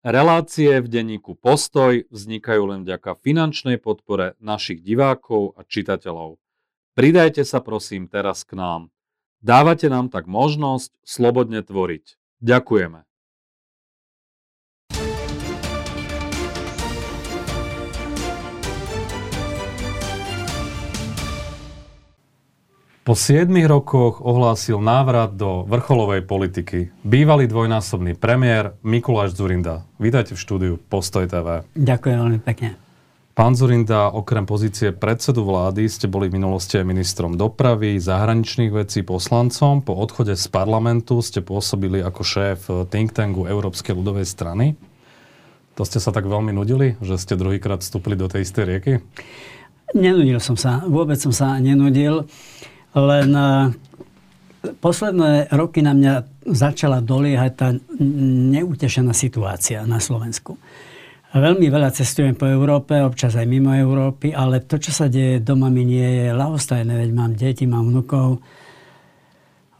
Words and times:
Relácie 0.00 0.80
v 0.80 0.88
denníku 0.88 1.36
Postoj 1.36 2.08
vznikajú 2.08 2.72
len 2.72 2.88
vďaka 2.88 3.20
finančnej 3.20 3.76
podpore 3.76 4.32
našich 4.40 4.80
divákov 4.80 5.52
a 5.60 5.60
čitateľov. 5.60 6.40
Pridajte 6.96 7.44
sa 7.44 7.60
prosím 7.60 8.08
teraz 8.08 8.48
k 8.48 8.56
nám. 8.56 8.88
Dávate 9.44 9.92
nám 9.92 10.08
tak 10.08 10.24
možnosť 10.24 10.96
slobodne 11.04 11.60
tvoriť. 11.60 12.16
Ďakujeme. 12.40 13.09
Po 23.10 23.18
7 23.18 23.50
rokoch 23.66 24.22
ohlásil 24.22 24.78
návrat 24.78 25.34
do 25.34 25.66
vrcholovej 25.66 26.22
politiky 26.30 26.94
bývalý 27.02 27.50
dvojnásobný 27.50 28.14
premiér 28.14 28.78
Mikuláš 28.86 29.34
Zurinda. 29.34 29.82
Vítajte 29.98 30.38
v 30.38 30.42
štúdiu 30.46 30.72
Postoj 30.78 31.26
TV. 31.26 31.66
Ďakujem 31.74 32.16
veľmi 32.22 32.38
pekne. 32.38 32.78
Pán 33.34 33.58
Zurinda, 33.58 34.14
okrem 34.14 34.46
pozície 34.46 34.94
predsedu 34.94 35.42
vlády 35.42 35.90
ste 35.90 36.06
boli 36.06 36.30
v 36.30 36.38
minulosti 36.38 36.78
aj 36.78 36.86
ministrom 36.86 37.34
dopravy, 37.34 37.98
zahraničných 37.98 38.70
vecí, 38.70 39.02
poslancom. 39.02 39.82
Po 39.82 39.98
odchode 39.98 40.38
z 40.38 40.46
parlamentu 40.46 41.18
ste 41.18 41.42
pôsobili 41.42 41.98
ako 42.06 42.22
šéf 42.22 42.70
think 42.94 43.10
tanku 43.10 43.50
Európskej 43.50 43.90
ľudovej 43.90 44.22
strany. 44.22 44.78
To 45.74 45.82
ste 45.82 45.98
sa 45.98 46.14
tak 46.14 46.30
veľmi 46.30 46.54
nudili, 46.54 46.94
že 47.02 47.18
ste 47.18 47.34
druhýkrát 47.34 47.82
vstúpili 47.82 48.14
do 48.14 48.30
tej 48.30 48.46
istej 48.46 48.64
rieky? 48.70 48.92
Nenudil 49.98 50.38
som 50.38 50.54
sa, 50.54 50.86
vôbec 50.86 51.18
som 51.18 51.34
sa 51.34 51.58
nenudil. 51.58 52.30
Len 52.94 53.30
e, 53.30 53.46
posledné 54.82 55.52
roky 55.54 55.80
na 55.80 55.94
mňa 55.94 56.14
začala 56.50 56.98
doliehať 56.98 57.52
tá 57.54 57.68
neutešená 58.50 59.14
situácia 59.14 59.86
na 59.86 60.02
Slovensku. 60.02 60.58
Veľmi 61.30 61.70
veľa 61.70 61.94
cestujem 61.94 62.34
po 62.34 62.50
Európe, 62.50 62.98
občas 62.98 63.38
aj 63.38 63.46
mimo 63.46 63.70
Európy, 63.70 64.34
ale 64.34 64.66
to, 64.66 64.82
čo 64.82 64.90
sa 64.90 65.06
deje 65.06 65.38
doma, 65.38 65.70
mi 65.70 65.86
nie 65.86 66.26
je 66.26 66.34
ľahostajné, 66.34 66.90
veď 66.90 67.10
mám 67.14 67.38
deti, 67.38 67.70
mám 67.70 67.86
vnukov. 67.86 68.42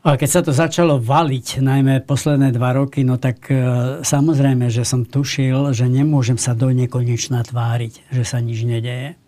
A 0.07 0.15
keď 0.15 0.29
sa 0.31 0.41
to 0.47 0.55
začalo 0.55 1.03
valiť, 1.03 1.61
najmä 1.61 2.07
posledné 2.07 2.55
dva 2.55 2.73
roky, 2.79 3.03
no 3.03 3.19
tak 3.19 3.51
e, 3.51 3.59
samozrejme, 4.01 4.71
že 4.71 4.87
som 4.87 5.03
tušil, 5.03 5.75
že 5.75 5.91
nemôžem 5.91 6.39
sa 6.39 6.55
do 6.55 6.71
nekonečna 6.71 7.43
tváriť, 7.43 8.15
že 8.15 8.23
sa 8.23 8.39
nič 8.39 8.63
nedeje. 8.63 9.19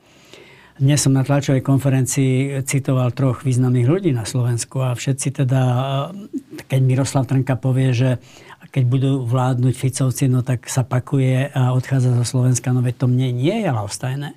Dnes 0.82 0.98
som 0.98 1.14
na 1.14 1.22
tlačovej 1.22 1.62
konferencii 1.62 2.58
citoval 2.66 3.14
troch 3.14 3.46
významných 3.46 3.86
ľudí 3.86 4.10
na 4.10 4.26
Slovensku 4.26 4.82
a 4.82 4.98
všetci 4.98 5.46
teda, 5.46 5.62
keď 6.66 6.80
Miroslav 6.82 7.22
Trnka 7.30 7.54
povie, 7.54 7.94
že 7.94 8.18
keď 8.74 8.90
budú 8.90 9.22
vládnuť 9.22 9.78
Ficovci, 9.78 10.26
no 10.26 10.42
tak 10.42 10.66
sa 10.66 10.82
pakuje 10.82 11.54
a 11.54 11.70
odchádza 11.70 12.18
zo 12.18 12.26
Slovenska, 12.26 12.74
no 12.74 12.82
veď 12.82 12.98
to 12.98 13.06
mne 13.06 13.30
nie 13.30 13.62
je 13.62 13.70
ľahostajné. 13.70 14.34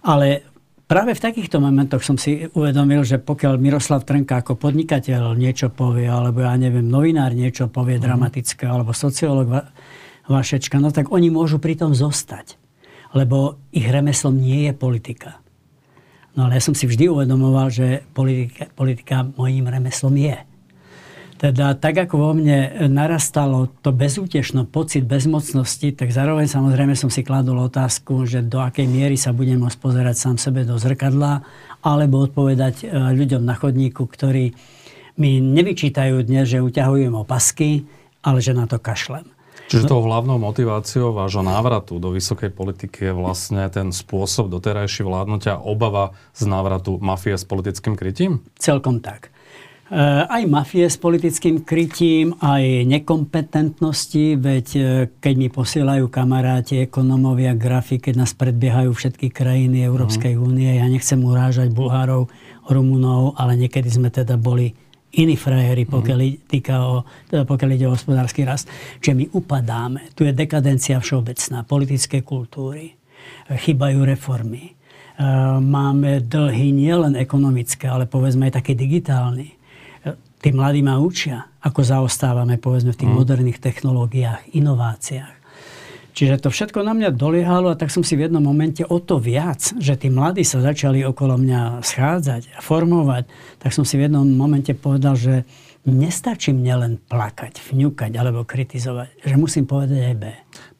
Ale 0.00 0.48
práve 0.88 1.12
v 1.12 1.20
takýchto 1.28 1.60
momentoch 1.60 2.00
som 2.00 2.16
si 2.16 2.48
uvedomil, 2.56 3.04
že 3.04 3.20
pokiaľ 3.20 3.60
Miroslav 3.60 4.08
Trnka 4.08 4.40
ako 4.40 4.56
podnikateľ 4.56 5.36
niečo 5.36 5.68
povie, 5.68 6.08
alebo 6.08 6.40
ja 6.40 6.56
neviem, 6.56 6.88
novinár 6.88 7.36
niečo 7.36 7.68
povie 7.68 8.00
mm. 8.00 8.04
dramatické, 8.08 8.64
alebo 8.64 8.96
sociológ 8.96 9.68
Vašečka, 10.24 10.80
no 10.80 10.88
tak 10.88 11.12
oni 11.12 11.28
môžu 11.28 11.60
pri 11.60 11.76
tom 11.76 11.92
zostať. 11.92 12.56
Lebo 13.12 13.60
ich 13.76 13.84
remeslom 13.84 14.40
nie 14.40 14.72
je 14.72 14.72
politika. 14.72 15.44
No 16.36 16.46
ale 16.46 16.60
ja 16.60 16.62
som 16.62 16.76
si 16.76 16.84
vždy 16.84 17.08
uvedomoval, 17.08 17.72
že 17.72 18.04
politika, 18.12 18.68
politika 18.76 19.16
mojím 19.24 19.72
remeslom 19.72 20.12
je. 20.20 20.36
Teda 21.36 21.76
tak, 21.76 22.00
ako 22.00 22.14
vo 22.16 22.30
mne 22.32 22.88
narastalo 22.88 23.68
to 23.84 23.92
bezútešno, 23.92 24.64
pocit 24.64 25.04
bezmocnosti, 25.04 25.92
tak 25.92 26.08
zároveň 26.08 26.48
samozrejme 26.48 26.96
som 26.96 27.12
si 27.12 27.20
kladol 27.20 27.60
otázku, 27.68 28.24
že 28.24 28.40
do 28.40 28.60
akej 28.64 28.88
miery 28.88 29.20
sa 29.20 29.36
budem 29.36 29.60
môcť 29.60 29.76
pozerať 29.76 30.16
sám 30.16 30.36
sebe 30.40 30.64
do 30.64 30.80
zrkadla, 30.80 31.44
alebo 31.84 32.24
odpovedať 32.24 32.88
e, 32.88 33.12
ľuďom 33.12 33.44
na 33.44 33.52
chodníku, 33.52 34.08
ktorí 34.08 34.56
mi 35.20 35.40
nevyčítajú 35.40 36.24
dnes, 36.24 36.48
že 36.48 36.64
uťahujem 36.64 37.12
opasky, 37.12 37.84
ale 38.24 38.40
že 38.40 38.56
na 38.56 38.64
to 38.64 38.80
kašlem. 38.80 39.35
Čiže 39.66 39.90
tou 39.90 39.98
hlavnou 39.98 40.38
motiváciou 40.38 41.10
vášho 41.10 41.42
návratu 41.42 41.98
do 41.98 42.14
vysokej 42.14 42.54
politiky 42.54 43.10
je 43.10 43.12
vlastne 43.14 43.66
ten 43.66 43.90
spôsob 43.90 44.46
doterajší 44.46 45.02
vládnutia, 45.02 45.58
obava 45.58 46.14
z 46.38 46.46
návratu 46.46 47.02
mafie 47.02 47.34
s 47.34 47.42
politickým 47.42 47.98
krytím? 47.98 48.46
Celkom 48.62 49.02
tak. 49.02 49.34
E, 49.86 49.98
aj 50.26 50.42
mafie 50.46 50.86
s 50.86 50.94
politickým 50.98 51.66
krytím, 51.66 52.38
aj 52.38 52.86
nekompetentnosti, 52.90 54.38
veď 54.38 54.66
e, 54.74 54.82
keď 55.18 55.34
mi 55.34 55.48
posielajú 55.50 56.10
kamaráti, 56.10 56.82
ekonomovia, 56.82 57.58
grafy, 57.58 57.98
keď 57.98 58.22
nás 58.22 58.34
predbiehajú 58.38 58.94
všetky 58.94 59.34
krajiny 59.34 59.82
Európskej 59.82 60.38
mhm. 60.38 60.42
únie, 60.42 60.70
ja 60.78 60.86
nechcem 60.86 61.18
urážať 61.22 61.74
Bulhárov, 61.74 62.30
Rumunov, 62.66 63.38
ale 63.38 63.54
niekedy 63.54 63.86
sme 63.86 64.10
teda 64.10 64.34
boli 64.34 64.74
iní 65.16 65.36
frajeri, 65.36 65.88
pokiaľ, 65.88 66.18
týka 66.46 66.74
o, 66.84 67.04
teda 67.28 67.48
pokiaľ 67.48 67.70
ide 67.72 67.86
o 67.88 67.94
hospodársky 67.96 68.44
rast. 68.44 68.68
Čiže 69.00 69.14
my 69.16 69.24
upadáme. 69.32 70.12
Tu 70.12 70.28
je 70.28 70.32
dekadencia 70.36 71.00
všeobecná, 71.00 71.64
politické 71.64 72.20
kultúry. 72.20 72.94
Chýbajú 73.48 74.04
reformy. 74.04 74.70
E, 74.70 74.72
máme 75.60 76.24
dlhy 76.24 76.72
nielen 76.72 77.16
ekonomické, 77.16 77.88
ale 77.88 78.04
povedzme 78.04 78.48
aj 78.48 78.60
také 78.62 78.76
digitálne. 78.76 79.56
Tí 80.36 80.54
mladí 80.54 80.84
ma 80.84 81.00
učia, 81.00 81.48
ako 81.64 81.80
zaostávame 81.82 82.60
povedzme 82.60 82.94
v 82.94 83.00
tých 83.02 83.10
mm. 83.10 83.16
moderných 83.16 83.58
technológiách, 83.58 84.54
inováciách. 84.54 85.35
Čiže 86.16 86.40
to 86.40 86.48
všetko 86.48 86.80
na 86.80 86.96
mňa 86.96 87.12
doliehalo 87.12 87.68
a 87.68 87.76
tak 87.76 87.92
som 87.92 88.00
si 88.00 88.16
v 88.16 88.24
jednom 88.24 88.40
momente 88.40 88.80
o 88.80 88.96
to 88.96 89.20
viac, 89.20 89.60
že 89.76 90.00
tí 90.00 90.08
mladí 90.08 90.48
sa 90.48 90.64
začali 90.64 91.04
okolo 91.04 91.36
mňa 91.36 91.84
schádzať 91.84 92.56
a 92.56 92.64
formovať, 92.64 93.28
tak 93.60 93.76
som 93.76 93.84
si 93.84 94.00
v 94.00 94.08
jednom 94.08 94.24
momente 94.24 94.72
povedal, 94.72 95.12
že 95.12 95.44
nestačí 95.84 96.56
mne 96.56 96.74
len 96.80 96.92
plakať, 96.96 97.60
vňukať 97.68 98.16
alebo 98.16 98.48
kritizovať, 98.48 99.28
že 99.28 99.36
musím 99.36 99.68
povedať 99.68 100.00
aj 100.08 100.16
B. 100.16 100.24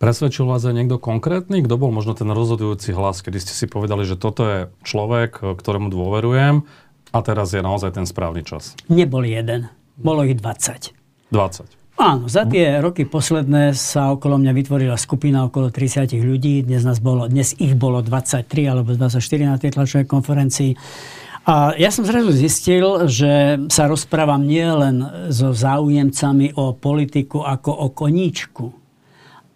Presvedčil 0.01 0.49
vás 0.49 0.65
aj 0.65 0.73
niekto 0.73 0.97
konkrétny? 0.97 1.61
Kto 1.69 1.77
bol 1.77 1.93
možno 1.93 2.17
ten 2.17 2.33
rozhodujúci 2.33 2.97
hlas, 2.97 3.21
kedy 3.21 3.37
ste 3.37 3.53
si 3.53 3.69
povedali, 3.69 4.09
že 4.09 4.17
toto 4.17 4.49
je 4.49 4.59
človek, 4.89 5.37
ktorému 5.37 5.93
dôverujem 5.93 6.65
a 7.13 7.19
teraz 7.21 7.53
je 7.53 7.61
naozaj 7.61 7.93
ten 7.93 8.09
správny 8.09 8.41
čas? 8.41 8.73
Nebol 8.89 9.29
jeden, 9.29 9.69
bolo 10.01 10.25
ich 10.25 10.41
20. 10.41 10.97
20. 11.29 11.86
Áno, 11.97 12.29
za 12.29 12.45
tie 12.45 12.77
roky 12.85 13.09
posledné 13.09 13.73
sa 13.73 14.13
okolo 14.13 14.37
mňa 14.37 14.53
vytvorila 14.53 15.01
skupina 15.01 15.49
okolo 15.49 15.73
30 15.73 16.13
ľudí. 16.21 16.61
Dnes, 16.61 16.85
nás 16.85 17.01
bolo, 17.01 17.25
dnes 17.25 17.57
ich 17.57 17.73
bolo 17.73 18.05
23 18.05 18.45
alebo 18.69 18.93
24 18.93 19.17
na 19.49 19.57
tej 19.57 19.73
tlačovej 19.73 20.05
konferencii. 20.05 20.77
A 21.49 21.73
ja 21.81 21.89
som 21.89 22.05
zrazu 22.05 22.37
zistil, 22.37 23.09
že 23.09 23.57
sa 23.73 23.89
rozprávam 23.89 24.45
nie 24.45 24.69
len 24.69 25.01
so 25.33 25.57
záujemcami 25.57 26.53
o 26.61 26.77
politiku 26.77 27.41
ako 27.41 27.73
o 27.73 27.87
koníčku, 27.89 28.67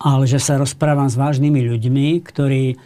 ale 0.01 0.25
že 0.25 0.41
sa 0.41 0.57
rozprávam 0.57 1.13
s 1.13 1.21
vážnymi 1.21 1.61
ľuďmi, 1.61 2.25
ktorí 2.25 2.65
e, 2.73 2.77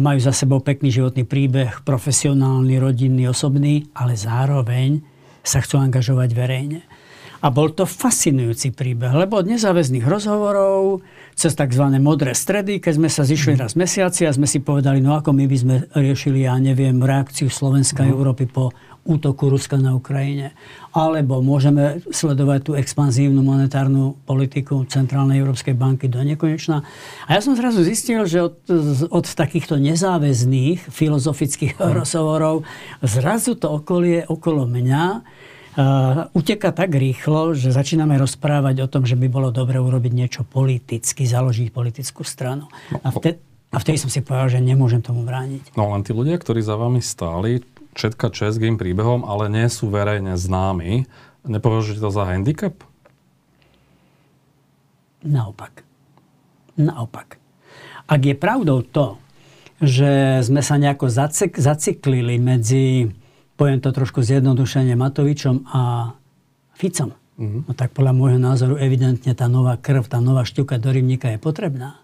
majú 0.00 0.16
za 0.16 0.32
sebou 0.32 0.64
pekný 0.64 0.88
životný 0.88 1.28
príbeh, 1.28 1.84
profesionálny, 1.84 2.80
rodinný, 2.80 3.28
osobný, 3.28 3.84
ale 3.92 4.16
zároveň 4.16 5.04
sa 5.44 5.60
chcú 5.60 5.76
angažovať 5.76 6.30
verejne. 6.32 6.80
A 7.42 7.50
bol 7.50 7.74
to 7.74 7.82
fascinujúci 7.90 8.70
príbeh, 8.70 9.10
lebo 9.10 9.42
od 9.42 9.50
nezáväzných 9.50 10.06
rozhovorov 10.06 11.02
cez 11.34 11.58
tzv. 11.58 11.84
modré 11.98 12.38
stredy, 12.38 12.78
keď 12.78 12.92
sme 13.02 13.08
sa 13.10 13.26
zišli 13.26 13.58
raz 13.58 13.74
mesiaci 13.74 14.28
a 14.28 14.30
sme 14.30 14.46
si 14.46 14.62
povedali, 14.62 15.02
no 15.02 15.18
ako 15.18 15.34
my 15.34 15.50
by 15.50 15.56
sme 15.58 15.74
riešili, 15.90 16.46
ja 16.46 16.54
neviem, 16.62 17.02
reakciu 17.02 17.50
Slovenska 17.50 18.04
a 18.04 18.08
mhm. 18.08 18.14
Európy 18.14 18.46
po 18.46 18.70
útoku 19.02 19.50
Ruska 19.50 19.82
na 19.82 19.98
Ukrajine. 19.98 20.54
Alebo 20.94 21.42
môžeme 21.42 21.98
sledovať 22.14 22.60
tú 22.62 22.72
expanzívnu 22.78 23.42
monetárnu 23.42 24.14
politiku 24.22 24.86
Centrálnej 24.86 25.42
Európskej 25.42 25.74
banky 25.74 26.06
do 26.06 26.22
nekonečna. 26.22 26.86
A 27.26 27.30
ja 27.34 27.40
som 27.42 27.58
zrazu 27.58 27.82
zistil, 27.82 28.22
že 28.30 28.46
od, 28.46 28.62
od 29.10 29.26
takýchto 29.26 29.82
nezáväzných 29.82 30.86
filozofických 30.86 31.82
mhm. 31.82 31.90
rozhovorov 31.98 32.62
zrazu 33.02 33.58
to 33.58 33.66
okolie 33.82 34.22
okolo 34.22 34.70
mňa 34.70 35.04
uteka 36.36 36.68
tak 36.72 36.92
rýchlo, 36.92 37.56
že 37.56 37.72
začíname 37.72 38.20
rozprávať 38.20 38.84
o 38.84 38.90
tom, 38.90 39.08
že 39.08 39.16
by 39.16 39.26
bolo 39.32 39.48
dobre 39.48 39.80
urobiť 39.80 40.12
niečo 40.12 40.42
politicky, 40.44 41.24
založiť 41.24 41.72
politickú 41.72 42.24
stranu. 42.24 42.68
A 43.00 43.08
vtedy, 43.08 43.40
a 43.72 43.76
vtedy 43.80 43.96
som 43.96 44.12
si 44.12 44.20
povedal, 44.20 44.52
že 44.52 44.60
nemôžem 44.60 45.00
tomu 45.00 45.24
brániť. 45.24 45.72
No 45.72 45.88
len 45.96 46.04
tí 46.04 46.12
ľudia, 46.12 46.36
ktorí 46.36 46.60
za 46.60 46.76
vami 46.76 47.00
stáli, 47.00 47.64
všetka 47.96 48.32
čest 48.32 48.60
k 48.60 48.68
príbehom, 48.76 49.24
ale 49.24 49.48
nie 49.48 49.64
sú 49.72 49.88
verejne 49.88 50.36
známi, 50.36 51.08
nepovažujete 51.48 52.04
to 52.04 52.10
za 52.12 52.24
handicap? 52.28 52.76
Naopak. 55.24 55.84
Naopak. 56.76 57.40
Ak 58.10 58.20
je 58.20 58.34
pravdou 58.36 58.84
to, 58.84 59.16
že 59.82 60.42
sme 60.44 60.60
sa 60.60 60.76
nejako 60.76 61.08
zacik- 61.08 61.58
zaciklili 61.58 62.38
medzi 62.38 63.10
poviem 63.62 63.78
to 63.78 63.94
trošku 63.94 64.26
zjednodušene, 64.26 64.98
Matovičom 64.98 65.70
a 65.70 66.10
Ficom. 66.74 67.14
Mm-hmm. 67.38 67.70
No 67.70 67.72
tak 67.78 67.94
podľa 67.94 68.10
môjho 68.10 68.42
názoru 68.42 68.74
evidentne 68.74 69.30
tá 69.38 69.46
nová 69.46 69.78
krv, 69.78 70.10
tá 70.10 70.18
nová 70.18 70.42
šťuka 70.42 70.82
do 70.82 70.90
rybníka 70.90 71.30
je 71.30 71.38
potrebná. 71.38 72.02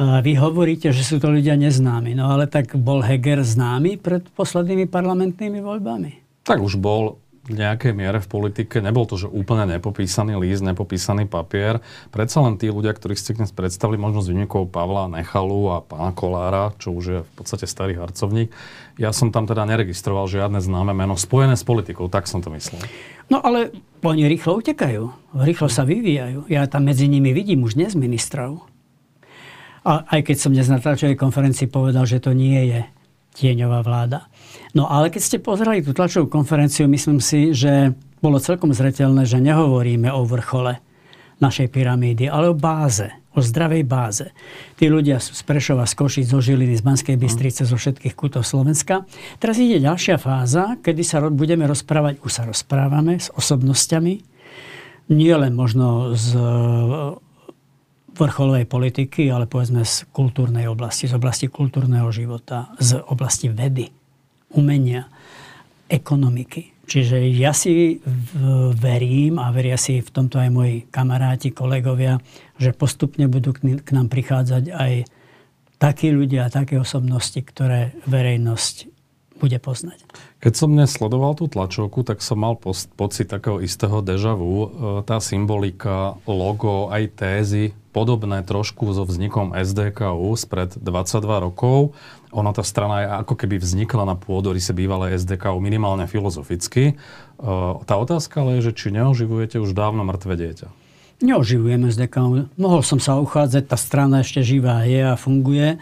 Vy 0.00 0.40
hovoríte, 0.40 0.88
že 0.88 1.04
sú 1.04 1.20
to 1.20 1.28
ľudia 1.28 1.60
neznámi. 1.60 2.16
No 2.16 2.32
ale 2.32 2.48
tak 2.48 2.80
bol 2.80 3.04
Heger 3.04 3.44
známy 3.44 4.00
pred 4.00 4.24
poslednými 4.32 4.88
parlamentnými 4.88 5.60
voľbami? 5.60 6.42
Tak 6.48 6.64
už 6.64 6.80
bol 6.80 7.20
nejakej 7.44 7.92
miere 7.92 8.24
v 8.24 8.28
politike. 8.30 8.80
Nebol 8.80 9.04
to, 9.04 9.20
že 9.20 9.28
úplne 9.28 9.76
nepopísaný 9.76 10.40
líst, 10.40 10.64
nepopísaný 10.64 11.28
papier. 11.28 11.84
Predsa 12.08 12.40
len 12.40 12.56
tí 12.56 12.72
ľudia, 12.72 12.96
ktorých 12.96 13.20
ste 13.20 13.36
dnes 13.36 13.52
predstavili, 13.52 14.00
možno 14.00 14.24
z 14.24 14.32
výnikov 14.32 14.72
Pavla 14.72 15.12
Nechalu 15.12 15.76
a 15.76 15.84
pána 15.84 16.16
Kolára, 16.16 16.72
čo 16.80 16.96
už 16.96 17.04
je 17.04 17.20
v 17.20 17.30
podstate 17.36 17.68
starý 17.68 18.00
harcovník, 18.00 18.48
ja 18.96 19.10
som 19.10 19.34
tam 19.34 19.44
teda 19.44 19.66
neregistroval 19.66 20.30
žiadne 20.30 20.62
známe 20.62 20.94
meno 20.94 21.18
spojené 21.18 21.58
s 21.58 21.66
politikou, 21.66 22.06
tak 22.08 22.30
som 22.30 22.40
to 22.40 22.48
myslel. 22.54 22.80
No 23.28 23.42
ale 23.42 23.74
oni 24.04 24.28
rýchlo 24.28 24.60
utekajú, 24.60 25.34
rýchlo 25.42 25.68
sa 25.68 25.82
vyvíjajú. 25.82 26.46
Ja 26.48 26.68
tam 26.68 26.86
medzi 26.88 27.10
nimi 27.10 27.34
vidím 27.34 27.64
už 27.66 27.74
dnes 27.74 27.92
ministrov. 27.98 28.62
A 29.84 30.00
aj 30.08 30.32
keď 30.32 30.36
som 30.40 30.52
dnes 30.54 30.68
na 30.72 30.80
tlačovej 30.80 31.18
konferencii 31.20 31.68
povedal, 31.68 32.08
že 32.08 32.16
to 32.16 32.32
nie 32.32 32.72
je 32.72 32.80
tieňová 33.36 33.84
vláda. 33.84 34.30
No 34.74 34.90
ale 34.90 35.06
keď 35.06 35.22
ste 35.22 35.38
pozerali 35.38 35.86
tú 35.86 35.94
tlačovú 35.94 36.26
konferenciu, 36.26 36.90
myslím 36.90 37.22
si, 37.22 37.54
že 37.54 37.94
bolo 38.18 38.42
celkom 38.42 38.74
zretelné, 38.74 39.22
že 39.22 39.38
nehovoríme 39.38 40.10
o 40.10 40.26
vrchole 40.26 40.82
našej 41.38 41.70
pyramídy, 41.70 42.26
ale 42.26 42.50
o 42.50 42.58
báze, 42.58 43.06
o 43.34 43.42
zdravej 43.42 43.86
báze. 43.86 44.34
Tí 44.74 44.90
ľudia 44.90 45.22
sú 45.22 45.34
z 45.34 45.42
Prešova, 45.46 45.86
z 45.86 45.94
Košic, 45.94 46.26
zo 46.26 46.42
Žiliny, 46.42 46.74
z 46.74 46.82
Banskej 46.82 47.14
Bystrice, 47.14 47.62
zo 47.62 47.78
všetkých 47.78 48.18
kútov 48.18 48.42
Slovenska. 48.42 49.06
Teraz 49.38 49.62
ide 49.62 49.78
ďalšia 49.78 50.18
fáza, 50.18 50.74
kedy 50.82 51.02
sa 51.06 51.22
budeme 51.30 51.70
rozprávať, 51.70 52.18
už 52.26 52.30
sa 52.34 52.42
rozprávame 52.42 53.22
s 53.22 53.30
osobnosťami, 53.30 54.14
nie 55.14 55.34
len 55.36 55.54
možno 55.54 56.18
z 56.18 56.34
vrcholovej 58.14 58.66
politiky, 58.66 59.30
ale 59.30 59.46
povedzme 59.46 59.86
z 59.86 60.06
kultúrnej 60.10 60.66
oblasti, 60.66 61.10
z 61.10 61.14
oblasti 61.14 61.46
kultúrneho 61.46 62.10
života, 62.10 62.74
z 62.78 62.98
oblasti 63.06 63.50
vedy 63.50 64.03
umenia, 64.54 65.10
ekonomiky. 65.90 66.72
Čiže 66.84 67.16
ja 67.32 67.56
si 67.56 67.98
verím 68.76 69.40
a 69.40 69.48
veria 69.50 69.80
si 69.80 70.04
v 70.04 70.10
tomto 70.12 70.36
aj 70.36 70.50
moji 70.52 70.76
kamaráti, 70.92 71.50
kolegovia, 71.50 72.20
že 72.60 72.76
postupne 72.76 73.24
budú 73.24 73.56
k 73.56 73.88
nám 73.90 74.12
prichádzať 74.12 74.64
aj 74.68 74.92
takí 75.80 76.12
ľudia 76.12 76.46
a 76.46 76.52
také 76.52 76.76
osobnosti, 76.76 77.40
ktoré 77.40 77.96
verejnosť 78.04 78.93
bude 79.44 79.60
poznať. 79.60 80.00
Keď 80.40 80.52
som 80.56 80.72
dnes 80.72 80.88
sledoval 80.88 81.36
tú 81.36 81.52
tlačovku, 81.52 82.00
tak 82.00 82.24
som 82.24 82.40
mal 82.40 82.56
pocit 82.96 83.28
takého 83.28 83.60
istého 83.60 84.00
deja 84.00 84.32
vu. 84.32 84.64
E, 84.64 84.68
tá 85.04 85.20
symbolika, 85.20 86.16
logo, 86.24 86.88
aj 86.88 87.12
tézy, 87.12 87.76
podobné 87.92 88.40
trošku 88.40 88.96
so 88.96 89.04
vznikom 89.04 89.52
SDKU 89.52 90.32
spred 90.34 90.80
22 90.80 91.46
rokov 91.46 91.92
ona 92.34 92.50
tá 92.50 92.66
strana 92.66 92.96
je 93.00 93.06
ako 93.22 93.34
keby 93.38 93.62
vznikla 93.62 94.02
na 94.02 94.18
pôdorise 94.18 94.74
bývalé 94.74 95.14
SDK 95.14 95.54
minimálne 95.62 96.10
filozoficky. 96.10 96.84
E, 96.90 96.94
tá 97.86 97.94
otázka 97.94 98.42
ale 98.42 98.58
je, 98.58 98.70
že 98.70 98.72
či 98.74 98.86
neoživujete 98.90 99.62
už 99.62 99.70
dávno 99.70 100.02
mŕtve 100.02 100.34
dieťa. 100.34 100.68
Neoživujem 101.22 101.86
SDK. 101.86 102.50
Mohol 102.58 102.82
som 102.82 102.98
sa 102.98 103.22
uchádzať, 103.22 103.70
tá 103.70 103.78
strana 103.78 104.26
ešte 104.26 104.42
živá 104.42 104.82
je 104.82 104.98
a 104.98 105.14
funguje. 105.14 105.78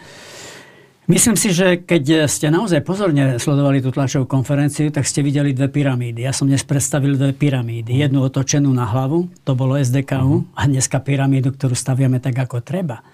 Myslím 1.13 1.37
si, 1.37 1.53
že 1.53 1.77
keď 1.77 2.25
ste 2.25 2.49
naozaj 2.49 2.81
pozorne 2.81 3.37
sledovali 3.37 3.85
tú 3.85 3.93
tlačovú 3.93 4.25
konferenciu, 4.25 4.89
tak 4.89 5.05
ste 5.05 5.21
videli 5.21 5.53
dve 5.53 5.69
pyramídy. 5.69 6.25
Ja 6.25 6.33
som 6.33 6.49
dnes 6.49 6.65
predstavil 6.65 7.13
dve 7.13 7.37
pyramídy. 7.37 8.01
Jednu 8.01 8.25
otočenú 8.25 8.73
na 8.73 8.89
hlavu, 8.89 9.29
to 9.45 9.53
bolo 9.53 9.77
SDKU, 9.77 10.41
uh-huh. 10.41 10.57
a 10.57 10.65
dneska 10.65 10.97
pyramídu, 11.05 11.53
ktorú 11.53 11.77
staviame 11.77 12.17
tak, 12.17 12.33
ako 12.41 12.65
treba. 12.65 13.05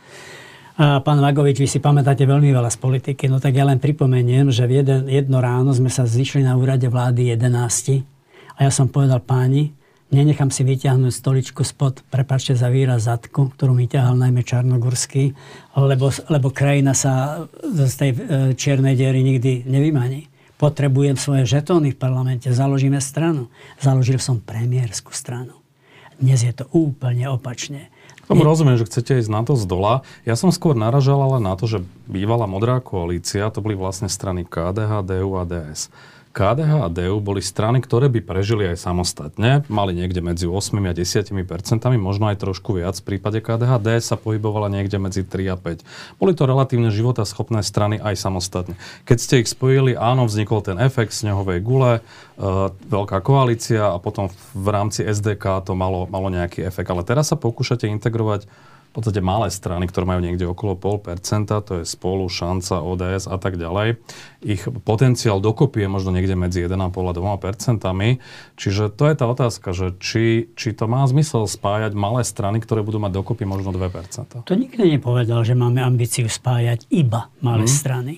A 0.79 1.03
pán 1.03 1.19
Vagovič, 1.19 1.59
vy 1.59 1.67
si 1.67 1.83
pamätáte 1.83 2.23
veľmi 2.23 2.55
veľa 2.55 2.71
z 2.71 2.79
politiky, 2.79 3.27
no 3.27 3.43
tak 3.43 3.59
ja 3.59 3.67
len 3.67 3.83
pripomeniem, 3.83 4.47
že 4.47 4.63
v 4.63 4.79
jeden, 4.79 5.11
jedno 5.11 5.43
ráno 5.43 5.75
sme 5.75 5.91
sa 5.91 6.07
zišli 6.07 6.39
na 6.39 6.55
úrade 6.55 6.87
vlády 6.87 7.35
11 7.35 7.99
a 8.55 8.59
ja 8.63 8.71
som 8.71 8.87
povedal 8.87 9.19
páni, 9.19 9.75
nenechám 10.09 10.49
si 10.49 10.65
vyťahnuť 10.65 11.13
stoličku 11.13 11.61
spod, 11.61 12.01
prepačte 12.09 12.57
za 12.57 12.69
výraz 12.69 13.05
zadku, 13.05 13.53
ktorú 13.53 13.77
mi 13.77 13.85
ťahal 13.85 14.17
najmä 14.17 14.41
Čarnogurský, 14.41 15.33
lebo, 15.77 16.09
lebo 16.29 16.47
krajina 16.49 16.97
sa 16.97 17.45
z 17.63 17.95
tej 17.95 18.11
e, 18.11 18.17
čiernej 18.57 18.97
diery 18.97 19.21
nikdy 19.21 19.65
nevymaní. 19.69 20.29
Potrebujem 20.59 21.15
svoje 21.15 21.47
žetóny 21.47 21.95
v 21.95 22.01
parlamente, 22.01 22.51
založíme 22.51 22.99
stranu. 22.99 23.47
Založil 23.79 24.19
som 24.19 24.43
premiérskú 24.43 25.15
stranu. 25.15 25.55
Dnes 26.19 26.43
je 26.43 26.51
to 26.51 26.67
úplne 26.75 27.31
opačne. 27.31 27.87
Tomu 28.27 28.45
rozumiem, 28.45 28.77
že 28.77 28.85
chcete 28.85 29.17
ísť 29.23 29.31
na 29.31 29.41
to 29.41 29.57
z 29.57 29.65
dola. 29.65 30.05
Ja 30.21 30.37
som 30.37 30.53
skôr 30.53 30.77
naražal 30.77 31.17
ale 31.17 31.41
na 31.41 31.57
to, 31.57 31.65
že 31.65 31.81
bývalá 32.05 32.45
modrá 32.45 32.77
koalícia, 32.77 33.49
to 33.49 33.63
boli 33.63 33.73
vlastne 33.73 34.05
strany 34.05 34.45
KDH, 34.45 35.01
DU 35.01 35.33
a 35.33 35.49
DS. 35.49 35.89
KDH 36.29 36.85
a 36.85 36.89
DU 36.93 37.17
boli 37.17 37.41
strany, 37.41 37.81
ktoré 37.81 38.05
by 38.05 38.21
prežili 38.21 38.69
aj 38.69 38.85
samostatne, 38.85 39.65
mali 39.65 39.97
niekde 39.97 40.21
medzi 40.21 40.45
8 40.45 40.77
a 40.85 40.93
10 40.93 41.33
percentami, 41.49 41.97
možno 41.97 42.29
aj 42.29 42.45
trošku 42.45 42.77
viac 42.77 42.93
v 43.01 43.15
prípade 43.15 43.41
KDH. 43.41 43.81
DS 43.81 44.13
sa 44.13 44.17
pohybovala 44.17 44.69
niekde 44.69 45.01
medzi 45.01 45.25
3 45.25 45.53
a 45.53 45.57
5. 45.57 45.81
Boli 46.21 46.37
to 46.37 46.45
relatívne 46.45 46.93
schopné 47.25 47.65
strany 47.65 47.97
aj 47.97 48.15
samostatne. 48.15 48.77
Keď 49.09 49.17
ste 49.17 49.35
ich 49.41 49.49
spojili, 49.49 49.97
áno, 49.97 50.29
vznikol 50.29 50.61
ten 50.61 50.77
efekt 50.77 51.17
snehovej 51.17 51.65
gule, 51.65 51.99
e, 51.99 52.01
veľká 52.69 53.25
koalícia 53.25 53.89
a 53.89 53.97
potom 53.97 54.29
v 54.53 54.67
rámci 54.69 55.01
SDK 55.01 55.65
to 55.65 55.73
malo, 55.73 56.05
malo 56.07 56.29
nejaký 56.29 56.61
efekt. 56.61 56.93
Ale 56.93 57.01
teraz 57.01 57.33
sa 57.33 57.41
pokúšate 57.41 57.89
integrovať 57.89 58.45
v 58.89 58.93
podstate 58.97 59.21
malé 59.21 59.53
strany, 59.53 59.85
ktoré 59.85 60.09
majú 60.09 60.25
niekde 60.25 60.49
okolo 60.49 60.73
0,5%, 60.73 61.45
to 61.61 61.73
je 61.81 61.83
spolu, 61.85 62.25
šanca, 62.25 62.81
ODS 62.81 63.29
a 63.29 63.37
tak 63.37 63.61
ďalej. 63.61 64.01
Ich 64.41 64.65
potenciál 64.65 65.37
dokopy 65.37 65.85
je 65.85 65.89
možno 65.89 66.09
niekde 66.09 66.33
medzi 66.33 66.65
1,5 66.65 66.73
a 66.73 67.13
2%. 67.13 68.17
Čiže 68.57 68.83
to 68.89 69.03
je 69.05 69.13
tá 69.13 69.25
otázka, 69.29 69.77
že 69.77 69.93
či, 70.01 70.49
či 70.57 70.73
to 70.73 70.89
má 70.89 71.05
zmysel 71.05 71.45
spájať 71.45 71.93
malé 71.93 72.25
strany, 72.25 72.57
ktoré 72.57 72.81
budú 72.81 72.97
mať 72.97 73.13
dokopy 73.13 73.45
možno 73.45 73.69
2%. 73.69 74.41
To 74.41 74.53
nikto 74.57 74.81
nepovedal, 74.81 75.45
že 75.45 75.53
máme 75.53 75.85
ambíciu 75.85 76.25
spájať 76.25 76.89
iba 76.89 77.29
malé 77.45 77.69
hmm. 77.69 77.77
strany. 77.77 78.13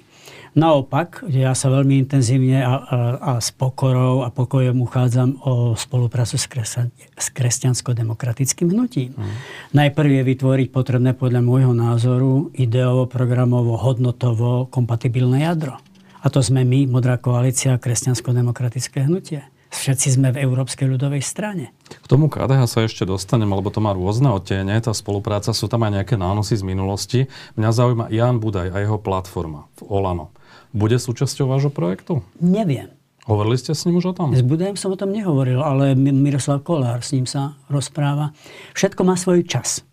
Naopak, 0.52 1.24
ja 1.32 1.56
sa 1.56 1.72
veľmi 1.72 2.04
intenzívne 2.04 2.60
a, 2.60 2.76
a, 2.76 2.76
a 3.24 3.32
s 3.40 3.56
pokorou 3.56 4.28
a 4.28 4.36
pokojom 4.36 4.84
uchádzam 4.84 5.40
o 5.48 5.80
spoluprácu 5.80 6.36
s, 6.36 6.44
kresťan, 6.44 6.92
s 7.16 7.32
kresťansko-demokratickým 7.32 8.68
hnutím. 8.68 9.16
Mm. 9.16 9.32
Najprv 9.72 10.10
je 10.12 10.24
vytvoriť 10.28 10.68
potrebné 10.76 11.16
podľa 11.16 11.40
môjho 11.40 11.72
názoru 11.72 12.52
ideovo, 12.52 13.08
programovo, 13.08 13.80
hodnotovo 13.80 14.68
kompatibilné 14.68 15.48
jadro. 15.48 15.80
A 16.20 16.28
to 16.28 16.44
sme 16.44 16.68
my, 16.68 16.84
Modrá 16.84 17.16
koalícia 17.16 17.80
kresťansko-demokratické 17.80 19.08
hnutie. 19.08 19.48
Všetci 19.72 20.20
sme 20.20 20.36
v 20.36 20.44
Európskej 20.44 20.84
ľudovej 20.84 21.24
strane. 21.24 21.72
K 21.88 22.06
tomu 22.12 22.28
KDH 22.28 22.68
sa 22.68 22.84
ešte 22.84 23.08
dostanem, 23.08 23.48
lebo 23.48 23.72
to 23.72 23.80
má 23.80 23.96
rôzne 23.96 24.28
odtiene, 24.28 24.76
tá 24.84 24.92
spolupráca, 24.92 25.56
sú 25.56 25.72
tam 25.72 25.88
aj 25.88 26.04
nejaké 26.04 26.20
nánosy 26.20 26.60
z 26.60 26.64
minulosti. 26.68 27.20
Mňa 27.56 27.70
zaujíma 27.72 28.06
Jan 28.12 28.44
Budaj 28.44 28.68
a 28.68 28.84
jeho 28.84 29.00
platforma 29.00 29.72
v 29.80 29.88
Olano 29.88 30.36
bude 30.72 30.98
súčasťou 30.98 31.52
vášho 31.52 31.72
projektu? 31.72 32.24
Neviem. 32.40 32.92
Hovorili 33.30 33.60
ste 33.62 33.78
s 33.78 33.86
ním 33.86 34.02
už 34.02 34.12
o 34.12 34.18
tom? 34.18 34.34
S 34.34 34.42
Budajem 34.42 34.74
som 34.74 34.90
o 34.90 34.98
tom 34.98 35.14
nehovoril, 35.14 35.62
ale 35.62 35.94
Miroslav 35.96 36.66
Kolár 36.66 37.06
s 37.06 37.14
ním 37.14 37.30
sa 37.30 37.54
rozpráva. 37.70 38.34
Všetko 38.74 39.06
má 39.06 39.14
svoj 39.14 39.46
čas. 39.46 39.86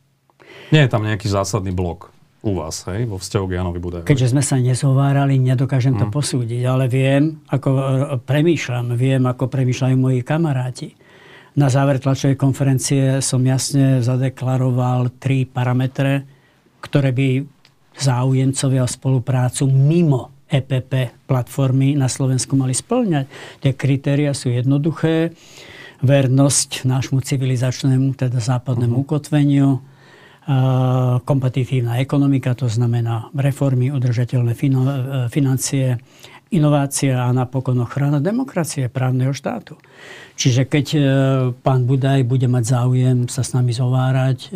Nie 0.73 0.89
je 0.89 0.93
tam 0.93 1.05
nejaký 1.05 1.29
zásadný 1.29 1.77
blok 1.77 2.09
u 2.41 2.57
vás, 2.57 2.87
hej, 2.89 3.05
vo 3.05 3.19
vzťahu 3.21 3.45
k 3.51 3.55
Janovi 3.61 3.81
Budajovi? 3.83 4.09
Keďže 4.09 4.31
sme 4.33 4.43
sa 4.47 4.57
nezhovárali, 4.57 5.37
nedokážem 5.43 5.99
to 5.99 6.07
mm. 6.09 6.13
posúdiť, 6.15 6.63
ale 6.65 6.87
viem, 6.87 7.43
ako 7.51 7.69
e, 7.69 7.83
premýšľam, 8.23 8.95
viem, 8.95 9.23
ako 9.27 9.51
premýšľajú 9.51 9.97
moji 9.99 10.21
kamaráti. 10.23 10.95
Na 11.59 11.67
záver 11.67 11.99
tlačovej 11.99 12.39
konferencie 12.39 13.19
som 13.19 13.43
jasne 13.43 13.99
zadeklaroval 14.01 15.19
tri 15.19 15.45
parametre, 15.45 16.25
ktoré 16.79 17.11
by 17.11 17.43
záujemcovia 17.99 18.87
o 18.87 18.89
spoluprácu 18.89 19.67
mimo 19.67 20.38
EPP 20.49 21.25
platformy 21.29 21.95
na 21.95 22.09
Slovensku 22.09 22.57
mali 22.57 22.73
splňať. 22.73 23.29
Tie 23.61 23.73
kritéria 23.77 24.33
sú 24.33 24.49
jednoduché. 24.51 25.37
Vernosť 25.99 26.87
nášmu 26.87 27.21
civilizačnému, 27.27 28.15
teda 28.15 28.39
západnému 28.39 29.03
uh-huh. 29.03 29.05
ukotveniu, 29.05 29.83
kompetitívna 31.29 32.01
ekonomika, 32.01 32.57
to 32.57 32.73
znamená 32.73 33.29
reformy, 33.37 33.93
udržateľné 33.93 34.57
financie, 35.29 36.01
inovácia 36.49 37.29
a 37.29 37.29
napokon 37.37 37.77
ochrana 37.85 38.25
demokracie, 38.25 38.89
právneho 38.89 39.37
štátu. 39.37 39.77
Čiže 40.41 40.65
keď 40.65 40.87
e, 40.97 41.01
pán 41.61 41.85
Budaj 41.85 42.25
bude 42.25 42.49
mať 42.49 42.65
záujem 42.65 43.29
sa 43.29 43.45
s 43.45 43.53
nami 43.53 43.77
zovárať, 43.77 44.39
e, 44.49 44.51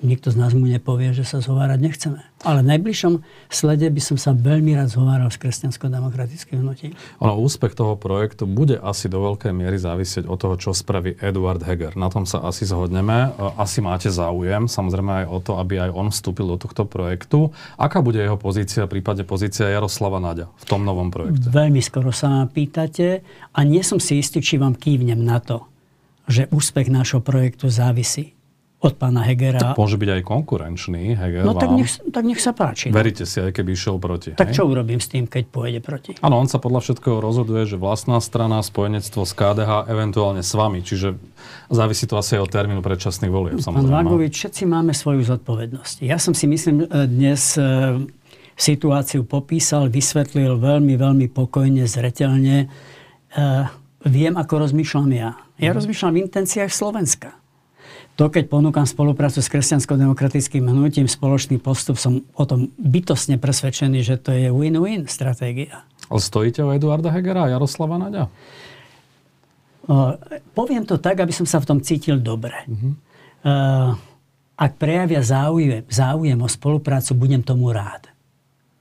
Nikto 0.00 0.32
z 0.32 0.36
nás 0.40 0.56
mu 0.56 0.64
nepovie, 0.64 1.12
že 1.12 1.28
sa 1.28 1.44
zhovárať 1.44 1.76
nechceme. 1.76 2.24
Ale 2.40 2.64
v 2.64 2.72
najbližšom 2.72 3.20
slede 3.52 3.84
by 3.92 4.00
som 4.00 4.16
sa 4.16 4.32
veľmi 4.32 4.72
rád 4.72 4.88
zhováral 4.88 5.28
s 5.28 5.36
kresťansko-demokratickým 5.36 6.64
hnutím. 6.64 6.96
Ono, 7.20 7.36
úspech 7.36 7.76
toho 7.76 8.00
projektu 8.00 8.48
bude 8.48 8.80
asi 8.80 9.12
do 9.12 9.20
veľkej 9.20 9.52
miery 9.52 9.76
závisieť 9.76 10.24
od 10.24 10.40
toho, 10.40 10.56
čo 10.56 10.72
spraví 10.72 11.20
Eduard 11.20 11.60
Heger. 11.60 12.00
Na 12.00 12.08
tom 12.08 12.24
sa 12.24 12.40
asi 12.40 12.64
zhodneme. 12.64 13.36
Asi 13.60 13.84
máte 13.84 14.08
záujem, 14.08 14.72
samozrejme 14.72 15.24
aj 15.24 15.26
o 15.28 15.38
to, 15.44 15.52
aby 15.60 15.84
aj 15.84 15.90
on 15.92 16.08
vstúpil 16.08 16.48
do 16.48 16.56
tohto 16.56 16.88
projektu. 16.88 17.52
Aká 17.76 18.00
bude 18.00 18.24
jeho 18.24 18.40
pozícia, 18.40 18.88
prípade 18.88 19.20
pozícia 19.28 19.68
Jaroslava 19.68 20.16
Naďa 20.16 20.48
v 20.48 20.64
tom 20.64 20.80
novom 20.88 21.12
projekte? 21.12 21.52
Veľmi 21.52 21.84
skoro 21.84 22.08
sa 22.08 22.32
ma 22.32 22.48
pýtate 22.48 23.20
a 23.52 23.60
nie 23.68 23.84
som 23.84 24.00
si 24.00 24.16
istý, 24.16 24.40
či 24.40 24.56
vám 24.56 24.80
kývnem 24.80 25.20
na 25.20 25.44
to, 25.44 25.68
že 26.24 26.48
úspech 26.48 26.88
nášho 26.88 27.20
projektu 27.20 27.68
závisí 27.68 28.39
od 28.80 28.96
pána 28.96 29.20
Hegera. 29.28 29.60
Tak 29.60 29.76
môže 29.76 30.00
byť 30.00 30.08
aj 30.08 30.22
konkurenčný 30.24 31.12
Heger 31.12 31.44
No 31.44 31.52
tak 31.52 31.68
nech, 31.76 32.00
tak 32.00 32.24
nech 32.24 32.40
sa 32.40 32.56
páči. 32.56 32.88
No. 32.88 32.96
Veríte 32.96 33.28
si, 33.28 33.36
aj 33.36 33.52
keby 33.52 33.76
išiel 33.76 34.00
proti. 34.00 34.32
Tak 34.32 34.50
hej? 34.50 34.56
čo 34.56 34.64
urobím 34.64 35.04
s 35.04 35.12
tým, 35.12 35.28
keď 35.28 35.44
pôjde 35.52 35.80
proti? 35.84 36.16
Áno, 36.24 36.40
on 36.40 36.48
sa 36.48 36.56
podľa 36.56 36.88
všetkého 36.88 37.20
rozhoduje, 37.20 37.68
že 37.68 37.76
vlastná 37.76 38.16
strana, 38.24 38.64
spojenectvo 38.64 39.28
s 39.28 39.36
KDH, 39.36 39.84
eventuálne 39.84 40.40
s 40.40 40.56
vami. 40.56 40.80
Čiže 40.80 41.12
závisí 41.68 42.08
to 42.08 42.16
asi 42.16 42.40
aj 42.40 42.48
od 42.48 42.50
termínu 42.56 42.80
predčasných 42.80 43.28
volieb. 43.28 43.60
Pán 43.60 43.84
Vagovič, 43.84 44.32
všetci 44.40 44.64
máme 44.64 44.96
svoju 44.96 45.28
zodpovednosť. 45.28 46.00
Ja 46.00 46.16
som 46.16 46.32
si 46.32 46.48
myslím 46.48 46.88
e, 46.88 47.04
dnes 47.04 47.60
e, 47.60 48.00
situáciu 48.56 49.28
popísal, 49.28 49.92
vysvetlil 49.92 50.56
veľmi, 50.56 50.96
veľmi 50.96 51.28
pokojne, 51.28 51.84
zreteľne. 51.84 52.64
E, 52.64 52.66
viem, 54.08 54.34
ako 54.40 54.64
rozmýšľam 54.64 55.10
ja. 55.12 55.36
Ja 55.60 55.76
mhm. 55.76 55.76
rozmýšľam 55.76 56.12
v 56.16 56.20
intenciách 56.24 56.72
Slovenska 56.72 57.39
to, 58.18 58.28
keď 58.28 58.52
ponúkam 58.52 58.84
spoluprácu 58.84 59.40
s 59.40 59.48
kresťansko-demokratickým 59.48 60.66
hnutím, 60.68 61.08
spoločný 61.08 61.56
postup, 61.56 61.96
som 61.96 62.20
o 62.36 62.44
tom 62.44 62.68
bytosne 62.76 63.40
presvedčený, 63.40 64.04
že 64.04 64.20
to 64.20 64.36
je 64.36 64.52
win-win 64.52 65.08
stratégia. 65.08 65.88
Ale 66.10 66.20
stojíte 66.20 66.60
o 66.66 66.74
Eduarda 66.74 67.08
Hegera 67.14 67.48
a 67.48 67.52
Jaroslava 67.54 67.96
Naďa? 67.96 68.28
Uh, 69.88 70.20
poviem 70.52 70.84
to 70.84 71.00
tak, 71.00 71.18
aby 71.22 71.32
som 71.32 71.48
sa 71.48 71.58
v 71.62 71.66
tom 71.66 71.78
cítil 71.80 72.20
dobre. 72.20 72.54
Uh-huh. 72.68 72.92
Uh, 73.40 73.96
ak 74.60 74.76
prejavia 74.76 75.24
záujem, 75.24 75.88
záujem 75.88 76.36
o 76.36 76.48
spoluprácu, 76.50 77.16
budem 77.16 77.40
tomu 77.40 77.72
rád. 77.72 78.12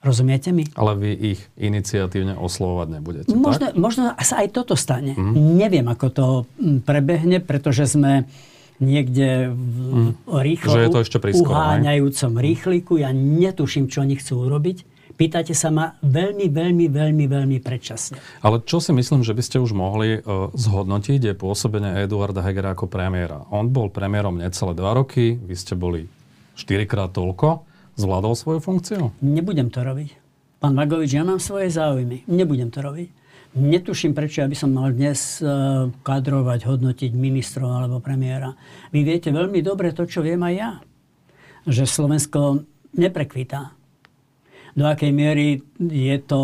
Rozumiete 0.04 0.52
mi? 0.52 0.68
Ale 0.76 0.96
vy 0.96 1.12
ich 1.36 1.42
iniciatívne 1.56 2.36
oslovovať 2.36 2.88
nebudete, 2.88 3.28
možno, 3.36 3.72
tak? 3.72 3.80
Možno 3.80 4.04
sa 4.20 4.44
aj 4.44 4.48
toto 4.52 4.76
stane. 4.76 5.16
Uh-huh. 5.16 5.36
Neviem, 5.36 5.88
ako 5.88 6.08
to 6.12 6.26
prebehne, 6.84 7.40
pretože 7.40 7.96
sme 7.96 8.28
niekde 8.80 9.52
v 9.52 9.78
mm. 10.10 10.12
rýchlo 10.28 10.72
že 10.72 10.82
je 10.88 10.90
to 10.92 11.04
ešte 11.04 11.18
prískoro, 11.20 11.52
uháňajúcom 11.52 12.32
rýchliku. 12.40 12.94
Ja 13.00 13.12
netuším, 13.14 13.92
čo 13.92 14.02
oni 14.02 14.16
chcú 14.18 14.48
urobiť. 14.48 15.00
Pýtate 15.20 15.52
sa 15.52 15.68
ma 15.68 16.00
veľmi, 16.00 16.48
veľmi, 16.48 16.88
veľmi, 16.88 17.26
veľmi 17.28 17.58
predčasne. 17.60 18.24
Ale 18.40 18.64
čo 18.64 18.80
si 18.80 18.96
myslím, 18.96 19.20
že 19.20 19.36
by 19.36 19.44
ste 19.44 19.58
už 19.60 19.76
mohli 19.76 20.24
uh, 20.24 20.48
zhodnotiť, 20.56 21.20
je 21.20 21.34
pôsobenie 21.36 22.08
Eduarda 22.08 22.40
Hegera 22.40 22.72
ako 22.72 22.88
premiéra. 22.88 23.44
On 23.52 23.68
bol 23.68 23.92
premiérom 23.92 24.40
necelé 24.40 24.72
dva 24.72 24.96
roky, 24.96 25.36
vy 25.36 25.56
ste 25.60 25.76
boli 25.76 26.08
štyrikrát 26.56 27.12
toľko. 27.12 27.68
Zvládol 28.00 28.32
svoju 28.32 28.60
funkciu? 28.64 29.12
Nebudem 29.20 29.68
to 29.68 29.84
robiť. 29.84 30.16
Pán 30.64 30.72
Vagovič, 30.80 31.12
ja 31.12 31.28
mám 31.28 31.44
svoje 31.44 31.68
záujmy. 31.68 32.24
Nebudem 32.32 32.72
to 32.72 32.80
robiť. 32.80 33.19
Netuším, 33.58 34.14
prečo 34.14 34.46
aby 34.46 34.54
som 34.54 34.70
mal 34.70 34.94
dnes 34.94 35.42
e, 35.42 35.46
kadrovať, 35.90 36.70
hodnotiť 36.70 37.12
ministrov 37.18 37.66
alebo 37.66 37.98
premiéra. 37.98 38.54
Vy 38.94 39.02
viete 39.02 39.34
veľmi 39.34 39.66
dobre 39.66 39.90
to, 39.90 40.06
čo 40.06 40.22
viem 40.22 40.38
aj 40.46 40.54
ja. 40.54 40.72
Že 41.66 41.84
Slovensko 41.90 42.62
neprekvítá. 42.94 43.74
Do 44.78 44.86
akej 44.86 45.10
miery 45.10 45.66
je 45.82 46.18
to, 46.22 46.42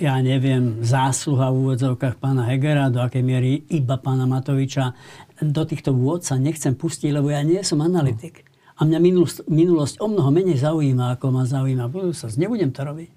ja 0.00 0.16
neviem, 0.24 0.80
zásluha 0.80 1.52
v 1.52 1.68
úvodzovkách 1.68 2.16
pána 2.24 2.48
Hegera, 2.48 2.88
do 2.88 3.04
akej 3.04 3.20
miery 3.20 3.60
iba 3.68 4.00
pána 4.00 4.24
Matoviča. 4.24 4.96
Do 5.44 5.68
týchto 5.68 5.92
vôd 5.92 6.24
nechcem 6.40 6.72
pustiť, 6.72 7.12
lebo 7.12 7.28
ja 7.28 7.44
nie 7.44 7.60
som 7.60 7.84
analytik. 7.84 8.48
A 8.80 8.88
mňa 8.88 8.96
minulosť, 9.00 9.38
minulosť 9.44 9.94
o 10.00 10.08
mnoho 10.08 10.32
menej 10.32 10.56
zaujíma, 10.56 11.20
ako 11.20 11.36
ma 11.36 11.44
zaujíma 11.44 11.84
budúcnosť. 11.92 12.36
Nebudem 12.40 12.72
to 12.72 12.80
robiť. 12.80 13.15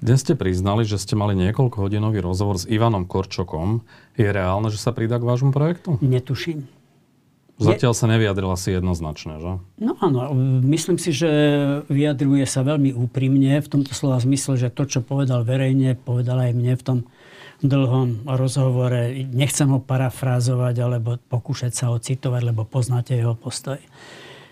Dnes 0.00 0.24
ste 0.24 0.32
priznali, 0.32 0.88
že 0.88 0.96
ste 0.96 1.12
mali 1.12 1.36
niekoľko 1.36 1.76
hodinový 1.76 2.24
rozhovor 2.24 2.56
s 2.56 2.64
Ivanom 2.64 3.04
Korčokom. 3.04 3.84
Je 4.16 4.24
reálne, 4.24 4.72
že 4.72 4.80
sa 4.80 4.96
pridá 4.96 5.20
k 5.20 5.28
vášmu 5.28 5.52
projektu? 5.52 6.00
Netuším. 6.00 6.64
Zatiaľ 7.60 7.92
sa 7.92 8.08
nevyjadrila 8.08 8.56
si 8.56 8.72
jednoznačne, 8.72 9.36
že? 9.36 9.52
No 9.76 9.92
áno, 10.00 10.32
myslím 10.64 10.96
si, 10.96 11.12
že 11.12 11.28
vyjadruje 11.92 12.48
sa 12.48 12.64
veľmi 12.64 12.96
úprimne 12.96 13.60
v 13.60 13.68
tomto 13.68 13.92
slova 13.92 14.16
zmysle, 14.16 14.56
že 14.56 14.72
to, 14.72 14.88
čo 14.88 15.04
povedal 15.04 15.44
verejne, 15.44 15.92
povedal 15.92 16.48
aj 16.48 16.56
mne 16.56 16.72
v 16.80 16.82
tom 16.82 16.98
dlhom 17.60 18.24
rozhovore. 18.24 19.12
Nechcem 19.36 19.68
ho 19.68 19.84
parafrázovať 19.84 20.74
alebo 20.80 21.20
pokúšať 21.28 21.76
sa 21.76 21.92
ho 21.92 22.00
citovať, 22.00 22.48
lebo 22.48 22.64
poznáte 22.64 23.12
jeho 23.12 23.36
postoj 23.36 23.76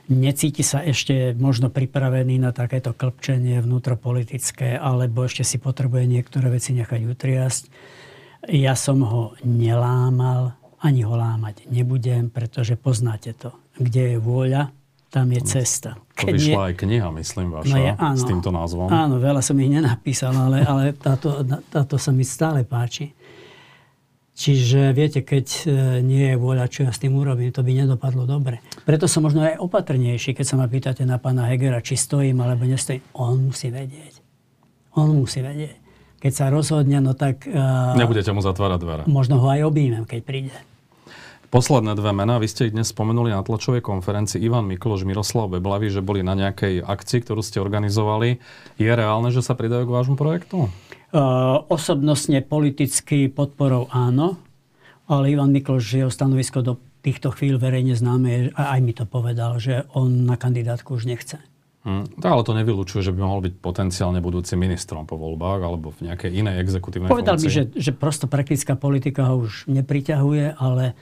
necíti 0.08 0.64
sa 0.64 0.80
ešte 0.80 1.36
možno 1.36 1.68
pripravený 1.68 2.40
na 2.40 2.50
takéto 2.50 2.96
klpčenie 2.96 3.60
vnútropolitické, 3.60 4.74
alebo 4.74 5.28
ešte 5.28 5.44
si 5.44 5.60
potrebuje 5.60 6.08
niektoré 6.08 6.48
veci 6.48 6.72
nechať 6.72 7.00
utriasť. 7.04 7.62
Ja 8.48 8.72
som 8.72 9.04
ho 9.04 9.36
nelámal, 9.44 10.56
ani 10.80 11.02
ho 11.04 11.14
lámať 11.14 11.68
nebudem, 11.68 12.32
pretože 12.32 12.78
poznáte 12.78 13.34
to. 13.34 13.52
Kde 13.78 14.16
je 14.16 14.18
vôľa, 14.18 14.72
tam 15.08 15.32
je 15.32 15.40
cesta. 15.40 15.96
Keď 16.14 16.24
to 16.24 16.36
vyšla 16.36 16.60
nie... 16.60 16.66
aj 16.68 16.74
kniha, 16.76 17.08
myslím, 17.16 17.46
vaša, 17.54 17.72
no 17.72 17.76
je, 17.80 17.90
áno, 17.96 18.18
s 18.18 18.24
týmto 18.28 18.50
názvom. 18.52 18.86
Áno, 18.92 19.14
veľa 19.16 19.40
som 19.40 19.56
ich 19.56 19.70
nenapísal, 19.72 20.36
ale, 20.36 20.60
ale 20.64 20.92
táto, 20.92 21.40
táto 21.72 21.96
sa 21.96 22.12
mi 22.12 22.22
stále 22.22 22.62
páči. 22.62 23.12
Čiže 24.38 24.94
viete, 24.94 25.26
keď 25.26 25.46
e, 25.50 25.62
nie 25.98 26.30
je 26.30 26.36
vôľa, 26.38 26.70
čo 26.70 26.86
ja 26.86 26.94
s 26.94 27.02
tým 27.02 27.18
urobím, 27.18 27.50
to 27.50 27.66
by 27.66 27.74
nedopadlo 27.74 28.22
dobre. 28.22 28.62
Preto 28.86 29.10
som 29.10 29.26
možno 29.26 29.42
aj 29.42 29.58
opatrnejší, 29.58 30.30
keď 30.30 30.46
sa 30.46 30.54
ma 30.54 30.70
pýtate 30.70 31.02
na 31.02 31.18
pána 31.18 31.50
Hegera, 31.50 31.82
či 31.82 31.98
stojím 31.98 32.38
alebo 32.38 32.62
nestojím. 32.62 33.02
On 33.18 33.34
musí 33.34 33.74
vedieť. 33.74 34.22
On 34.94 35.10
musí 35.10 35.42
vedieť. 35.42 35.74
Keď 36.22 36.32
sa 36.34 36.54
rozhodne, 36.54 37.02
no 37.02 37.18
tak... 37.18 37.50
Uh, 37.50 37.98
Nebudete 37.98 38.30
mu 38.30 38.38
zatvárať 38.38 38.78
dvere. 38.78 39.02
Možno 39.10 39.42
ho 39.42 39.50
aj 39.50 39.66
objímem, 39.66 40.06
keď 40.06 40.20
príde. 40.22 40.54
Posledné 41.50 41.98
dve 41.98 42.14
mená, 42.14 42.38
vy 42.38 42.46
ste 42.46 42.70
ich 42.70 42.76
dnes 42.76 42.92
spomenuli 42.92 43.34
na 43.34 43.42
tlačovej 43.42 43.82
konferencii. 43.82 44.38
Ivan 44.38 44.68
Mikloš, 44.70 45.02
Miroslav 45.02 45.50
Beblavy, 45.50 45.90
že 45.90 46.04
boli 46.04 46.22
na 46.22 46.38
nejakej 46.38 46.84
akcii, 46.86 47.24
ktorú 47.26 47.42
ste 47.42 47.58
organizovali. 47.58 48.38
Je 48.76 48.90
reálne, 48.92 49.32
že 49.34 49.42
sa 49.42 49.58
pridajú 49.58 49.88
k 49.88 49.94
vášmu 49.96 50.14
projektu? 50.14 50.70
Eh, 51.08 51.56
osobnostne, 51.72 52.44
politicky 52.44 53.32
podporou 53.32 53.88
áno, 53.88 54.36
ale 55.08 55.32
Ivan 55.32 55.56
Mikloš, 55.56 56.04
jeho 56.04 56.12
stanovisko 56.12 56.60
do 56.60 56.76
týchto 57.00 57.32
chvíľ 57.32 57.56
verejne 57.56 57.96
známe, 57.96 58.52
a 58.52 58.76
aj 58.76 58.80
mi 58.84 58.92
to 58.92 59.08
povedal, 59.08 59.56
že 59.56 59.88
on 59.96 60.28
na 60.28 60.36
kandidátku 60.36 61.00
už 61.00 61.08
nechce. 61.08 61.40
Hmm. 61.88 62.04
ale 62.20 62.44
to 62.44 62.52
nevylučuje, 62.52 63.00
že 63.00 63.14
by 63.16 63.24
mohol 63.24 63.40
byť 63.40 63.54
potenciálne 63.64 64.20
budúci 64.20 64.58
ministrom 64.60 65.08
po 65.08 65.16
voľbách 65.16 65.60
alebo 65.64 65.94
v 65.96 66.12
nejakej 66.12 66.44
inej 66.44 66.60
exekutívnej 66.60 67.08
Povedal 67.08 67.40
funkcii. 67.40 67.48
by, 67.48 67.54
že, 67.54 67.62
že 67.72 67.92
prosto 67.96 68.28
praktická 68.28 68.76
politika 68.76 69.32
ho 69.32 69.48
už 69.48 69.64
nepriťahuje, 69.72 70.60
ale 70.60 70.92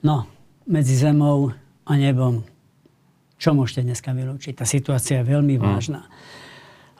no, 0.00 0.24
medzi 0.64 0.96
zemou 0.96 1.52
a 1.84 1.92
nebom, 1.92 2.46
čo 3.36 3.52
môžete 3.52 3.84
dneska 3.84 4.16
vylúčiť? 4.16 4.56
Tá 4.56 4.64
situácia 4.64 5.20
je 5.20 5.28
veľmi 5.28 5.60
hmm. 5.60 5.64
vážna. 5.66 6.08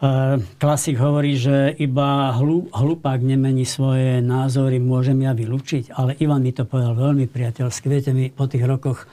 Eh, 0.00 0.40
klasik 0.56 0.96
hovorí, 0.96 1.36
že 1.36 1.76
iba 1.76 2.32
hlupák 2.72 3.20
nemení 3.20 3.68
svoje 3.68 4.24
názory, 4.24 4.80
môžem 4.80 5.20
ja 5.20 5.36
vylúčiť. 5.36 5.92
Ale 5.92 6.16
Ivan 6.24 6.40
mi 6.40 6.56
to 6.56 6.64
povedal 6.64 6.96
veľmi 6.96 7.28
priateľsky. 7.28 7.84
Viete, 7.92 8.16
my 8.16 8.32
po 8.32 8.48
tých 8.48 8.64
rokoch 8.64 9.04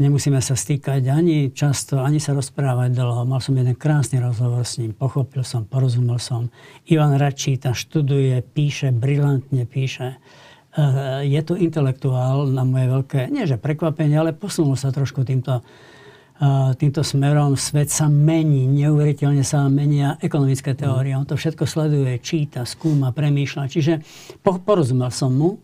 nemusíme 0.00 0.40
sa 0.40 0.56
stýkať 0.56 1.12
ani 1.12 1.52
často, 1.52 2.00
ani 2.00 2.16
sa 2.16 2.32
rozprávať 2.32 2.96
dlho. 2.96 3.28
Mal 3.28 3.44
som 3.44 3.60
jeden 3.60 3.76
krásny 3.76 4.16
rozhovor 4.16 4.64
s 4.64 4.80
ním, 4.80 4.96
pochopil 4.96 5.44
som, 5.44 5.68
porozumel 5.68 6.16
som. 6.16 6.48
Ivan 6.88 7.12
rád 7.20 7.36
číta, 7.36 7.76
študuje, 7.76 8.40
píše, 8.40 8.96
brilantne 8.96 9.68
píše. 9.68 10.16
Eh, 10.80 11.28
je 11.28 11.40
to 11.44 11.60
intelektuál 11.60 12.48
na 12.48 12.64
moje 12.64 12.88
veľké, 12.88 13.28
nie 13.28 13.44
že 13.44 13.60
prekvapenie, 13.60 14.16
ale 14.16 14.32
posunul 14.32 14.80
sa 14.80 14.88
trošku 14.88 15.28
týmto 15.28 15.60
týmto 16.76 17.00
smerom 17.00 17.56
svet 17.56 17.88
sa 17.88 18.12
mení, 18.12 18.68
neuveriteľne 18.68 19.40
sa 19.40 19.64
menia 19.72 20.20
ekonomické 20.20 20.76
teórie. 20.76 21.16
On 21.16 21.24
to 21.24 21.32
všetko 21.32 21.64
sleduje, 21.64 22.12
číta, 22.20 22.68
skúma, 22.68 23.08
premýšľa. 23.16 23.72
Čiže 23.72 23.92
porozumel 24.44 25.08
som 25.08 25.32
mu, 25.32 25.56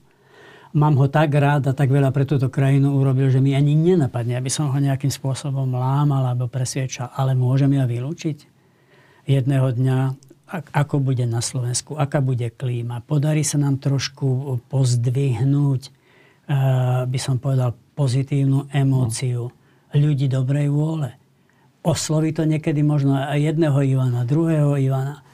mám 0.73 0.97
ho 0.97 1.05
tak 1.12 1.37
rád 1.37 1.69
a 1.69 1.76
tak 1.76 1.93
veľa 1.93 2.09
pre 2.17 2.25
túto 2.25 2.49
krajinu 2.49 2.97
urobil, 2.97 3.29
že 3.29 3.45
mi 3.45 3.52
ani 3.52 3.76
nenapadne, 3.76 4.41
aby 4.41 4.49
som 4.49 4.73
ho 4.73 4.79
nejakým 4.81 5.12
spôsobom 5.12 5.69
lámal 5.69 6.25
alebo 6.25 6.49
presviečal. 6.49 7.12
Ale 7.12 7.37
môžem 7.37 7.76
ja 7.76 7.85
vylúčiť 7.85 8.49
jedného 9.29 9.69
dňa, 9.76 9.99
ako 10.73 11.05
bude 11.05 11.29
na 11.29 11.45
Slovensku, 11.45 12.00
aká 12.00 12.25
bude 12.25 12.49
klíma. 12.49 13.05
Podarí 13.05 13.45
sa 13.45 13.61
nám 13.61 13.76
trošku 13.76 14.57
pozdvihnúť, 14.73 15.83
by 17.05 17.19
som 17.21 17.37
povedal, 17.37 17.76
pozitívnu 17.93 18.73
emóciu 18.73 19.52
ľudí 19.94 20.26
dobrej 20.28 20.72
vôle. 20.72 21.16
Osloví 21.82 22.30
to 22.30 22.46
niekedy 22.46 22.80
možno 22.87 23.18
aj 23.18 23.38
jedného 23.38 23.78
Ivana, 23.82 24.22
druhého 24.22 24.78
Ivana. 24.78 25.26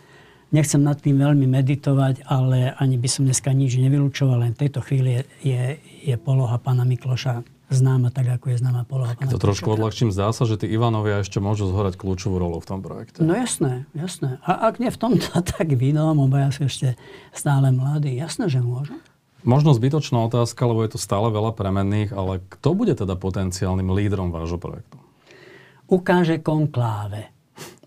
Nechcem 0.48 0.80
nad 0.80 0.96
tým 0.96 1.20
veľmi 1.20 1.44
meditovať, 1.44 2.24
ale 2.24 2.72
ani 2.80 2.96
by 2.96 3.08
som 3.08 3.28
dneska 3.28 3.52
nič 3.52 3.76
nevylučoval, 3.76 4.48
len 4.48 4.56
v 4.56 4.64
tejto 4.64 4.80
chvíli 4.80 5.20
je, 5.20 5.22
je, 5.44 5.62
je 6.08 6.16
poloha 6.16 6.56
pána 6.56 6.88
Mikloša 6.88 7.44
známa 7.68 8.08
tak, 8.08 8.40
ako 8.40 8.56
je 8.56 8.56
známa 8.64 8.88
poloha 8.88 9.12
pána 9.12 9.28
To 9.28 9.40
trošku 9.40 9.68
odľahčím. 9.68 10.08
Zdá 10.08 10.32
sa, 10.32 10.48
že 10.48 10.56
tí 10.56 10.66
Ivanovia 10.72 11.20
ešte 11.20 11.36
môžu 11.36 11.68
zhorať 11.68 12.00
kľúčovú 12.00 12.40
rolu 12.40 12.64
v 12.64 12.66
tom 12.66 12.80
projekte. 12.80 13.20
No 13.20 13.36
jasné, 13.36 13.84
jasné. 13.92 14.40
A 14.44 14.72
ak 14.72 14.80
nie 14.80 14.88
v 14.88 14.98
tomto, 14.98 15.28
tak 15.52 15.68
v 15.68 15.92
inom, 15.92 16.16
obaja 16.16 16.48
sú 16.48 16.64
ešte 16.66 16.96
stále 17.36 17.68
mladí. 17.68 18.16
Jasné, 18.16 18.48
že 18.48 18.64
môžu. 18.64 18.96
Možno 19.48 19.72
zbytočná 19.72 20.28
otázka, 20.28 20.68
lebo 20.68 20.84
je 20.84 20.92
tu 20.92 20.98
stále 21.00 21.32
veľa 21.32 21.56
premenných, 21.56 22.12
ale 22.12 22.44
kto 22.52 22.76
bude 22.76 22.92
teda 22.92 23.16
potenciálnym 23.16 23.88
lídrom 23.96 24.28
vášho 24.28 24.60
projektu? 24.60 25.00
Ukáže 25.88 26.36
konkláve. 26.44 27.32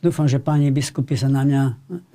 Dúfam, 0.02 0.26
že 0.26 0.42
páni 0.42 0.74
biskupy 0.74 1.14
sa 1.14 1.30
na 1.30 1.46
mňa 1.46 1.64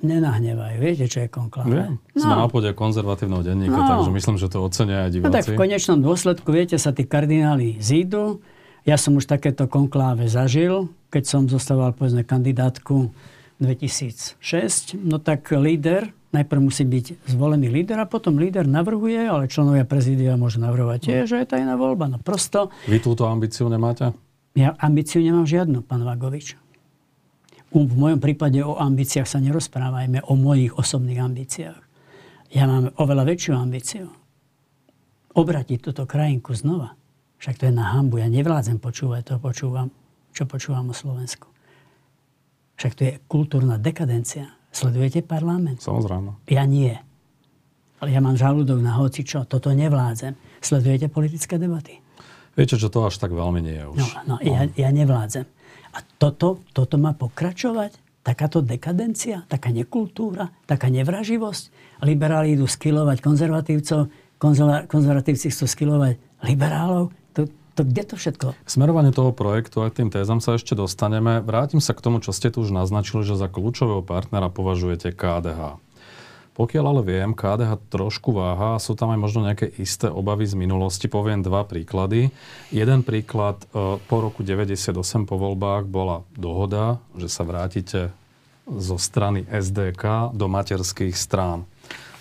nenahnevajú. 0.03 0.75
Viete, 0.83 1.07
čo 1.07 1.23
je 1.23 1.31
konkláve? 1.31 1.71
Viem. 1.71 1.95
Sme 2.11 2.35
no. 2.35 2.43
na 2.43 2.51
pôde 2.51 2.75
konzervatívneho 2.75 3.39
denníka, 3.39 3.79
no. 3.79 3.87
takže 3.87 4.11
myslím, 4.11 4.35
že 4.35 4.51
to 4.51 4.59
ocenia 4.59 5.07
aj 5.07 5.15
diváci. 5.15 5.31
No 5.31 5.37
tak 5.39 5.47
v 5.47 5.55
konečnom 5.55 5.99
dôsledku, 6.03 6.51
viete, 6.51 6.75
sa 6.75 6.91
tí 6.91 7.07
kardináli 7.07 7.79
zídu. 7.79 8.43
Ja 8.83 8.99
som 8.99 9.15
už 9.15 9.31
takéto 9.31 9.71
konkláve 9.71 10.27
zažil, 10.27 10.91
keď 11.07 11.23
som 11.23 11.41
zostával, 11.47 11.95
povedzme, 11.95 12.27
kandidátku 12.27 13.15
2006. 13.63 14.99
No 14.99 15.23
tak 15.23 15.47
líder, 15.55 16.11
najprv 16.35 16.59
musí 16.59 16.83
byť 16.83 17.29
zvolený 17.31 17.71
líder 17.71 17.97
a 17.99 18.09
potom 18.09 18.35
líder 18.35 18.67
navrhuje, 18.67 19.27
ale 19.27 19.47
členovia 19.47 19.87
prezídia 19.87 20.35
môžu 20.35 20.59
navrhovať 20.59 20.99
tiež, 20.99 21.23
že 21.31 21.37
je 21.43 21.47
tajná 21.47 21.79
voľba. 21.79 22.11
No 22.11 22.17
prosto... 22.19 22.73
Vy 22.87 22.99
túto 22.99 23.27
ambíciu 23.27 23.71
nemáte? 23.71 24.11
Ja 24.57 24.73
ambíciu 24.79 25.21
nemám 25.23 25.45
žiadnu, 25.45 25.85
pán 25.85 26.03
Vagovič 26.03 26.57
v 27.85 27.95
mojom 27.99 28.23
prípade 28.23 28.63
o 28.63 28.79
ambíciách 28.79 29.27
sa 29.27 29.43
nerozprávajme, 29.43 30.23
o 30.31 30.33
mojich 30.39 30.73
osobných 30.73 31.19
ambíciách. 31.19 31.81
Ja 32.55 32.63
mám 32.63 32.95
oveľa 32.95 33.27
väčšiu 33.27 33.53
ambíciu. 33.53 34.07
Obratiť 35.35 35.83
túto 35.83 36.07
krajinku 36.07 36.55
znova. 36.55 36.95
Však 37.37 37.61
to 37.61 37.63
je 37.69 37.73
na 37.75 37.93
hambu. 37.93 38.23
Ja 38.23 38.31
nevládzem 38.31 38.79
počúvať 38.79 39.21
to, 39.27 39.33
počúvam, 39.37 39.91
čo 40.31 40.47
počúvam 40.47 40.89
o 40.89 40.95
Slovensku. 40.95 41.51
Však 42.79 42.93
to 42.97 43.01
je 43.03 43.13
kultúrna 43.29 43.77
dekadencia. 43.77 44.56
Sledujete 44.77 45.25
parlament? 45.25 45.81
Samozrejme. 45.81 46.37
Ja 46.53 46.61
nie. 46.69 46.93
Ale 47.97 48.13
ja 48.13 48.21
mám 48.21 48.37
žalúdok 48.37 48.77
na 48.77 48.93
hoci 48.93 49.25
čo. 49.25 49.41
Toto 49.49 49.73
nevládzem. 49.73 50.37
Sledujete 50.61 51.09
politické 51.09 51.57
debaty? 51.57 51.97
Viete, 52.53 52.77
že 52.77 52.93
to 52.93 53.09
až 53.09 53.17
tak 53.17 53.33
veľmi 53.33 53.57
nie 53.65 53.73
je 53.73 53.85
už. 53.89 53.97
No, 53.97 54.05
no, 54.05 54.21
no. 54.25 54.35
Ja, 54.45 54.69
ja 54.69 54.89
nevládzem. 54.93 55.49
A 55.97 55.99
toto, 56.21 56.61
toto 56.77 57.01
má 57.01 57.17
pokračovať? 57.17 58.21
Takáto 58.21 58.61
dekadencia, 58.61 59.47
taká 59.49 59.71
nekultúra, 59.73 60.51
taká 60.69 60.91
nevraživosť. 60.93 61.63
Liberáli 62.03 62.59
idú 62.59 62.67
skilovať 62.67 63.23
konzervatívcov, 63.23 64.11
konzervatívci 64.91 65.47
chcú 65.49 65.65
skilovať 65.65 66.21
liberálov. 66.45 67.09
To, 67.77 67.85
kde 67.85 68.03
to 68.09 68.15
všetko? 68.17 68.47
K 68.57 68.69
smerovaniu 68.73 69.13
toho 69.13 69.29
projektu 69.37 69.85
a 69.85 69.93
tým 69.93 70.09
tézam 70.09 70.41
sa 70.41 70.57
ešte 70.57 70.73
dostaneme. 70.73 71.45
Vrátim 71.45 71.77
sa 71.77 71.93
k 71.93 72.01
tomu, 72.01 72.17
čo 72.17 72.33
ste 72.33 72.49
tu 72.49 72.65
už 72.65 72.73
naznačili, 72.73 73.21
že 73.21 73.37
za 73.37 73.45
kľúčového 73.45 74.01
partnera 74.01 74.49
považujete 74.49 75.13
KDH. 75.13 75.77
Pokiaľ 76.57 76.85
ale 76.89 77.01
viem, 77.05 77.37
KDH 77.37 77.93
trošku 77.93 78.33
váha 78.33 78.73
a 78.73 78.81
sú 78.81 78.97
tam 78.97 79.13
aj 79.13 79.19
možno 79.21 79.45
nejaké 79.45 79.69
isté 79.77 80.09
obavy 80.09 80.49
z 80.49 80.57
minulosti. 80.57 81.05
Poviem 81.05 81.45
dva 81.45 81.61
príklady. 81.69 82.33
Jeden 82.73 83.05
príklad 83.05 83.61
e, 83.69 84.01
po 84.01 84.17
roku 84.25 84.41
98 84.41 84.97
po 85.29 85.37
voľbách 85.37 85.85
bola 85.85 86.25
dohoda, 86.33 86.97
že 87.13 87.29
sa 87.29 87.45
vrátite 87.45 88.09
zo 88.65 88.97
strany 88.97 89.45
SDK 89.45 90.33
do 90.33 90.49
materských 90.49 91.13
strán. 91.13 91.69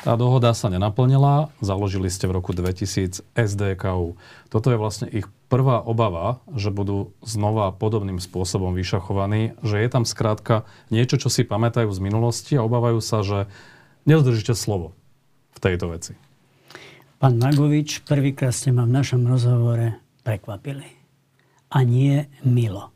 Tá 0.05 0.15
dohoda 0.15 0.53
sa 0.53 0.69
nenaplnila, 0.69 1.51
založili 1.59 2.13
ste 2.13 2.29
v 2.29 2.37
roku 2.39 2.53
2000 2.53 3.25
SDKU. 3.35 4.21
Toto 4.53 4.69
je 4.69 4.79
vlastne 4.79 5.09
ich 5.11 5.27
prvá 5.47 5.79
obava, 5.83 6.43
že 6.53 6.75
budú 6.75 7.15
znova 7.23 7.71
podobným 7.71 8.19
spôsobom 8.19 8.75
vyšachovaní, 8.75 9.55
že 9.63 9.79
je 9.79 9.89
tam 9.89 10.03
skrátka 10.03 10.67
niečo, 10.91 11.19
čo 11.19 11.31
si 11.31 11.47
pamätajú 11.47 11.91
z 11.91 12.01
minulosti 12.03 12.59
a 12.59 12.67
obávajú 12.67 12.99
sa, 12.99 13.23
že 13.23 13.47
Neudržíte 14.07 14.55
slovo 14.55 14.95
v 15.51 15.59
tejto 15.59 15.91
veci. 15.91 16.15
Pán 17.19 17.43
Magovič, 17.43 18.07
prvýkrát 18.07 18.55
ste 18.55 18.71
ma 18.71 18.87
v 18.87 18.95
našom 18.95 19.27
rozhovore 19.27 19.99
prekvapili. 20.23 20.87
A 21.75 21.83
nie 21.83 22.31
milo. 22.47 22.95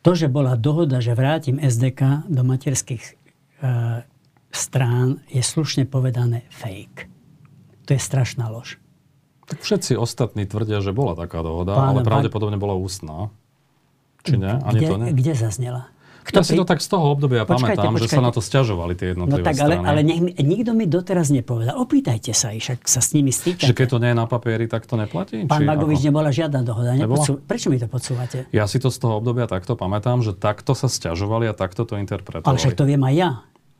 To, 0.00 0.16
že 0.16 0.32
bola 0.32 0.56
dohoda, 0.56 1.04
že 1.04 1.12
vrátim 1.12 1.60
SDK 1.60 2.24
do 2.24 2.40
materských 2.40 3.04
e, 3.04 3.12
strán, 4.48 5.20
je 5.28 5.44
slušne 5.44 5.84
povedané 5.84 6.48
fake. 6.48 7.12
To 7.84 7.92
je 7.92 8.00
strašná 8.00 8.48
lož. 8.48 8.79
Tak 9.50 9.66
všetci 9.66 9.98
ostatní 9.98 10.46
tvrdia, 10.46 10.78
že 10.78 10.94
bola 10.94 11.18
taká 11.18 11.42
dohoda, 11.42 11.74
Pán, 11.74 11.98
ale 11.98 12.06
pravdepodobne 12.06 12.54
bola 12.54 12.78
ústna. 12.78 13.34
Či 14.22 14.38
nie? 14.38 14.54
Ani 14.62 14.78
kde, 14.78 14.86
to 14.86 14.94
nie? 15.02 15.08
Kde 15.10 15.32
zaznela? 15.34 15.90
Kto 16.20 16.44
ja 16.44 16.46
si 16.46 16.52
to 16.52 16.68
tak 16.68 16.84
z 16.84 16.88
toho 16.92 17.16
obdobia 17.16 17.48
počkajte, 17.48 17.80
pamätám, 17.80 17.92
počkajte. 17.96 18.12
že 18.12 18.18
sa 18.20 18.22
na 18.22 18.30
to 18.30 18.40
stiažovali 18.44 18.92
tie 18.92 19.16
jednotlivé 19.16 19.40
No 19.40 19.48
tak, 19.50 19.56
ale, 19.56 19.74
strany. 19.80 19.88
ale 19.88 20.00
nech 20.04 20.20
mi, 20.20 20.30
nikto 20.36 20.70
mi 20.76 20.84
doteraz 20.84 21.32
nepovedal. 21.32 21.80
Opýtajte 21.80 22.36
sa, 22.36 22.52
však 22.52 22.84
sa 22.84 23.00
s 23.00 23.16
nimi 23.16 23.32
stýkate. 23.32 23.66
Že 23.66 23.74
keď 23.74 23.86
to 23.88 23.98
nie 23.98 24.10
je 24.12 24.16
na 24.20 24.26
papieri, 24.28 24.68
tak 24.68 24.84
to 24.84 25.00
neplatí? 25.00 25.48
Pán 25.48 25.64
Magovič, 25.64 26.04
nebola 26.04 26.28
žiadna 26.28 26.60
dohoda. 26.60 26.92
Nepodsú... 26.92 27.40
Prečo 27.40 27.72
mi 27.72 27.80
to 27.80 27.88
podsúvate? 27.88 28.46
Ja 28.52 28.68
si 28.68 28.76
to 28.78 28.92
z 28.92 29.00
toho 29.00 29.16
obdobia 29.18 29.48
takto 29.48 29.74
pamätám, 29.74 30.20
že 30.20 30.36
takto 30.36 30.76
sa 30.76 30.92
stiažovali 30.92 31.48
a 31.48 31.56
takto 31.56 31.88
to 31.88 31.96
interpretovali. 31.96 32.46
Ale 32.46 32.60
však 32.60 32.76
to 32.76 32.84
viem 32.84 33.00
aj 33.00 33.14
ja. 33.16 33.30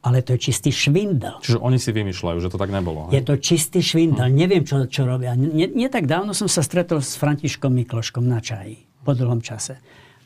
Ale 0.00 0.24
to 0.24 0.32
je 0.32 0.40
čistý 0.40 0.72
švindel. 0.72 1.44
Čiže 1.44 1.60
oni 1.60 1.76
si 1.76 1.92
vymýšľajú, 1.92 2.38
že 2.40 2.48
to 2.48 2.56
tak 2.56 2.72
nebolo. 2.72 3.12
Hej? 3.12 3.20
Je 3.20 3.22
to 3.26 3.34
čistý 3.36 3.84
švindel. 3.84 4.32
Hm. 4.32 4.36
Neviem, 4.36 4.62
čo, 4.64 4.88
čo 4.88 5.04
robia. 5.04 5.36
Nie, 5.36 5.68
nie 5.68 5.92
tak 5.92 6.08
dávno 6.08 6.32
som 6.32 6.48
sa 6.48 6.64
stretol 6.64 7.04
s 7.04 7.20
Františkom 7.20 7.68
Mikloškom 7.68 8.24
na 8.24 8.40
čaji. 8.40 8.88
Po 9.04 9.12
dlhom 9.12 9.44
čase 9.44 9.76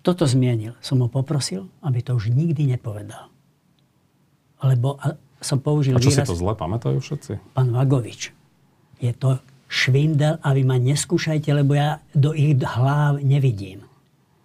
toto 0.05 0.29
zmienil. 0.29 0.77
Som 0.85 1.01
ho 1.01 1.09
poprosil, 1.09 1.65
aby 1.81 2.05
to 2.05 2.13
už 2.13 2.29
nikdy 2.29 2.69
nepovedal. 2.69 3.33
Lebo 4.61 5.01
som 5.41 5.65
použil 5.65 5.97
A 5.97 6.01
čo 6.01 6.13
výraz... 6.13 6.29
si 6.29 6.31
to 6.31 6.37
zle 6.37 6.53
pamätajú 6.53 7.01
všetci? 7.01 7.57
Pán 7.57 7.73
Vagovič, 7.73 8.37
je 9.01 9.13
to 9.17 9.41
švindel 9.65 10.37
a 10.45 10.53
vy 10.53 10.63
ma 10.63 10.77
neskúšajte, 10.77 11.49
lebo 11.57 11.73
ja 11.73 12.05
do 12.13 12.37
ich 12.37 12.61
hlav 12.61 13.25
nevidím. 13.25 13.89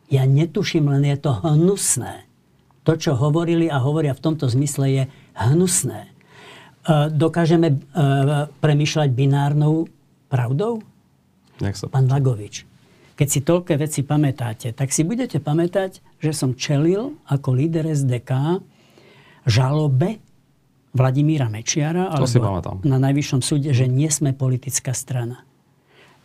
Ja 0.10 0.26
netuším, 0.26 0.90
len 0.90 1.06
je 1.06 1.18
to 1.20 1.36
hnusné. 1.44 2.26
To, 2.90 2.98
čo 2.98 3.14
hovorili 3.14 3.70
a 3.70 3.78
hovoria 3.78 4.18
v 4.18 4.24
tomto 4.26 4.50
zmysle, 4.50 4.86
je 4.90 5.04
hnusné. 5.38 6.10
E, 6.10 6.12
dokážeme 7.14 7.70
e, 7.70 7.78
premyšľať 8.58 9.10
binárnou 9.14 9.86
pravdou? 10.26 10.82
Nech 11.62 11.78
sa 11.78 11.86
Pán 11.86 12.10
Vagovič, 12.10 12.66
keď 13.14 13.28
si 13.30 13.46
toľké 13.46 13.78
veci 13.78 14.02
pamätáte, 14.02 14.74
tak 14.74 14.90
si 14.90 15.06
budete 15.06 15.38
pamätať, 15.38 16.02
že 16.18 16.32
som 16.34 16.58
čelil 16.58 17.14
ako 17.30 17.54
líder 17.54 17.94
SDK 17.94 18.64
žalobe 19.46 20.18
Vladimíra 20.90 21.46
Mečiara 21.46 22.10
alebo 22.10 22.26
na 22.82 22.98
Najvyššom 22.98 23.42
súde, 23.46 23.70
že 23.70 23.86
nie 23.86 24.10
sme 24.10 24.34
politická 24.34 24.98
strana. 24.98 25.46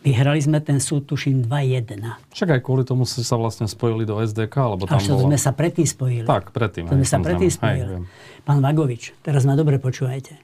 Vyhrali 0.05 0.37
sme 0.37 0.61
ten 0.61 0.77
súd, 0.77 1.09
tuším, 1.09 1.49
2-1. 1.49 1.97
Však 2.29 2.49
aj 2.53 2.61
kvôli 2.61 2.85
tomu 2.85 3.09
ste 3.09 3.25
sa 3.25 3.41
vlastne 3.41 3.65
spojili 3.65 4.05
do 4.05 4.21
SDK, 4.21 4.53
alebo 4.53 4.85
tam 4.85 4.95
A 4.95 5.01
to 5.01 5.17
bola... 5.17 5.33
sme 5.33 5.37
sa 5.41 5.49
predtým 5.49 5.89
spojili. 5.89 6.29
Tak, 6.29 6.53
predtým. 6.53 6.85
To 6.85 6.93
sme 6.93 7.09
sa 7.09 7.17
predtým 7.17 7.49
spojili. 7.49 8.05
Hej, 8.05 8.05
Pán 8.45 8.61
Vagovič, 8.61 9.17
teraz 9.25 9.49
ma 9.49 9.57
dobre 9.57 9.81
počúvajte. 9.81 10.37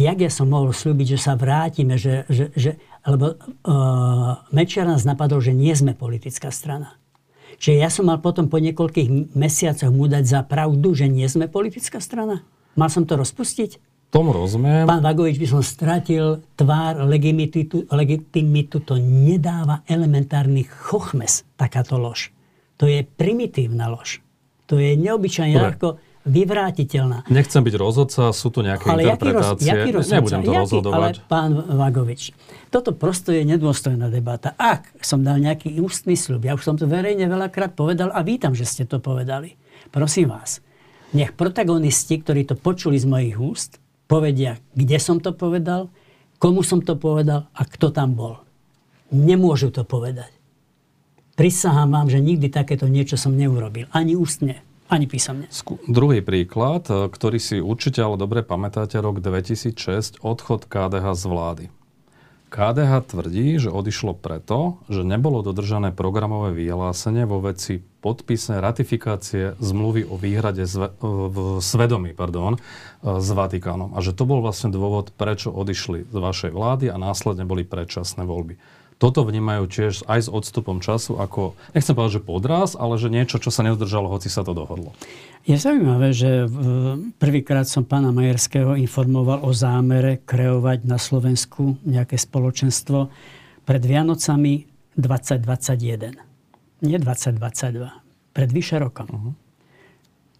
Jak 0.00 0.16
ja 0.16 0.32
som 0.32 0.48
mohol 0.48 0.72
slúbiť, 0.72 1.14
že 1.14 1.18
sa 1.20 1.36
vrátime, 1.36 2.00
že, 2.00 2.24
že, 2.32 2.48
že 2.56 2.80
lebo 3.04 3.36
uh, 3.36 4.40
Mečiar 4.48 4.88
nás 4.88 5.04
napadol, 5.04 5.44
že 5.44 5.52
nie 5.52 5.76
sme 5.76 5.92
politická 5.92 6.48
strana. 6.48 6.96
Čiže 7.60 7.76
ja 7.76 7.92
som 7.92 8.08
mal 8.08 8.16
potom 8.24 8.48
po 8.48 8.56
niekoľkých 8.56 9.36
mesiacoch 9.36 9.92
mu 9.92 10.08
dať 10.08 10.24
za 10.24 10.40
pravdu, 10.48 10.96
že 10.96 11.12
nie 11.12 11.28
sme 11.28 11.52
politická 11.52 12.00
strana. 12.00 12.40
Mal 12.80 12.88
som 12.88 13.04
to 13.04 13.20
rozpustiť? 13.20 13.91
Tomu 14.12 14.36
rozumiem. 14.36 14.84
Pán 14.84 15.00
Vagovič 15.00 15.40
by 15.40 15.48
som 15.48 15.64
stratil 15.64 16.44
tvár, 16.52 17.00
legitimitu, 17.08 17.88
legitimitu. 17.88 18.84
To 18.84 19.00
nedáva 19.00 19.80
elementárny 19.88 20.68
chochmes, 20.68 21.48
takáto 21.56 21.96
lož. 21.96 22.28
To 22.76 22.84
je 22.84 23.00
primitívna 23.08 23.88
lož. 23.88 24.20
To 24.68 24.76
je 24.76 25.00
neobyčajne 25.00 25.56
ľahko 25.56 25.96
vyvrátiteľná. 26.28 27.24
Nechcem 27.32 27.64
byť 27.64 27.74
rozhodca, 27.80 28.30
sú 28.36 28.52
tu 28.52 28.60
nejaké 28.60 28.84
ale 28.86 29.10
interpretácie. 29.10 29.66
Jaký 29.66 29.90
roz, 29.96 30.06
jaký 30.06 30.16
Nebudem 30.20 30.42
to 30.44 30.52
jaký, 30.52 30.60
rozhodovať. 30.60 31.14
Ale 31.18 31.26
pán 31.26 31.50
Vagovič, 31.56 32.22
toto 32.70 32.94
prosto 32.94 33.34
je 33.34 33.42
nedôstojná 33.48 34.06
debata. 34.06 34.54
Ak 34.54 34.92
som 35.02 35.24
dal 35.26 35.42
nejaký 35.42 35.82
ústny 35.82 36.14
sľub, 36.14 36.46
ja 36.46 36.54
už 36.54 36.62
som 36.62 36.76
to 36.78 36.86
verejne 36.86 37.26
veľakrát 37.26 37.74
povedal 37.74 38.14
a 38.14 38.20
vítam, 38.22 38.54
že 38.54 38.68
ste 38.68 38.84
to 38.86 39.02
povedali. 39.02 39.58
Prosím 39.90 40.30
vás, 40.30 40.62
nech 41.10 41.34
protagonisti, 41.34 42.22
ktorí 42.22 42.46
to 42.46 42.54
počuli 42.54 43.02
z 43.02 43.06
mojich 43.08 43.36
úst, 43.40 43.81
povedia, 44.12 44.60
kde 44.76 45.00
som 45.00 45.16
to 45.16 45.32
povedal, 45.32 45.88
komu 46.36 46.60
som 46.60 46.84
to 46.84 47.00
povedal 47.00 47.48
a 47.56 47.64
kto 47.64 47.88
tam 47.88 48.12
bol. 48.12 48.44
Nemôžu 49.08 49.72
to 49.72 49.88
povedať. 49.88 50.28
Prisahám 51.32 51.96
vám, 51.96 52.08
že 52.12 52.20
nikdy 52.20 52.52
takéto 52.52 52.84
niečo 52.92 53.16
som 53.16 53.32
neurobil. 53.32 53.88
Ani 53.88 54.12
ústne, 54.12 54.60
ani 54.92 55.08
písomne. 55.08 55.48
Skú, 55.48 55.80
druhý 55.88 56.20
príklad, 56.20 56.84
ktorý 56.92 57.40
si 57.40 57.56
určite 57.56 58.04
ale 58.04 58.20
dobre 58.20 58.44
pamätáte, 58.44 59.00
rok 59.00 59.24
2006, 59.24 60.20
odchod 60.20 60.68
KDH 60.68 61.06
z 61.16 61.24
vlády. 61.24 61.64
KDH 62.52 63.16
tvrdí, 63.16 63.56
že 63.56 63.72
odišlo 63.72 64.12
preto, 64.12 64.84
že 64.92 65.00
nebolo 65.00 65.40
dodržané 65.40 65.88
programové 65.88 66.52
vyhlásenie 66.52 67.24
vo 67.24 67.40
veci 67.40 67.80
podpisnej 67.80 68.60
ratifikácie 68.60 69.56
zmluvy 69.56 70.04
o 70.04 70.20
výhrade 70.20 70.68
zve, 70.68 70.92
v 71.00 71.64
svedomí 71.64 72.12
pardon, 72.12 72.60
s 73.00 73.28
Vatikánom. 73.32 73.96
A 73.96 74.04
že 74.04 74.12
to 74.12 74.28
bol 74.28 74.44
vlastne 74.44 74.68
dôvod, 74.68 75.16
prečo 75.16 75.48
odišli 75.48 76.12
z 76.12 76.16
vašej 76.20 76.52
vlády 76.52 76.92
a 76.92 77.00
následne 77.00 77.48
boli 77.48 77.64
predčasné 77.64 78.28
voľby 78.28 78.60
toto 79.02 79.26
vnímajú 79.26 79.66
tiež 79.66 80.06
aj 80.06 80.20
s 80.22 80.28
odstupom 80.30 80.78
času 80.78 81.18
ako, 81.18 81.58
nechcem 81.74 81.90
povedať, 81.98 82.22
že 82.22 82.22
podraz, 82.22 82.78
ale 82.78 82.94
že 83.02 83.10
niečo, 83.10 83.42
čo 83.42 83.50
sa 83.50 83.66
nedodržalo, 83.66 84.06
hoci 84.06 84.30
sa 84.30 84.46
to 84.46 84.54
dohodlo. 84.54 84.94
Je 85.42 85.58
zaujímavé, 85.58 86.14
že 86.14 86.46
prvýkrát 87.18 87.66
som 87.66 87.82
pána 87.82 88.14
Majerského 88.14 88.78
informoval 88.78 89.42
o 89.42 89.50
zámere 89.50 90.22
kreovať 90.22 90.86
na 90.86 91.02
Slovensku 91.02 91.82
nejaké 91.82 92.14
spoločenstvo 92.14 93.10
pred 93.66 93.82
Vianocami 93.82 94.70
2021. 94.94 96.86
Nie 96.86 97.02
2022. 97.02 98.30
Pred 98.30 98.48
vyše 98.54 98.78
rokom. 98.78 99.08
Uh-huh. 99.10 99.34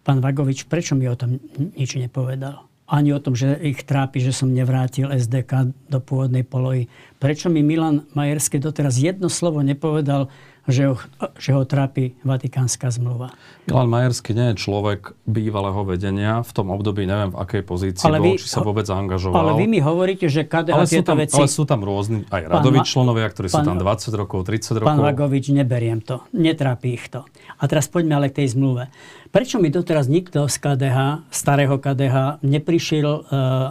Pán 0.07 0.23
Vagovič, 0.23 0.71
prečo 0.71 0.95
mi 0.95 1.11
o 1.11 1.19
tom 1.19 1.35
nič 1.75 1.99
nepovedal? 1.99 2.63
Ani 2.93 3.09
o 3.09 3.17
tom, 3.17 3.33
že 3.33 3.57
ich 3.57 3.81
trápi, 3.89 4.21
že 4.21 4.29
som 4.29 4.53
nevrátil 4.53 5.09
SDK 5.09 5.73
do 5.89 5.97
pôvodnej 5.97 6.45
polohy. 6.45 6.85
Prečo 7.17 7.49
mi 7.49 7.65
Milan 7.65 8.05
Majerský 8.13 8.61
doteraz 8.61 9.01
jedno 9.01 9.33
slovo 9.33 9.65
nepovedal, 9.65 10.29
že 10.63 10.91
ho, 10.91 10.95
že 11.35 11.51
ho 11.51 11.67
trápi 11.67 12.15
Vatikánska 12.23 12.87
zmluva. 12.87 13.35
Milan 13.67 13.91
Majerský 13.91 14.31
nie 14.31 14.55
je 14.55 14.63
človek 14.63 15.11
bývalého 15.27 15.83
vedenia. 15.83 16.39
V 16.39 16.51
tom 16.55 16.71
období 16.71 17.03
neviem, 17.03 17.35
v 17.35 17.37
akej 17.39 17.63
pozícii 17.67 18.07
ale 18.07 18.23
bol, 18.23 18.35
vy, 18.35 18.39
či 18.39 18.47
sa 18.47 18.63
vôbec 18.63 18.87
zaangažoval. 18.87 19.35
Ale 19.35 19.51
vy 19.59 19.65
mi 19.67 19.79
hovoríte, 19.83 20.31
že 20.31 20.47
KDH 20.47 20.75
ale 20.75 20.87
tieto 20.87 21.11
tam, 21.11 21.19
veci... 21.19 21.35
Ale 21.35 21.51
sú 21.51 21.63
tam 21.67 21.83
rôzni 21.83 22.23
aj 22.31 22.41
radoví 22.47 22.79
členovia, 22.87 23.27
ktorí 23.27 23.47
pán, 23.51 23.55
sú 23.59 23.67
tam 23.67 23.77
20 23.79 24.21
rokov, 24.23 24.39
30 24.47 24.79
rokov. 24.79 24.87
Pán 24.87 25.03
Vagovič, 25.03 25.51
neberiem 25.51 25.99
to. 25.99 26.23
Netrápi 26.31 26.95
ich 26.95 27.11
to. 27.11 27.27
A 27.59 27.63
teraz 27.67 27.91
poďme 27.91 28.23
ale 28.23 28.31
k 28.31 28.43
tej 28.43 28.55
zmluve. 28.55 28.87
Prečo 29.35 29.59
mi 29.59 29.67
doteraz 29.67 30.07
nikto 30.07 30.47
z 30.47 30.55
KDH, 30.63 31.27
starého 31.27 31.75
KDH, 31.75 32.39
neprišiel 32.39 33.09
uh, 33.11 33.23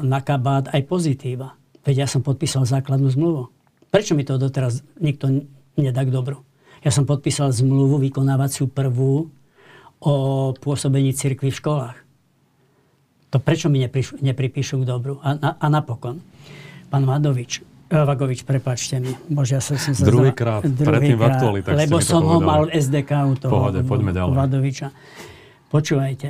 na 0.05 0.21
kabát 0.21 0.69
aj 0.69 0.85
pozitíva? 0.85 1.57
Veď 1.89 2.05
ja 2.05 2.09
som 2.11 2.21
podpísal 2.21 2.69
základnú 2.69 3.09
zmluvu. 3.09 3.49
Prečo 3.89 4.13
mi 4.13 4.25
to 4.29 4.37
doteraz 4.37 4.85
nikto 5.01 5.45
nedá 5.77 6.05
k 6.05 6.15
dobru? 6.15 6.45
Ja 6.83 6.91
som 6.91 7.07
podpísal 7.07 7.55
zmluvu 7.55 8.03
vykonávaciu 8.03 8.67
prvú 8.67 9.31
o 10.03 10.15
pôsobení 10.59 11.15
cirkvi 11.15 11.55
v 11.55 11.59
školách. 11.63 11.99
To 13.33 13.39
prečo 13.39 13.71
mi 13.71 13.81
nepriš, 13.81 14.19
nepripíšu 14.19 14.83
k 14.83 14.85
dobru? 14.85 15.23
A, 15.23 15.39
a, 15.39 15.49
a 15.63 15.67
napokon, 15.71 16.21
pán 16.91 17.07
Vadovič, 17.07 17.63
eh, 17.89 18.03
Vagovič, 18.03 18.43
prepačte 18.43 18.99
mi. 18.99 19.15
Bože, 19.31 19.57
ja 19.57 19.63
som, 19.63 19.79
som 19.79 19.95
sa 19.95 20.05
Druhýkrát, 20.05 20.67
druhý 20.67 21.15
predtým 21.15 21.17
v 21.17 21.25
aktualitách 21.25 21.75
Lebo 21.87 22.03
som 22.03 22.21
ho 22.27 22.43
mal 22.43 22.69
v 22.69 22.77
SDK 22.77 23.11
u 23.31 23.35
toho 23.39 23.53
Pohode, 23.55 23.81
poďme 23.87 24.13
ďalej. 24.13 24.35
Vadoviča. 24.37 24.89
Počúvajte, 25.71 26.29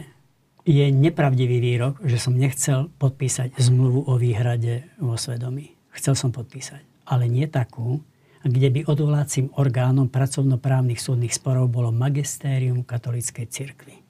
je 0.62 0.84
nepravdivý 0.94 1.58
výrok, 1.58 1.98
že 2.06 2.20
som 2.20 2.36
nechcel 2.36 2.92
podpísať 3.00 3.58
zmluvu 3.58 4.06
o 4.06 4.14
výhrade 4.20 4.86
vo 5.02 5.18
svedomí. 5.18 5.74
Chcel 5.96 6.14
som 6.14 6.30
podpísať, 6.30 7.08
ale 7.08 7.26
nie 7.26 7.50
takú, 7.50 7.98
kde 8.42 8.68
by 8.70 8.80
odvolacím 8.90 9.54
orgánom 9.58 10.10
pracovnoprávnych 10.10 10.98
súdnych 10.98 11.34
sporov 11.34 11.70
bolo 11.70 11.94
magistérium 11.94 12.82
katolíckej 12.82 13.46
cirkvi. 13.46 14.02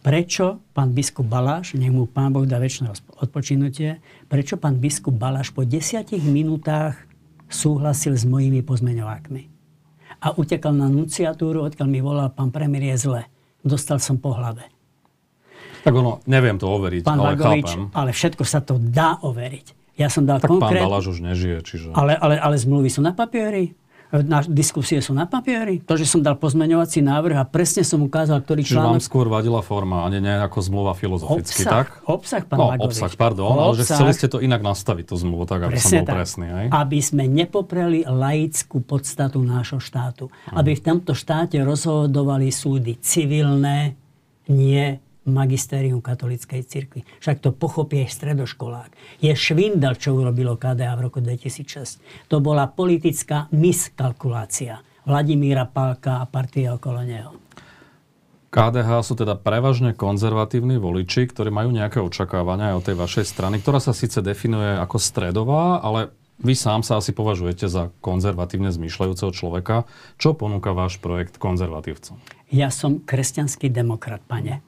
Prečo 0.00 0.60
pán 0.72 0.96
biskup 0.96 1.28
Baláš, 1.28 1.76
nech 1.76 1.92
mu 1.92 2.08
pán 2.08 2.32
Boh 2.32 2.48
dá 2.48 2.56
väčšie 2.56 2.88
odpočinutie, 3.20 4.00
prečo 4.28 4.56
pán 4.56 4.80
biskup 4.80 5.16
Baláš 5.16 5.52
po 5.52 5.64
desiatich 5.64 6.24
minútach 6.24 6.96
súhlasil 7.52 8.16
s 8.16 8.24
mojimi 8.24 8.64
pozmeňovákmi 8.64 9.42
a 10.22 10.28
utekal 10.38 10.72
na 10.72 10.88
nunciatúru, 10.88 11.66
odkiaľ 11.66 11.88
mi 11.88 12.00
volal 12.00 12.30
pán 12.32 12.54
premiér 12.54 12.94
je 12.94 13.10
zle. 13.10 13.22
Dostal 13.62 13.98
som 13.98 14.18
po 14.18 14.34
hlave. 14.34 14.70
Tak 15.82 15.92
ono, 15.92 16.22
neviem 16.30 16.56
to 16.56 16.70
overiť, 16.70 17.02
pán 17.02 17.18
ale 17.18 17.34
Vagovič, 17.34 17.70
chápem. 17.74 17.90
ale 17.90 18.10
všetko 18.14 18.44
sa 18.46 18.62
to 18.62 18.78
dá 18.78 19.18
overiť. 19.26 19.81
Ja 20.00 20.08
som 20.08 20.24
dal 20.24 20.40
tak 20.40 20.48
konkrét... 20.48 20.80
pán 20.80 20.88
Baláš 20.88 21.12
už 21.12 21.18
nežije, 21.20 21.60
čiže... 21.64 21.92
Ale, 21.92 22.16
ale, 22.16 22.40
ale 22.40 22.56
zmluvy 22.56 22.88
sú 22.88 23.04
na 23.04 23.12
papieri? 23.12 23.76
Na 24.12 24.44
diskusie 24.44 25.00
sú 25.00 25.16
na 25.16 25.24
papieri? 25.24 25.80
To, 25.88 25.96
že 25.96 26.04
som 26.04 26.20
dal 26.20 26.36
pozmeňovací 26.36 27.00
návrh 27.00 27.32
a 27.32 27.44
presne 27.48 27.80
som 27.80 27.96
ukázal, 28.04 28.44
ktorý 28.44 28.60
Čiže 28.60 28.76
článok... 28.76 28.92
vám 28.92 29.00
skôr 29.00 29.24
vadila 29.24 29.64
forma, 29.64 30.04
a 30.04 30.12
nie 30.12 30.20
ako 30.20 30.60
zmluva 30.60 30.92
filozoficky, 30.92 31.64
obsah, 31.64 31.72
tak? 31.72 31.86
Obsah, 32.04 32.42
pán 32.44 32.56
No, 32.60 32.64
Vagovič. 32.76 32.92
obsah, 32.92 33.12
pardon, 33.16 33.48
obsah, 33.48 33.64
ale 33.64 33.72
že 33.80 33.84
chceli 33.88 34.12
ste 34.12 34.28
to 34.28 34.44
inak 34.44 34.60
nastaviť, 34.60 35.04
tú 35.08 35.16
zmluvu, 35.16 35.48
tak 35.48 35.64
aby 35.64 35.80
som 35.80 36.04
bol 36.04 36.08
tak. 36.12 36.16
presný, 36.20 36.46
aj? 36.52 36.66
Aby 36.76 36.98
sme 37.00 37.24
nepopreli 37.24 38.04
laickú 38.04 38.84
podstatu 38.84 39.40
nášho 39.40 39.80
štátu. 39.80 40.28
Hmm. 40.28 40.60
Aby 40.60 40.76
v 40.76 40.82
tomto 40.92 41.16
štáte 41.16 41.56
rozhodovali 41.64 42.52
súdy 42.52 43.00
civilné, 43.00 43.96
nie 44.52 45.00
magistérium 45.28 46.02
katolíckej 46.02 46.62
cirkvi. 46.66 47.06
Však 47.22 47.42
to 47.42 47.50
pochopí 47.54 48.02
aj 48.02 48.14
stredoškolák. 48.14 48.90
Je 49.22 49.32
švindel, 49.34 49.94
čo 49.94 50.18
urobilo 50.18 50.58
KDA 50.58 50.94
v 50.98 51.04
roku 51.10 51.22
2006. 51.22 52.28
To 52.30 52.42
bola 52.42 52.66
politická 52.66 53.46
miskalkulácia 53.54 54.82
Vladimíra 55.02 55.66
Pálka 55.66 56.22
a 56.22 56.24
partie 56.30 56.70
okolo 56.70 57.02
neho. 57.02 57.34
KDH 58.52 58.90
sú 59.00 59.16
teda 59.16 59.32
prevažne 59.40 59.96
konzervatívni 59.96 60.76
voliči, 60.76 61.24
ktorí 61.24 61.48
majú 61.48 61.72
nejaké 61.72 62.04
očakávania 62.04 62.76
aj 62.76 62.76
od 62.76 62.84
tej 62.84 62.96
vašej 63.00 63.24
strany, 63.24 63.56
ktorá 63.64 63.80
sa 63.80 63.96
síce 63.96 64.20
definuje 64.20 64.76
ako 64.76 65.00
stredová, 65.00 65.80
ale 65.80 66.12
vy 66.42 66.52
sám 66.52 66.84
sa 66.84 67.00
asi 67.00 67.16
považujete 67.16 67.64
za 67.70 67.94
konzervatívne 68.04 68.68
zmýšľajúceho 68.68 69.32
človeka. 69.32 69.88
Čo 70.20 70.36
ponúka 70.36 70.76
váš 70.76 71.00
projekt 71.00 71.40
konzervatívcom? 71.40 72.20
Ja 72.52 72.68
som 72.68 73.00
kresťanský 73.00 73.72
demokrat, 73.72 74.20
pane. 74.28 74.60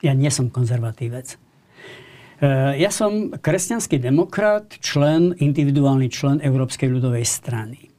Ja 0.00 0.16
nie 0.16 0.32
som 0.32 0.48
konzervatívec. 0.48 1.36
E, 1.36 2.48
ja 2.80 2.88
som 2.88 3.36
kresťanský 3.36 4.00
demokrat, 4.00 4.80
člen, 4.80 5.36
individuálny 5.36 6.08
člen 6.08 6.40
Európskej 6.40 6.88
ľudovej 6.88 7.28
strany. 7.28 7.90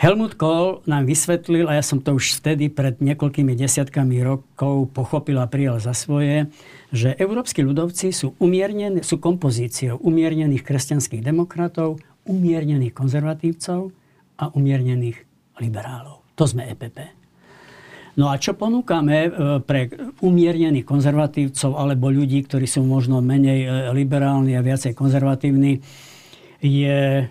Helmut 0.00 0.40
Kohl 0.40 0.80
nám 0.88 1.04
vysvetlil, 1.04 1.68
a 1.68 1.76
ja 1.76 1.84
som 1.84 2.00
to 2.00 2.16
už 2.16 2.40
vtedy 2.40 2.72
pred 2.72 3.04
niekoľkými 3.04 3.52
desiatkami 3.52 4.24
rokov 4.24 4.88
pochopil 4.96 5.36
a 5.36 5.44
prijal 5.44 5.76
za 5.76 5.92
svoje, 5.92 6.48
že 6.88 7.12
európsky 7.20 7.60
ľudovci 7.60 8.08
sú, 8.08 8.32
umiernení, 8.40 9.04
sú 9.04 9.20
kompozíciou 9.20 10.00
umiernených 10.00 10.64
kresťanských 10.64 11.20
demokratov, 11.20 12.00
umiernených 12.24 12.96
konzervatívcov 12.96 13.92
a 14.40 14.48
umiernených 14.56 15.20
liberálov. 15.60 16.24
To 16.40 16.48
sme 16.48 16.64
EPP. 16.72 17.19
No 18.18 18.26
a 18.30 18.40
čo 18.42 18.58
ponúkame 18.58 19.16
e, 19.26 19.30
pre 19.62 19.90
umiernených 20.18 20.82
konzervatívcov 20.82 21.78
alebo 21.78 22.10
ľudí, 22.10 22.42
ktorí 22.42 22.66
sú 22.66 22.82
možno 22.82 23.22
menej 23.22 23.60
e, 23.62 23.68
liberálni 23.94 24.58
a 24.58 24.64
viacej 24.66 24.98
konzervatívni, 24.98 25.78
je 26.60 27.30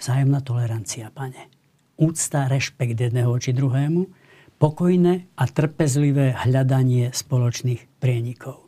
vzájomná 0.00 0.40
tolerancia, 0.40 1.12
pane. 1.12 1.52
Úcta, 2.00 2.50
rešpekt 2.50 2.98
jedného 2.98 3.30
či 3.38 3.54
druhému, 3.54 4.08
pokojné 4.58 5.28
a 5.36 5.44
trpezlivé 5.44 6.34
hľadanie 6.34 7.12
spoločných 7.12 8.00
prienikov. 8.00 8.64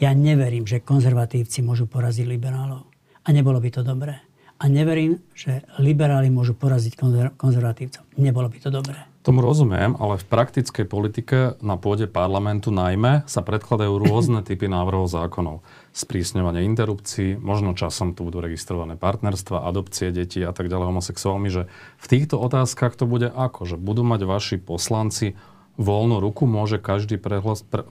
Ja 0.00 0.16
neverím, 0.16 0.64
že 0.64 0.80
konzervatívci 0.80 1.60
môžu 1.60 1.84
poraziť 1.84 2.24
liberálov. 2.24 2.88
A 3.20 3.28
nebolo 3.36 3.60
by 3.60 3.68
to 3.68 3.84
dobré. 3.84 4.16
A 4.60 4.64
neverím, 4.68 5.20
že 5.36 5.60
liberáli 5.76 6.32
môžu 6.32 6.56
poraziť 6.56 6.96
konzervatívcov. 7.36 8.08
Nebolo 8.16 8.48
by 8.48 8.58
to 8.64 8.72
dobré. 8.72 9.09
Tomu 9.20 9.44
rozumiem, 9.44 10.00
ale 10.00 10.16
v 10.16 10.24
praktickej 10.32 10.88
politike 10.88 11.60
na 11.60 11.76
pôde 11.76 12.08
parlamentu 12.08 12.72
najmä 12.72 13.28
sa 13.28 13.44
predkladajú 13.44 14.00
rôzne 14.00 14.40
typy 14.48 14.64
návrhov 14.64 15.12
zákonov. 15.12 15.60
Sprísňovanie 15.92 16.64
interrupcií, 16.64 17.36
možno 17.36 17.76
časom 17.76 18.16
tu 18.16 18.24
budú 18.24 18.40
registrované 18.40 18.96
partnerstva, 18.96 19.68
adopcie 19.68 20.08
detí 20.08 20.40
a 20.40 20.56
tak 20.56 20.72
ďalej 20.72 20.96
homosexuálmi, 20.96 21.52
že 21.52 21.68
v 22.00 22.06
týchto 22.08 22.40
otázkach 22.40 22.96
to 22.96 23.04
bude 23.04 23.28
ako? 23.28 23.68
Že 23.68 23.76
budú 23.76 24.08
mať 24.08 24.24
vaši 24.24 24.56
poslanci 24.56 25.36
voľnú 25.76 26.16
ruku, 26.24 26.48
môže 26.48 26.80
každý 26.80 27.20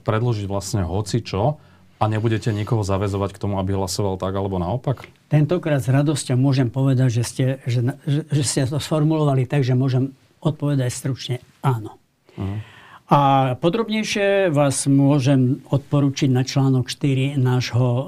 predložiť 0.02 0.46
vlastne 0.50 0.82
hoci 0.82 1.22
čo 1.22 1.62
a 2.02 2.04
nebudete 2.10 2.50
nikoho 2.50 2.82
zavezovať 2.82 3.38
k 3.38 3.42
tomu, 3.46 3.62
aby 3.62 3.78
hlasoval 3.78 4.18
tak 4.18 4.34
alebo 4.34 4.58
naopak? 4.58 5.06
Tentokrát 5.30 5.78
s 5.78 5.94
radosťou 5.94 6.34
môžem 6.34 6.72
povedať, 6.72 7.12
že 7.12 7.22
ste, 7.22 7.44
že, 7.70 7.86
že, 8.02 8.20
že 8.26 8.42
ste 8.42 8.60
to 8.66 8.82
sformulovali 8.82 9.46
tak, 9.46 9.62
že 9.62 9.78
môžem 9.78 10.10
Odpovedaj 10.40 10.88
stručne 10.88 11.36
áno. 11.60 12.00
Uh-huh. 12.36 12.58
A 13.10 13.18
podrobnejšie 13.58 14.54
vás 14.54 14.86
môžem 14.86 15.60
odporučiť 15.68 16.30
na 16.30 16.46
článok 16.46 16.86
4 16.88 17.36
nášho, 17.36 17.88
uh, 17.88 18.04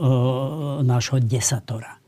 nášho 0.87 1.19
desatora. 1.21 1.99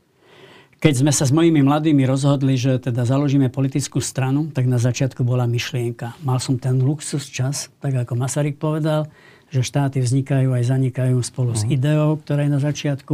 keď 0.79 1.01
sme 1.01 1.11
sa 1.11 1.25
s 1.25 1.33
mojimi 1.33 1.65
mladými 1.65 2.05
rozhodli, 2.05 2.61
že 2.61 2.77
teda 2.77 3.09
založíme 3.09 3.49
politickú 3.49 3.97
stranu, 3.97 4.53
tak 4.53 4.69
na 4.69 4.77
začiatku 4.77 5.25
bola 5.25 5.49
myšlienka. 5.49 6.13
Mal 6.21 6.37
som 6.37 6.61
ten 6.61 6.77
luxus 6.77 7.25
čas, 7.25 7.73
tak 7.81 8.05
ako 8.05 8.13
Masaryk 8.13 8.61
povedal, 8.61 9.09
že 9.49 9.65
štáty 9.65 9.97
vznikajú 9.97 10.53
aj 10.53 10.63
zanikajú 10.69 11.17
spolu 11.25 11.53
uh-huh. 11.53 11.61
s 11.61 11.67
mhm. 11.67 11.73
ideou, 11.73 12.09
ktorá 12.21 12.45
je 12.45 12.53
na 12.53 12.61
začiatku. 12.61 13.13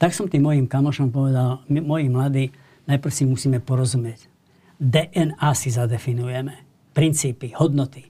Tak 0.00 0.16
som 0.16 0.32
tým 0.32 0.48
mojim 0.48 0.64
kamošom 0.64 1.12
povedal, 1.12 1.60
moji 1.68 2.08
mladí, 2.08 2.44
najprv 2.88 3.12
si 3.12 3.28
musíme 3.28 3.60
porozumieť. 3.60 4.29
DNA 4.80 5.50
si 5.52 5.68
zadefinujeme. 5.68 6.56
Princípy, 6.96 7.52
hodnoty. 7.60 8.08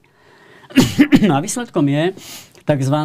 no 1.27 1.35
a 1.35 1.43
výsledkom 1.43 1.83
je 1.91 2.15
tzv. 2.63 2.97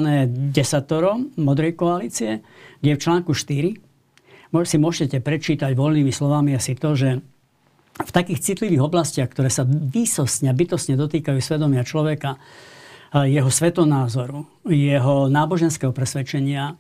desatoro 0.55 1.18
modrej 1.35 1.74
koalície, 1.74 2.46
kde 2.79 2.94
v 2.94 3.02
článku 3.02 3.35
4 3.35 3.74
si 4.64 4.81
môžete 4.81 5.20
prečítať 5.20 5.76
voľnými 5.76 6.09
slovami 6.09 6.57
asi 6.57 6.79
to, 6.79 6.96
že 6.96 7.20
v 7.96 8.11
takých 8.12 8.40
citlivých 8.40 8.81
oblastiach, 8.81 9.29
ktoré 9.29 9.52
sa 9.52 9.68
výsostne 9.68 10.48
a 10.48 10.57
bytostne 10.57 10.96
dotýkajú 10.96 11.37
svedomia 11.40 11.85
človeka, 11.85 12.40
jeho 13.12 13.48
svetonázoru, 13.48 14.44
jeho 14.68 15.29
náboženského 15.33 15.92
presvedčenia, 15.92 16.76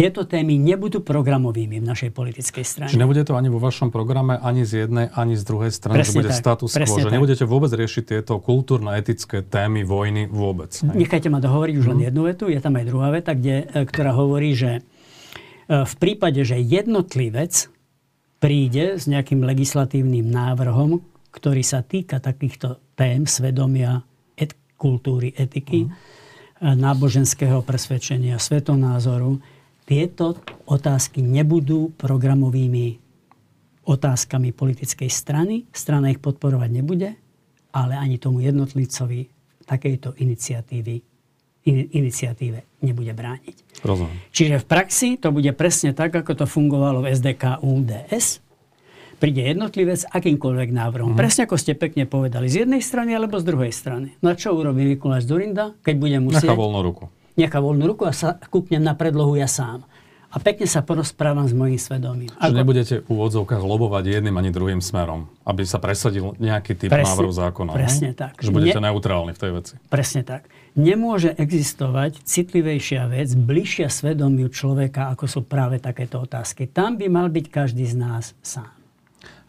tieto 0.00 0.24
témy 0.24 0.56
nebudú 0.56 1.04
programovými 1.04 1.76
v 1.78 1.86
našej 1.86 2.10
politickej 2.16 2.64
strane. 2.64 2.88
Čiže 2.88 3.02
nebude 3.04 3.20
to 3.28 3.36
ani 3.36 3.52
vo 3.52 3.60
vašom 3.60 3.92
programe, 3.92 4.40
ani 4.40 4.64
z 4.64 4.88
jednej, 4.88 5.12
ani 5.12 5.36
z 5.36 5.44
druhej 5.44 5.68
strany, 5.68 6.00
presne 6.00 6.12
že 6.12 6.18
bude 6.24 6.32
tak, 6.32 6.40
status 6.40 6.70
quo, 6.72 6.96
že 6.96 7.08
tak. 7.08 7.14
nebudete 7.14 7.44
vôbec 7.44 7.70
riešiť 7.76 8.04
tieto 8.16 8.40
kultúrno-etické 8.40 9.44
témy 9.44 9.84
vojny 9.84 10.24
vôbec. 10.26 10.72
Hej? 10.72 10.96
Nechajte 10.96 11.28
ma 11.28 11.44
dohovoriť 11.44 11.74
už 11.76 11.86
len 11.92 11.98
mhm. 12.00 12.06
jednu 12.08 12.22
vetu, 12.24 12.44
je 12.48 12.60
tam 12.64 12.74
aj 12.80 12.84
druhá 12.88 13.12
veta, 13.12 13.36
kde, 13.36 13.68
e, 13.68 13.84
ktorá 13.84 14.16
hovorí, 14.16 14.56
že 14.56 14.80
E, 15.70 15.86
v 15.86 15.94
prípade, 16.02 16.42
že 16.42 16.58
jednotlivec 16.58 17.70
príde 18.42 18.98
s 18.98 19.06
nejakým 19.06 19.46
legislatívnym 19.46 20.26
návrhom, 20.26 20.98
ktorý 21.30 21.62
sa 21.62 21.86
týka 21.86 22.18
takýchto 22.18 22.82
tém 22.98 23.22
svedomia, 23.30 24.02
et, 24.34 24.50
kultúry, 24.74 25.30
etiky, 25.38 25.86
uh-huh. 25.86 26.74
náboženského 26.74 27.62
presvedčenia, 27.62 28.42
svetonázoru, 28.42 29.38
tieto 29.90 30.38
otázky 30.70 31.18
nebudú 31.18 31.90
programovými 31.98 33.02
otázkami 33.90 34.54
politickej 34.54 35.10
strany. 35.10 35.66
Strana 35.74 36.14
ich 36.14 36.22
podporovať 36.22 36.70
nebude, 36.70 37.18
ale 37.74 37.98
ani 37.98 38.22
tomu 38.22 38.38
jednotlivcovi 38.38 39.26
takejto 39.66 40.14
iniciatívy 40.22 41.02
iniciatíve 41.70 42.80
nebude 42.80 43.12
brániť. 43.12 43.84
Rozumiem. 43.84 44.16
Čiže 44.32 44.64
v 44.64 44.66
praxi 44.66 45.08
to 45.20 45.28
bude 45.28 45.52
presne 45.52 45.92
tak, 45.92 46.08
ako 46.16 46.32
to 46.32 46.46
fungovalo 46.48 47.04
v 47.04 47.12
SDK 47.12 47.60
UDS. 47.60 48.40
Príde 49.20 49.44
jednotlivec 49.44 50.08
akýmkoľvek 50.08 50.72
návrhom. 50.72 51.12
Mm. 51.12 51.20
Presne 51.20 51.44
ako 51.44 51.60
ste 51.60 51.76
pekne 51.76 52.08
povedali, 52.08 52.48
z 52.48 52.64
jednej 52.64 52.80
strany 52.80 53.12
alebo 53.12 53.36
z 53.36 53.44
druhej 53.44 53.76
strany. 53.76 54.16
No 54.24 54.32
a 54.32 54.34
čo 54.40 54.56
urobí 54.56 54.88
Mikuláš 54.88 55.28
Durinda, 55.28 55.76
keď 55.84 55.94
bude 56.00 56.16
musieť... 56.24 56.48
Nechá 56.48 56.56
voľnú 56.56 56.80
ruku. 56.80 57.04
Nechá 57.38 57.58
voľnú 57.62 57.86
ruku 57.90 58.06
a 58.06 58.12
sa 58.14 58.38
kúknem 58.38 58.82
na 58.82 58.96
predlohu 58.96 59.38
ja 59.38 59.46
sám 59.46 59.86
a 60.30 60.38
pekne 60.38 60.62
sa 60.70 60.78
porozprávam 60.86 61.42
s 61.42 61.50
mojím 61.50 61.74
svedomím. 61.74 62.30
Čiže 62.30 62.54
Ako... 62.54 62.54
nebudete 62.54 62.94
v 63.02 63.08
úvodzovkách 63.10 63.62
lobovať 63.66 64.04
jedným 64.22 64.38
ani 64.38 64.54
druhým 64.54 64.78
smerom, 64.78 65.26
aby 65.42 65.66
sa 65.66 65.82
presadil 65.82 66.38
nejaký 66.38 66.78
typ 66.78 66.94
presne, 66.94 67.10
návrhu 67.10 67.32
zákona. 67.34 67.70
Presne 67.74 68.10
ne? 68.14 68.18
tak. 68.18 68.38
Že 68.38 68.50
budete 68.54 68.78
ne... 68.78 68.94
neutrálni 68.94 69.34
v 69.34 69.40
tej 69.42 69.50
veci. 69.50 69.74
Presne 69.90 70.22
tak. 70.22 70.46
Nemôže 70.78 71.34
existovať 71.34 72.22
citlivejšia 72.22 73.10
vec, 73.10 73.34
bližšia 73.34 73.90
svedomiu 73.90 74.46
človeka, 74.54 75.10
ako 75.10 75.26
sú 75.26 75.40
práve 75.42 75.82
takéto 75.82 76.22
otázky. 76.22 76.70
Tam 76.70 76.94
by 76.94 77.10
mal 77.10 77.26
byť 77.26 77.46
každý 77.50 77.82
z 77.90 77.98
nás 77.98 78.38
sám. 78.38 78.79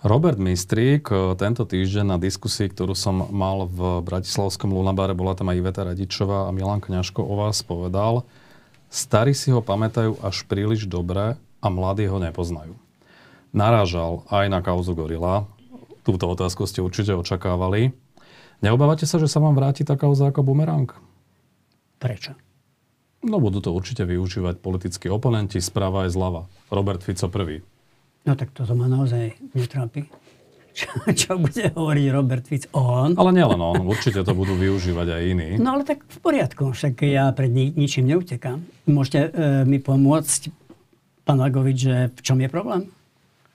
Robert 0.02 0.42
Mistrík 0.42 1.14
eh, 1.14 1.38
tento 1.38 1.62
týždeň 1.62 2.06
na 2.06 2.18
diskusii, 2.18 2.74
ktorú 2.74 2.98
som 2.98 3.30
mal 3.30 3.70
v 3.70 4.02
Bratislavskom 4.02 4.74
Lunabare, 4.74 5.14
bola 5.14 5.38
tam 5.38 5.54
aj 5.54 5.62
Iveta 5.62 5.86
Radičová 5.86 6.50
a 6.50 6.54
Milan 6.54 6.82
Kňažko 6.82 7.22
o 7.22 7.34
vás 7.38 7.62
povedal, 7.62 8.26
Starí 8.92 9.32
si 9.32 9.56
ho 9.56 9.64
pamätajú 9.64 10.20
až 10.20 10.44
príliš 10.52 10.84
dobre 10.84 11.40
a 11.40 11.68
mladí 11.72 12.12
ho 12.12 12.20
nepoznajú. 12.20 12.76
Narážal 13.56 14.28
aj 14.28 14.52
na 14.52 14.60
kauzu 14.60 14.92
Gorila. 14.92 15.48
Túto 16.04 16.28
otázku 16.28 16.68
ste 16.68 16.84
určite 16.84 17.16
očakávali. 17.16 17.96
Neobávate 18.60 19.08
sa, 19.08 19.16
že 19.16 19.32
sa 19.32 19.40
vám 19.40 19.56
vráti 19.56 19.88
tá 19.88 19.96
kauza 19.96 20.28
ako 20.28 20.44
bumerang? 20.44 20.92
Prečo? 22.04 22.36
No 23.24 23.40
budú 23.40 23.64
to 23.64 23.72
určite 23.72 24.04
využívať 24.04 24.60
politickí 24.60 25.08
oponenti 25.08 25.64
správa 25.64 26.04
aj 26.04 26.12
zľava. 26.12 26.52
Robert 26.68 27.00
Fico 27.00 27.32
prvý. 27.32 27.64
No 28.22 28.38
tak 28.38 28.54
toto 28.54 28.78
ma 28.78 28.86
naozaj 28.86 29.34
netrápi 29.58 30.06
čo, 30.72 30.88
čo 31.12 31.32
bude 31.36 31.72
hovoriť 31.72 32.06
Robert 32.12 32.46
Fico. 32.48 32.68
On. 32.76 33.12
Ale 33.16 33.32
nielen 33.36 33.60
on, 33.60 33.84
určite 33.84 34.24
to 34.24 34.32
budú 34.32 34.56
využívať 34.56 35.08
aj 35.12 35.22
iní. 35.28 35.50
No 35.60 35.78
ale 35.78 35.84
tak 35.84 36.04
v 36.08 36.20
poriadku, 36.24 36.72
však 36.72 37.04
ja 37.06 37.30
pred 37.36 37.52
ni- 37.52 37.76
ničím 37.76 38.08
neutekám. 38.08 38.64
Môžete 38.88 39.20
e, 39.20 39.30
mi 39.68 39.78
pomôcť, 39.84 40.42
pán 41.28 41.38
Lagovič, 41.44 41.78
že 41.78 41.96
v 42.16 42.20
čom 42.24 42.40
je 42.40 42.50
problém? 42.50 42.88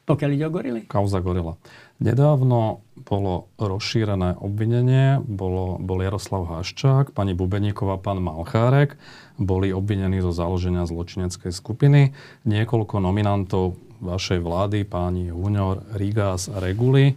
Pokiaľ 0.07 0.31
ide 0.38 0.44
o 0.46 0.52
gorily? 0.55 0.81
Kauza 0.87 1.18
gorila. 1.18 1.59
Nedávno 1.96 2.85
bolo 3.09 3.48
rozšírené 3.56 4.37
obvinenie, 4.37 5.22
bolo, 5.24 5.80
bol 5.80 6.04
Jaroslav 6.04 6.44
Haščák, 6.44 7.16
pani 7.16 7.32
Bubeníková, 7.32 7.96
pán 7.96 8.20
Malchárek, 8.20 9.00
boli 9.40 9.72
obvinení 9.72 10.20
zo 10.20 10.28
založenia 10.28 10.85
zločineckej 10.85 11.52
skupiny. 11.54 12.12
Niekoľko 12.44 13.00
nominantov 13.00 13.80
vašej 14.04 14.44
vlády, 14.44 14.85
páni 14.85 15.32
Huňor, 15.32 15.96
Rigas 15.96 16.52
a 16.52 16.61
Reguli, 16.61 17.12
eh, 17.12 17.16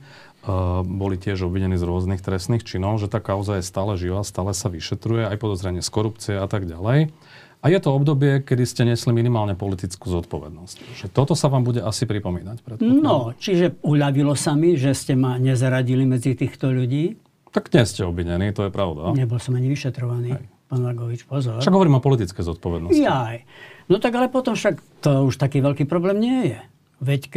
boli 0.88 1.20
tiež 1.20 1.44
obvinení 1.44 1.76
z 1.76 1.84
rôznych 1.84 2.24
trestných 2.24 2.64
činov, 2.64 3.04
že 3.04 3.12
tá 3.12 3.20
kauza 3.20 3.60
je 3.60 3.68
stále 3.68 4.00
živá, 4.00 4.24
stále 4.24 4.56
sa 4.56 4.72
vyšetruje, 4.72 5.28
aj 5.28 5.42
podozrenie 5.44 5.84
z 5.84 5.92
korupcie 5.92 6.36
a 6.40 6.48
tak 6.48 6.64
ďalej. 6.64 7.12
A 7.60 7.68
je 7.68 7.80
to 7.84 7.92
obdobie, 7.92 8.40
kedy 8.40 8.64
ste 8.64 8.88
nesli 8.88 9.12
minimálne 9.12 9.52
politickú 9.52 10.08
zodpovednosť. 10.08 10.78
Že 10.96 11.06
toto 11.12 11.36
sa 11.36 11.52
vám 11.52 11.68
bude 11.68 11.84
asi 11.84 12.08
pripomínať. 12.08 12.80
No, 12.80 13.36
čiže 13.36 13.76
uľavilo 13.84 14.32
sa 14.32 14.56
mi, 14.56 14.80
že 14.80 14.96
ste 14.96 15.20
ma 15.20 15.36
nezaradili 15.36 16.08
medzi 16.08 16.40
týchto 16.40 16.72
ľudí. 16.72 17.20
Tak 17.52 17.68
nie 17.76 17.84
ste 17.84 18.08
obvinení, 18.08 18.56
to 18.56 18.64
je 18.68 18.72
pravda. 18.72 19.12
Nebol 19.12 19.44
som 19.44 19.60
ani 19.60 19.68
vyšetrovaný. 19.68 20.40
Aj. 20.40 20.46
Pán 20.70 20.86
Lagovič, 20.86 21.26
pozor. 21.26 21.60
Však 21.60 21.74
hovorím 21.74 21.98
o 21.98 22.02
politické 22.06 22.46
zodpovednosti. 22.46 23.02
Jaj. 23.02 23.44
No 23.90 23.98
tak 23.98 24.14
ale 24.16 24.30
potom 24.30 24.54
však 24.54 24.80
to 25.02 25.26
už 25.26 25.42
taký 25.42 25.66
veľký 25.66 25.90
problém 25.90 26.22
nie 26.22 26.54
je. 26.54 26.60
Veď 27.02 27.22
k, 27.28 27.36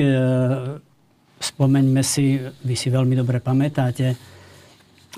spomeňme 1.40 2.04
si, 2.04 2.38
vy 2.44 2.74
si 2.76 2.92
veľmi 2.92 3.16
dobre 3.16 3.40
pamätáte, 3.40 4.14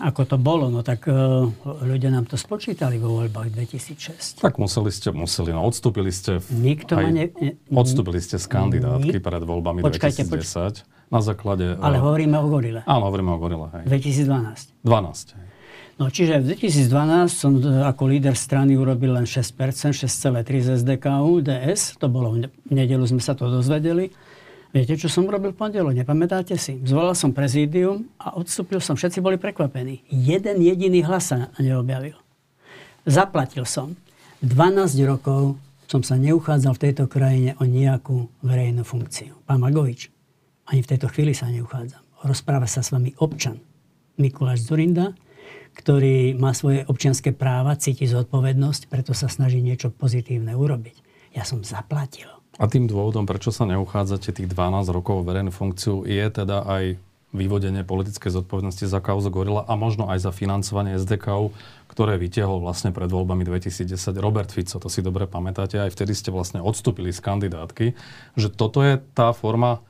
ako 0.02 0.22
to 0.26 0.37
bolo, 0.40 0.66
no 0.74 0.83
tak 0.83 1.07
uh, 1.07 1.46
ľudia 1.87 2.11
nám 2.11 2.26
to 2.26 2.35
spočítali 2.35 2.98
vo 2.98 3.22
voľbách 3.22 3.54
2006. 3.54 4.42
Tak 4.42 4.59
museli 4.59 4.90
ste, 4.90 5.14
museli, 5.14 5.54
no 5.54 5.62
odstúpili 5.62 6.11
ste. 6.11 6.42
V, 6.42 6.74
Nikto 6.74 6.98
aj, 6.98 7.11
ne, 7.14 7.26
ne, 7.30 7.50
odstúpili 7.70 8.18
ste 8.18 8.42
z 8.42 8.46
kandidátky 8.50 9.18
nik, 9.18 9.22
pred 9.22 9.42
voľbami 9.46 9.87
počkajte, 9.87 10.26
2010. 10.26 10.35
Poč- 10.35 10.83
na 11.14 11.20
základe... 11.22 11.78
Ale 11.78 12.02
uh, 12.02 12.11
hovoríme 12.11 12.35
o 12.42 12.46
Gorile. 12.50 12.83
Áno, 12.90 13.07
hovoríme 13.07 13.30
o 13.30 13.38
Gorile. 13.38 13.70
Hej. 13.70 14.11
2012. 14.26 14.83
12. 14.83 15.38
Hej. 15.38 15.46
No 15.94 16.11
čiže 16.11 16.42
v 16.42 16.59
2012 16.59 17.30
som 17.30 17.52
ako 17.62 18.02
líder 18.11 18.35
strany 18.35 18.74
urobil 18.74 19.14
len 19.14 19.30
6%, 19.30 19.94
6,3 19.94 20.02
z 20.59 20.68
SDKU, 20.83 21.38
DS, 21.38 21.94
to 22.02 22.11
bolo 22.11 22.35
v 22.35 22.50
nedelu 22.66 23.07
sme 23.07 23.22
sa 23.22 23.38
to 23.38 23.46
dozvedeli. 23.46 24.11
Viete, 24.74 24.98
čo 24.98 25.06
som 25.06 25.30
urobil 25.30 25.54
v 25.54 25.62
pondelok? 25.62 25.94
Nepamätáte 25.94 26.58
si? 26.58 26.82
Zvolal 26.82 27.14
som 27.14 27.30
prezídium 27.30 28.10
a 28.18 28.34
odstúpil 28.34 28.82
som. 28.82 28.98
Všetci 28.98 29.22
boli 29.22 29.38
prekvapení. 29.38 30.02
Jeden 30.10 30.58
jediný 30.58 31.06
hlas 31.06 31.30
sa 31.30 31.54
neobjavil. 31.62 32.18
Zaplatil 33.06 33.62
som. 33.70 33.94
12 34.42 34.98
rokov 35.06 35.54
som 35.87 36.02
sa 36.02 36.18
neuchádzal 36.18 36.74
v 36.74 36.82
tejto 36.90 37.04
krajine 37.06 37.54
o 37.62 37.64
nejakú 37.70 38.26
verejnú 38.42 38.82
funkciu. 38.82 39.38
Pán 39.46 39.62
Magovič, 39.62 40.10
ani 40.66 40.82
v 40.82 40.90
tejto 40.90 41.06
chvíli 41.06 41.38
sa 41.38 41.46
neuchádzam. 41.54 42.02
Rozpráva 42.26 42.66
sa 42.66 42.82
s 42.82 42.90
vami 42.90 43.14
občan 43.22 43.62
Mikuláš 44.18 44.66
Zurinda, 44.66 45.14
ktorý 45.78 46.34
má 46.34 46.50
svoje 46.50 46.82
občianské 46.90 47.30
práva, 47.30 47.78
cíti 47.78 48.10
zodpovednosť, 48.10 48.90
preto 48.90 49.14
sa 49.14 49.30
snaží 49.30 49.62
niečo 49.62 49.94
pozitívne 49.94 50.50
urobiť. 50.58 50.98
Ja 51.30 51.46
som 51.46 51.62
zaplatil. 51.62 52.43
A 52.55 52.71
tým 52.71 52.87
dôvodom, 52.87 53.27
prečo 53.27 53.51
sa 53.51 53.67
neuchádzate 53.67 54.31
tých 54.31 54.47
12 54.47 54.87
rokov 54.95 55.27
verejnú 55.27 55.51
funkciu, 55.51 56.07
je 56.07 56.23
teda 56.31 56.62
aj 56.62 56.85
vyvodenie 57.35 57.83
politickej 57.83 58.31
zodpovednosti 58.31 58.87
za 58.87 59.03
kauzu 59.03 59.27
Gorila 59.27 59.67
a 59.67 59.75
možno 59.75 60.07
aj 60.07 60.23
za 60.23 60.31
financovanie 60.31 60.95
SDK, 60.95 61.51
ktoré 61.90 62.14
vytiahol 62.14 62.62
vlastne 62.62 62.95
pred 62.95 63.11
voľbami 63.11 63.43
2010 63.43 63.90
Robert 64.23 64.55
Fico. 64.55 64.79
To 64.79 64.87
si 64.87 65.03
dobre 65.03 65.27
pamätáte. 65.27 65.83
Aj 65.83 65.90
vtedy 65.90 66.14
ste 66.14 66.31
vlastne 66.31 66.62
odstúpili 66.62 67.11
z 67.11 67.19
kandidátky. 67.19 67.99
Že 68.38 68.49
toto 68.55 68.87
je 68.87 69.03
tá 69.19 69.35
forma 69.35 69.83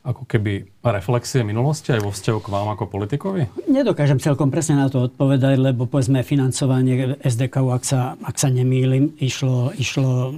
ako 0.00 0.24
keby 0.24 0.64
reflexie 0.80 1.44
minulosti 1.44 1.92
aj 1.92 2.00
vo 2.00 2.08
vzťahu 2.08 2.38
k 2.40 2.48
vám 2.48 2.72
ako 2.72 2.88
politikovi? 2.88 3.68
Nedokážem 3.68 4.16
celkom 4.16 4.48
presne 4.48 4.80
na 4.80 4.88
to 4.88 5.12
odpovedať, 5.12 5.60
lebo 5.60 5.84
povedzme 5.84 6.24
financovanie 6.24 7.20
SDK, 7.20 7.60
ak 7.68 7.84
sa, 7.84 8.00
ak 8.24 8.36
sa 8.40 8.48
nemýlim, 8.48 9.12
išlo, 9.20 9.76
išlo 9.76 10.32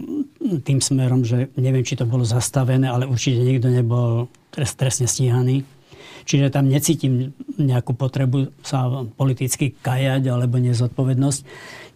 tým 0.67 0.83
smerom, 0.83 1.23
že 1.23 1.55
neviem, 1.55 1.87
či 1.87 1.95
to 1.95 2.11
bolo 2.11 2.27
zastavené, 2.27 2.91
ale 2.91 3.07
určite 3.07 3.39
nikto 3.39 3.71
nebol 3.71 4.27
trest, 4.51 4.75
trestne 4.75 5.07
stíhaný. 5.07 5.63
Čiže 6.23 6.55
tam 6.55 6.71
necítim 6.71 7.35
nejakú 7.59 7.99
potrebu 7.99 8.55
sa 8.63 9.07
politicky 9.19 9.75
kajať 9.75 10.23
alebo 10.31 10.59
nezodpovednosť. 10.63 11.41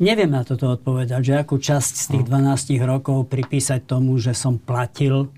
Neviem 0.02 0.30
na 0.34 0.42
toto 0.42 0.74
odpovedať, 0.74 1.22
že 1.22 1.34
akú 1.38 1.62
časť 1.62 1.94
z 1.94 2.06
tých 2.14 2.24
12 2.26 2.78
hm. 2.78 2.86
rokov 2.86 3.26
pripísať 3.30 3.86
tomu, 3.86 4.18
že 4.18 4.34
som 4.34 4.58
platil 4.58 5.30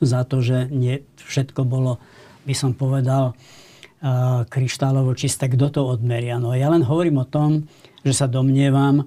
za 0.00 0.24
to, 0.28 0.44
že 0.44 0.68
nie, 0.68 1.00
všetko 1.16 1.64
bolo, 1.64 2.02
by 2.44 2.54
som 2.56 2.76
povedal, 2.76 3.32
kryštálovo 4.50 5.14
čisté. 5.14 5.46
Kto 5.46 5.66
to 5.70 5.80
odmeria? 5.86 6.42
No 6.42 6.52
ja 6.58 6.66
len 6.68 6.82
hovorím 6.82 7.22
o 7.22 7.26
tom, 7.26 7.70
že 8.02 8.12
sa 8.12 8.26
domnievam, 8.26 9.06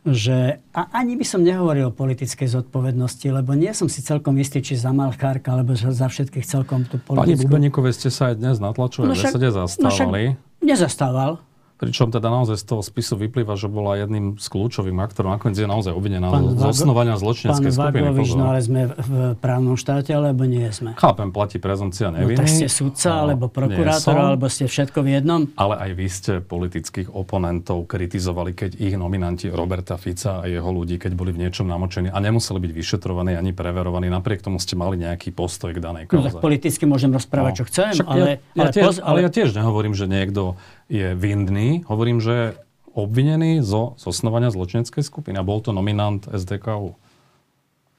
že 0.00 0.64
a 0.72 0.88
ani 0.96 1.20
by 1.20 1.28
som 1.28 1.44
nehovoril 1.44 1.92
o 1.92 1.94
politickej 1.94 2.48
zodpovednosti, 2.48 3.28
lebo 3.28 3.52
nie 3.52 3.68
som 3.76 3.84
si 3.84 4.00
celkom 4.00 4.32
istý, 4.40 4.64
či 4.64 4.80
za 4.80 4.96
Malchárka, 4.96 5.52
alebo 5.52 5.76
za 5.76 6.08
všetkých 6.08 6.48
celkom 6.48 6.88
tú 6.88 6.96
politickú... 6.96 7.20
Pani 7.20 7.36
Bubeníkovej 7.36 7.92
ste 8.00 8.08
sa 8.08 8.32
aj 8.32 8.40
dnes 8.40 8.56
na 8.56 8.72
tlačovej 8.72 9.12
no 9.12 9.14
však, 9.14 9.36
zastávali. 9.36 9.76
No 9.76 9.90
však 9.92 10.64
nezastával. 10.64 11.32
Pričom 11.80 12.12
teda 12.12 12.28
naozaj 12.28 12.60
z 12.60 12.64
toho 12.68 12.84
spisu 12.84 13.16
vyplýva, 13.16 13.56
že 13.56 13.64
bola 13.64 13.96
jedným 13.96 14.36
z 14.36 14.46
kľúčovým 14.52 15.00
aktorom. 15.00 15.32
Nakoniec 15.32 15.56
je 15.56 15.64
naozaj 15.64 15.96
obvinená 15.96 16.28
z 16.28 16.60
osnovania 16.60 17.16
zločineckej 17.16 17.72
skupiny. 17.72 18.04
Pán 18.04 18.12
Vagovič, 18.12 18.30
no 18.36 18.44
ale 18.52 18.60
sme 18.60 18.92
v 18.92 19.12
právnom 19.40 19.80
štáte, 19.80 20.12
alebo 20.12 20.44
nie 20.44 20.68
sme? 20.76 20.92
Chápem, 21.00 21.32
platí 21.32 21.56
prezumcia 21.56 22.12
neviny. 22.12 22.36
No 22.36 22.40
tak 22.44 22.52
ste 22.52 22.68
sudca, 22.68 23.08
no, 23.08 23.20
alebo 23.24 23.44
prokurátor, 23.48 24.12
alebo 24.12 24.52
ste 24.52 24.68
všetko 24.68 25.00
v 25.00 25.08
jednom? 25.08 25.40
Ale 25.56 25.80
aj 25.80 25.90
vy 25.96 26.06
ste 26.12 26.32
politických 26.44 27.16
oponentov 27.16 27.88
kritizovali, 27.88 28.52
keď 28.52 28.76
ich 28.76 29.00
nominanti 29.00 29.48
Roberta 29.48 29.96
Fica 29.96 30.44
a 30.44 30.52
jeho 30.52 30.68
ľudí, 30.68 31.00
keď 31.00 31.16
boli 31.16 31.32
v 31.32 31.48
niečom 31.48 31.64
namočení 31.64 32.12
a 32.12 32.18
nemuseli 32.20 32.60
byť 32.60 32.72
vyšetrovaní 32.76 33.40
ani 33.40 33.56
preverovaní, 33.56 34.12
napriek 34.12 34.44
tomu 34.44 34.60
ste 34.60 34.76
mali 34.76 35.00
nejaký 35.00 35.32
postoj 35.32 35.72
k 35.72 35.80
danej 35.80 36.12
kauze. 36.12 36.28
No 36.28 36.28
tak 36.28 36.44
politicky 36.44 36.84
môžem 36.84 37.08
rozprávať, 37.08 37.52
no. 37.56 37.56
čo 37.56 37.64
chcem, 37.72 37.92
Však 37.96 38.04
ale, 38.04 38.20
ja, 38.20 38.28
ja 38.52 38.62
ale, 38.68 38.72
tiež, 38.76 39.00
ale 39.00 39.18
ja 39.24 39.30
tiež 39.32 39.48
nehovorím, 39.56 39.96
že 39.96 40.04
niekto 40.04 40.60
je 40.90 41.14
vinný. 41.14 41.86
Hovorím, 41.86 42.18
že 42.18 42.58
obvinený 42.90 43.62
zo 43.62 43.94
zosnovania 43.94 44.50
zločineckej 44.50 45.06
skupiny. 45.06 45.38
A 45.38 45.46
bol 45.46 45.62
to 45.62 45.70
nominant 45.70 46.26
SDKU. 46.26 46.98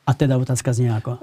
A 0.03 0.11
teda 0.11 0.35
otázka 0.35 0.75
znie 0.75 0.91
ako? 0.91 1.15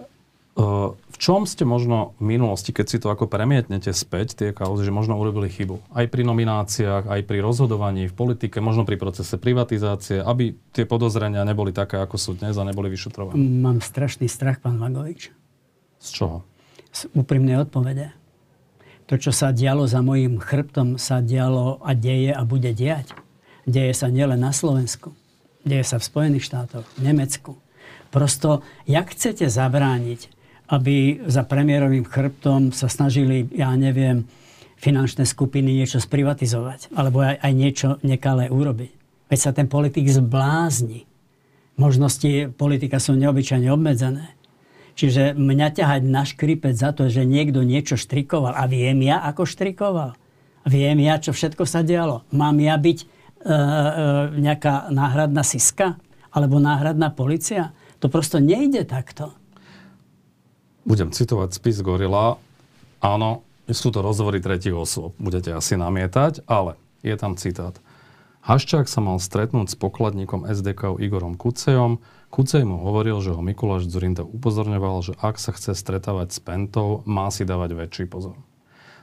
V 0.99 1.17
čom 1.23 1.47
ste 1.47 1.63
možno 1.63 2.19
v 2.19 2.35
minulosti, 2.35 2.75
keď 2.75 2.87
si 2.91 2.99
to 2.99 3.15
ako 3.15 3.31
premietnete 3.31 3.95
späť, 3.95 4.35
tie 4.35 4.51
kauzy, 4.51 4.83
že 4.83 4.91
možno 4.91 5.15
urobili 5.15 5.47
chybu? 5.47 5.95
Aj 5.95 6.03
pri 6.11 6.27
nomináciách, 6.27 7.07
aj 7.07 7.23
pri 7.31 7.39
rozhodovaní 7.39 8.11
v 8.11 8.15
politike, 8.19 8.59
možno 8.59 8.83
pri 8.83 8.99
procese 8.99 9.39
privatizácie, 9.39 10.19
aby 10.19 10.59
tie 10.75 10.83
podozrenia 10.83 11.47
neboli 11.47 11.71
také, 11.71 12.03
ako 12.03 12.19
sú 12.19 12.35
dnes 12.35 12.59
a 12.59 12.67
neboli 12.67 12.91
vyšetrované? 12.91 13.39
Mám 13.39 13.79
strašný 13.87 14.27
strach, 14.27 14.59
pán 14.59 14.83
Vagovič. 14.83 15.31
Z 16.03 16.09
čoho? 16.11 16.43
Z 16.91 17.07
úprimnej 17.15 17.63
odpovede 17.63 18.18
to, 19.09 19.17
čo 19.17 19.33
sa 19.33 19.57
dialo 19.57 19.89
za 19.89 20.05
mojim 20.05 20.37
chrbtom, 20.37 21.01
sa 21.01 21.25
dialo 21.25 21.81
a 21.81 21.97
deje 21.97 22.29
a 22.29 22.45
bude 22.45 22.77
diať. 22.77 23.17
Deje 23.65 23.97
sa 23.97 24.13
nielen 24.13 24.45
na 24.45 24.53
Slovensku. 24.53 25.17
Deje 25.65 25.85
sa 25.85 25.97
v 25.97 26.05
Spojených 26.05 26.45
štátoch, 26.45 26.85
v 26.97 27.01
Nemecku. 27.09 27.57
Prosto, 28.13 28.61
jak 28.85 29.09
chcete 29.13 29.49
zabrániť, 29.49 30.29
aby 30.69 31.25
za 31.25 31.45
premiérovým 31.49 32.05
chrbtom 32.05 32.77
sa 32.77 32.93
snažili, 32.93 33.49
ja 33.57 33.73
neviem, 33.77 34.29
finančné 34.77 35.25
skupiny 35.25 35.73
niečo 35.73 35.99
sprivatizovať, 35.99 36.93
alebo 36.93 37.25
aj, 37.25 37.41
aj 37.41 37.53
niečo 37.57 37.89
nekalé 38.05 38.53
urobiť. 38.53 38.93
Veď 39.33 39.39
sa 39.41 39.53
ten 39.57 39.69
politik 39.69 40.09
zblázni. 40.09 41.09
Možnosti 41.81 42.53
politika 42.57 43.01
sú 43.01 43.17
neobyčajne 43.17 43.69
obmedzené. 43.73 44.38
Čiže 44.99 45.39
mňa 45.39 45.79
ťahať 45.79 46.03
na 46.11 46.27
škripec 46.27 46.75
za 46.75 46.91
to, 46.91 47.07
že 47.07 47.23
niekto 47.23 47.63
niečo 47.63 47.95
štrikoval. 47.95 48.59
A 48.59 48.67
viem 48.67 48.99
ja, 49.07 49.23
ako 49.23 49.47
štrikoval. 49.47 50.19
Viem 50.67 50.99
ja, 51.07 51.23
čo 51.23 51.31
všetko 51.31 51.63
sa 51.71 51.87
dialo. 51.87 52.27
Mám 52.35 52.59
ja 52.59 52.75
byť 52.75 52.99
e, 52.99 53.07
e, 53.07 53.57
nejaká 54.43 54.91
náhradná 54.91 55.47
siska? 55.47 56.03
Alebo 56.35 56.59
náhradná 56.59 57.15
policia? 57.15 57.71
To 58.03 58.11
prosto 58.11 58.43
nejde 58.43 58.83
takto. 58.91 59.31
Budem 60.83 61.15
citovať 61.15 61.55
spis 61.55 61.79
Gorila. 61.79 62.35
Áno, 62.99 63.47
sú 63.71 63.95
to 63.95 64.03
rozhovory 64.03 64.43
tretich 64.43 64.75
osôb. 64.75 65.15
Budete 65.23 65.55
asi 65.55 65.79
namietať, 65.79 66.43
ale 66.51 66.75
je 67.07 67.15
tam 67.15 67.39
citát. 67.39 67.79
Haščák 68.43 68.91
sa 68.91 68.99
mal 68.99 69.23
stretnúť 69.23 69.71
s 69.71 69.77
pokladníkom 69.79 70.43
SDK 70.43 70.99
Igorom 70.99 71.39
Kucejom, 71.39 72.03
Kucej 72.29 72.61
mu 72.69 72.77
hovoril, 72.85 73.19
že 73.25 73.33
ho 73.33 73.41
Mikuláš 73.41 73.89
Zurinda 73.89 74.21
upozorňoval, 74.21 74.97
že 75.01 75.13
ak 75.17 75.41
sa 75.41 75.57
chce 75.57 75.73
stretávať 75.73 76.37
s 76.37 76.39
Pentou, 76.45 77.01
má 77.09 77.33
si 77.33 77.49
dávať 77.49 77.73
väčší 77.73 78.05
pozor. 78.05 78.37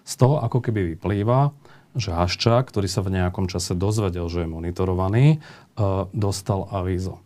Z 0.06 0.22
toho 0.22 0.38
ako 0.46 0.62
keby 0.62 0.94
vyplýva, 0.94 1.50
že 1.98 2.14
Haščák, 2.14 2.70
ktorý 2.70 2.86
sa 2.86 3.02
v 3.02 3.18
nejakom 3.18 3.50
čase 3.50 3.74
dozvedel, 3.74 4.30
že 4.30 4.46
je 4.46 4.50
monitorovaný, 4.52 5.26
e, 5.34 5.38
dostal 6.14 6.70
avízo. 6.70 7.26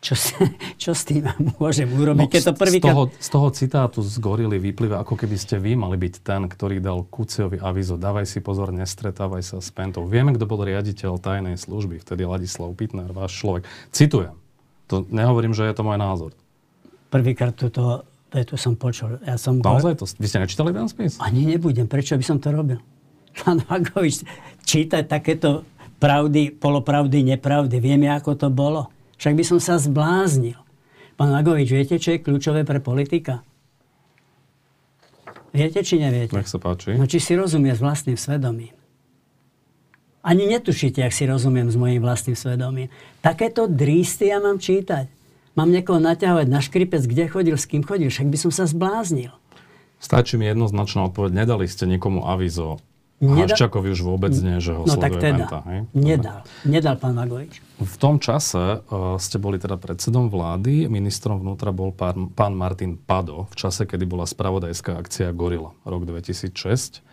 Čo, 0.00 0.14
čo 0.82 0.92
s 0.94 1.02
tým 1.04 1.26
môžem 1.58 1.90
urobiť, 1.90 2.28
no, 2.28 2.32
keď 2.32 2.42
to 2.46 2.54
prvý... 2.54 2.78
Z 2.78 2.86
toho, 2.86 3.04
z 3.10 3.28
toho 3.28 3.48
citátu 3.50 3.98
z 4.00 4.14
Gorily 4.22 4.62
vyplýva, 4.62 5.02
ako 5.02 5.18
keby 5.18 5.36
ste 5.36 5.58
vy 5.58 5.74
mali 5.74 5.98
byť 5.98 6.14
ten, 6.22 6.46
ktorý 6.46 6.78
dal 6.78 7.02
Kucejovi 7.02 7.58
avízo. 7.58 7.98
Dávaj 7.98 8.30
si 8.30 8.38
pozor, 8.38 8.70
nestretávaj 8.70 9.42
sa 9.42 9.56
s 9.58 9.68
Pentou. 9.74 10.06
Vieme, 10.06 10.32
kto 10.36 10.46
bol 10.46 10.62
riaditeľ 10.62 11.18
tajnej 11.18 11.58
služby, 11.58 12.00
vtedy 12.00 12.22
Ladislav 12.24 12.72
Pitner, 12.76 13.10
váš 13.10 13.36
človek. 13.42 13.66
Citujem. 13.92 14.36
To 14.90 15.06
nehovorím, 15.06 15.54
že 15.54 15.70
je 15.70 15.74
to 15.74 15.86
môj 15.86 15.98
názor. 16.02 16.34
Prvýkrát 17.14 17.54
túto 17.54 18.02
vetu 18.34 18.58
som 18.58 18.74
počul. 18.74 19.22
Ja 19.22 19.38
som 19.38 19.62
Naozaj 19.62 20.02
to? 20.02 20.06
Vy 20.18 20.26
ste 20.26 20.42
nečítali 20.42 20.74
ten 20.74 20.90
spis? 20.90 21.18
Ani 21.22 21.46
nebudem. 21.46 21.86
Prečo 21.86 22.18
by 22.18 22.24
som 22.26 22.42
to 22.42 22.50
robil? 22.50 22.82
Pán 23.38 23.62
Vagovič, 23.62 24.26
čítať 24.66 25.06
takéto 25.06 25.62
pravdy, 26.02 26.58
polopravdy, 26.58 27.22
nepravdy. 27.22 27.78
Vieme, 27.78 28.10
ako 28.10 28.34
to 28.34 28.48
bolo. 28.50 28.90
Však 29.14 29.38
by 29.38 29.44
som 29.46 29.58
sa 29.62 29.78
zbláznil. 29.78 30.58
Pán 31.14 31.30
Vagovič, 31.30 31.70
viete, 31.70 31.94
čo 32.00 32.16
je 32.16 32.24
kľúčové 32.24 32.66
pre 32.66 32.82
politika? 32.82 33.46
Viete, 35.54 35.82
či 35.82 35.98
neviete? 35.98 36.34
Nech 36.34 36.50
sa 36.50 36.58
páči. 36.58 36.94
No, 36.94 37.06
či 37.06 37.18
si 37.18 37.34
rozumie 37.34 37.74
s 37.74 37.82
vlastným 37.82 38.18
svedomím. 38.18 38.74
Ani 40.20 40.44
netušíte, 40.52 41.00
ak 41.00 41.16
si 41.16 41.24
rozumiem 41.24 41.72
s 41.72 41.76
mojim 41.80 42.04
vlastným 42.04 42.36
svedomím. 42.36 42.92
Takéto 43.24 43.64
drísty 43.64 44.28
ja 44.28 44.36
mám 44.36 44.60
čítať. 44.60 45.08
Mám 45.56 45.72
niekoho 45.72 45.96
naťahovať 45.96 46.46
na 46.46 46.60
škripec, 46.60 47.02
kde 47.08 47.24
chodil, 47.26 47.56
s 47.56 47.64
kým 47.64 47.80
chodil. 47.80 48.12
Však 48.12 48.28
by 48.28 48.38
som 48.38 48.52
sa 48.52 48.68
zbláznil. 48.68 49.32
Stačí 50.00 50.36
mi 50.36 50.48
jednoznačná 50.48 51.08
odpoveď. 51.08 51.44
Nedali 51.44 51.64
ste 51.68 51.88
nikomu 51.88 52.28
avizo. 52.28 52.80
Nedal... 53.20 53.52
Haščakovi 53.52 53.92
už 53.92 54.00
vôbec 54.00 54.32
nie, 54.40 54.56
že 54.64 54.72
ho 54.72 54.88
no, 54.88 54.96
tak 54.96 55.20
teda. 55.20 55.44
Penta, 55.44 55.58
hej? 55.68 55.80
Nedal. 55.92 56.40
Nedal 56.64 56.96
pán 56.96 57.12
Vagovič. 57.12 57.60
V 57.76 57.96
tom 58.00 58.16
čase 58.16 58.80
uh, 58.80 59.20
ste 59.20 59.36
boli 59.36 59.60
teda 59.60 59.76
predsedom 59.76 60.32
vlády, 60.32 60.88
ministrom 60.88 61.36
vnútra 61.36 61.68
bol 61.68 61.92
pán, 61.92 62.32
pán 62.32 62.56
Martin 62.56 62.96
Pado 62.96 63.44
v 63.52 63.54
čase, 63.60 63.84
kedy 63.84 64.08
bola 64.08 64.24
spravodajská 64.24 64.96
akcia 64.96 65.36
Gorila, 65.36 65.76
rok 65.84 66.08
2006. 66.08 67.04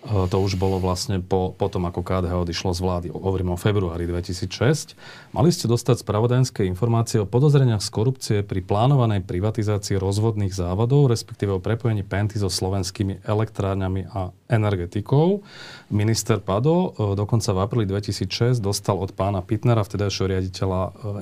To 0.00 0.36
už 0.40 0.56
bolo 0.56 0.80
vlastne 0.80 1.20
po, 1.20 1.52
po 1.52 1.68
tom, 1.68 1.84
ako 1.84 2.00
KDH 2.00 2.32
odišlo 2.32 2.72
z 2.72 2.80
vlády. 2.80 3.06
Hovorím 3.12 3.52
o 3.52 3.60
februári 3.60 4.08
2006. 4.08 4.96
Mali 5.30 5.54
ste 5.54 5.70
dostať 5.70 6.02
spravodajské 6.02 6.66
informácie 6.66 7.22
o 7.22 7.30
podozreniach 7.30 7.78
z 7.78 7.90
korupcie 7.94 8.38
pri 8.42 8.66
plánovanej 8.66 9.22
privatizácii 9.22 9.94
rozvodných 9.94 10.50
závadov, 10.50 11.06
respektíve 11.06 11.54
o 11.54 11.62
prepojení 11.62 12.02
Penty 12.02 12.42
so 12.42 12.50
slovenskými 12.50 13.22
elektrárňami 13.22 14.10
a 14.10 14.34
energetikou. 14.50 15.46
Minister 15.94 16.42
Pado 16.42 16.74
eh, 16.74 17.14
dokonca 17.14 17.54
v 17.54 17.58
apríli 17.62 17.86
2006 17.86 18.58
dostal 18.58 18.98
od 18.98 19.14
pána 19.14 19.38
Pitnera, 19.38 19.86
vtedajšieho 19.86 20.34
riaditeľa 20.34 20.80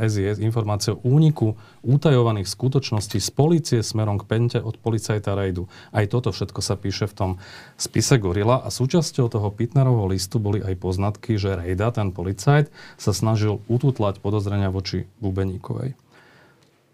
SIS, 0.08 0.40
eh, 0.40 0.44
informácie 0.48 0.96
o 0.96 1.04
úniku 1.04 1.60
utajovaných 1.84 2.48
skutočností 2.48 3.20
z 3.20 3.28
policie 3.28 3.80
smerom 3.84 4.16
k 4.16 4.24
Pente 4.24 4.58
od 4.64 4.80
policajta 4.80 5.36
Rejdu. 5.36 5.68
Aj 5.92 6.08
toto 6.08 6.32
všetko 6.32 6.64
sa 6.64 6.80
píše 6.80 7.12
v 7.12 7.14
tom 7.14 7.30
spise 7.76 8.16
Gorila 8.16 8.64
a 8.64 8.72
súčasťou 8.72 9.28
toho 9.28 9.52
Pitnerovho 9.52 10.08
listu 10.08 10.40
boli 10.40 10.64
aj 10.64 10.80
poznatky, 10.80 11.36
že 11.36 11.60
Rejda, 11.60 11.92
ten 11.92 12.08
policajt, 12.08 12.72
sa 12.96 13.12
snažil 13.12 13.60
ututlať 13.98 14.22
podozrenia 14.22 14.70
voči 14.70 15.10
Bubeníkovej. 15.18 15.98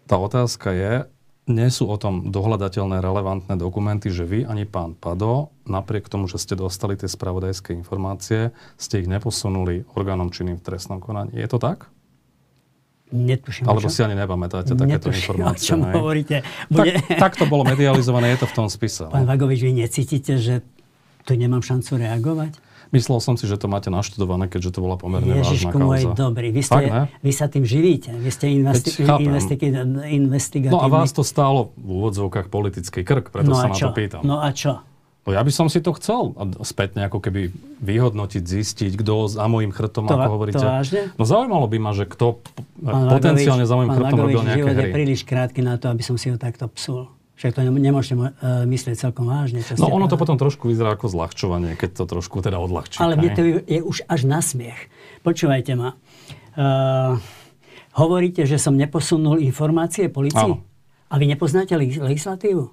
Tá 0.09 0.17
otázka 0.17 0.73
je, 0.73 0.93
nie 1.45 1.69
sú 1.69 1.85
o 1.85 1.93
tom 2.01 2.33
dohľadateľné 2.33 2.97
relevantné 2.97 3.53
dokumenty, 3.61 4.09
že 4.09 4.25
vy 4.25 4.49
ani 4.49 4.65
pán 4.65 4.97
Pado, 4.97 5.53
napriek 5.69 6.09
tomu, 6.09 6.25
že 6.25 6.41
ste 6.41 6.57
dostali 6.57 6.97
tie 6.97 7.05
spravodajské 7.05 7.77
informácie, 7.77 8.49
ste 8.81 9.05
ich 9.05 9.07
neposunuli 9.09 9.85
orgánom 9.93 10.33
činným 10.33 10.57
v 10.57 10.65
trestnom 10.65 10.97
konaní. 10.97 11.37
Je 11.37 11.45
to 11.45 11.61
tak? 11.61 11.93
Netuším. 13.13 13.69
Alebo 13.69 13.85
si 13.85 14.01
ani 14.01 14.17
nepamätáte 14.17 14.73
takéto 14.73 15.13
Netuším, 15.13 15.21
informácie. 15.21 15.61
o 15.61 15.77
čom 15.77 15.79
hovoríte. 15.85 16.41
Bude... 16.73 16.97
Tak, 17.05 17.21
tak 17.21 17.31
to 17.37 17.45
bolo 17.45 17.61
medializované, 17.61 18.33
je 18.33 18.41
to 18.41 18.49
v 18.49 18.55
tom 18.57 18.65
spise. 18.65 19.05
Pán 19.13 19.29
no? 19.29 19.29
Vagovič, 19.29 19.61
vy 19.61 19.77
necítite, 19.77 20.41
že 20.41 20.65
tu 21.21 21.37
nemám 21.37 21.61
šancu 21.61 22.01
reagovať? 22.01 22.64
Myslel 22.89 23.17
som 23.19 23.33
si, 23.33 23.43
že 23.43 23.55
to 23.55 23.65
máte 23.65 23.87
naštudované, 23.87 24.45
keďže 24.45 24.69
to 24.71 24.79
bola 24.79 24.95
pomerne 24.95 25.39
Ježišku 25.39 25.71
vážna 25.71 25.81
môj 25.81 25.99
kauza. 26.03 26.17
dobrý, 26.19 26.47
vy, 26.49 26.61
ste, 26.61 26.81
Tak, 26.83 27.09
vy 27.19 27.31
sa 27.31 27.45
tým 27.45 27.63
živíte. 27.63 28.11
Vy 28.11 28.29
ste 28.29 28.45
investi- 28.51 28.93
Veď 28.93 29.07
chápem. 29.07 29.25
investi- 29.25 29.57
investigatívny. 30.11 30.71
No 30.71 30.79
a 30.79 30.87
vás 30.87 31.09
to 31.09 31.21
stálo 31.21 31.73
v 31.73 31.89
úvodzovkách 31.95 32.47
politický 32.47 33.01
krk, 33.01 33.29
preto 33.29 33.49
no 33.49 33.55
sa 33.55 33.67
na 33.67 33.75
to 33.75 33.89
pýtam. 33.91 34.21
No 34.21 34.37
a 34.37 34.49
čo? 34.49 34.81
No 35.25 35.33
ja 35.33 35.41
by 35.41 35.49
som 35.49 35.65
si 35.65 35.81
to 35.81 35.89
chcel 35.91 36.37
spätne 36.61 37.01
ako 37.01 37.17
keby 37.19 37.49
vyhodnotiť, 37.81 38.43
zistiť, 38.43 38.91
kto 38.95 39.25
za 39.27 39.45
môjim 39.45 39.69
chrbtom, 39.69 40.05
To 40.05 40.13
ako 40.13 40.29
hovoríte. 40.31 40.61
to 40.61 40.69
vážne? 40.69 41.01
No 41.13 41.23
zaujímalo 41.23 41.65
by 41.65 41.77
ma, 41.79 41.91
že 41.91 42.05
kto 42.05 42.45
Pán 42.77 43.09
potenciálne 43.09 43.33
Vagovič- 43.59 43.65
za 43.65 43.75
môjim 43.75 43.89
pán 43.89 43.97
chrbtom 43.97 44.13
Vagovič, 44.15 44.29
robil 44.31 44.41
nejaké 44.45 44.59
život 44.61 44.69
je 44.71 44.77
hry. 44.79 44.93
príliš 44.93 45.21
krátky 45.23 45.61
na 45.61 45.75
to, 45.75 45.89
aby 45.89 45.99
som 45.99 46.13
si 46.13 46.29
ho 46.29 46.37
takto 46.37 46.69
psul. 46.69 47.09
Však 47.35 47.51
to 47.51 47.67
ne- 47.67 47.83
nemôžete 47.83 48.15
uh, 48.15 48.27
myslieť 48.63 48.95
celkom 48.95 49.27
vážne. 49.27 49.59
Čo 49.59 49.75
No 49.75 49.91
ono 49.91 50.07
to 50.07 50.15
potom 50.15 50.39
trošku 50.39 50.71
vyzerá 50.71 50.95
ako 50.95 51.11
zľahčovanie, 51.11 51.75
keď 51.75 51.89
to 51.99 52.03
trošku 52.07 52.39
teda 52.39 52.55
odľahčí. 52.63 53.03
Ale 53.03 53.19
mne 53.19 53.29
to 53.35 53.41
je 53.67 53.79
už 53.83 54.07
až 54.07 54.23
na 54.23 54.39
smiech. 54.39 54.87
Počúvajte 55.27 55.75
ma. 55.75 55.99
Uh, 56.55 57.19
hovoríte, 57.99 58.47
že 58.47 58.55
som 58.55 58.79
neposunul 58.79 59.43
informácie 59.43 60.07
policii? 60.07 60.55
Áno. 60.55 60.63
A 61.11 61.19
vy 61.19 61.27
nepoznáte 61.27 61.75
leg- 61.75 61.99
legislatívu? 61.99 62.71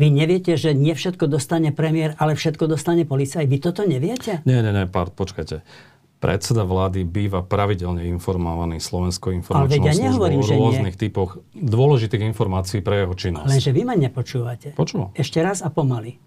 Vy 0.00 0.08
neviete, 0.08 0.56
že 0.56 0.72
nie 0.72 0.96
všetko 0.96 1.28
dostane 1.28 1.76
premiér, 1.76 2.16
ale 2.16 2.32
všetko 2.32 2.64
dostane 2.70 3.04
policaj? 3.04 3.44
Vy 3.44 3.58
toto 3.60 3.84
neviete? 3.84 4.40
Nie, 4.48 4.64
nie, 4.64 4.72
nie, 4.72 4.88
pár, 4.88 5.12
počkajte. 5.12 5.60
Predseda 6.20 6.68
vlády 6.68 7.08
býva 7.08 7.40
pravidelne 7.40 8.04
informovaný 8.04 8.76
Slovenskou 8.76 9.32
informačnou 9.32 9.88
ja 9.88 9.96
nehovorím, 9.96 10.40
o 10.40 10.44
že 10.44 10.52
nie. 10.52 10.60
rôznych 10.60 10.96
typoch 11.00 11.40
dôležitých 11.56 12.28
informácií 12.28 12.84
pre 12.84 13.08
jeho 13.08 13.16
činnosť. 13.16 13.48
Lenže 13.48 13.72
vy 13.72 13.82
ma 13.88 13.96
nepočúvate. 13.96 14.76
Počúvam. 14.76 15.16
Ešte 15.16 15.40
raz 15.40 15.64
a 15.64 15.72
pomaly. 15.72 16.20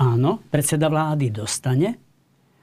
Áno, 0.00 0.40
predseda 0.48 0.88
vlády 0.88 1.28
dostane, 1.28 2.00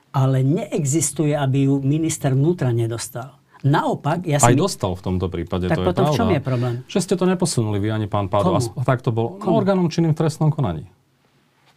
ale 0.10 0.42
neexistuje, 0.42 1.38
aby 1.38 1.70
ju 1.70 1.86
minister 1.86 2.34
vnútra 2.34 2.74
nedostal. 2.74 3.38
Naopak, 3.62 4.26
ja 4.26 4.42
Aj 4.42 4.50
si... 4.50 4.58
dostal 4.58 4.98
v 4.98 5.02
tomto 5.06 5.30
prípade, 5.30 5.70
Tak 5.70 5.78
to 5.78 5.86
potom 5.86 6.10
je 6.10 6.10
v 6.10 6.18
čom 6.18 6.30
je 6.34 6.42
problém? 6.42 6.74
Že 6.90 7.00
ste 7.06 7.14
to 7.14 7.30
neposunuli 7.30 7.78
vy 7.78 7.94
ani 7.94 8.08
pán 8.10 8.26
Pádo. 8.26 8.58
Komu? 8.58 8.74
A 8.74 8.82
tak 8.82 9.06
to 9.06 9.14
bolo 9.14 9.38
no, 9.38 9.40
Komu? 9.40 9.62
orgánom 9.62 9.86
činným 9.86 10.18
v 10.18 10.26
trestnom 10.26 10.50
konaní. 10.50 10.90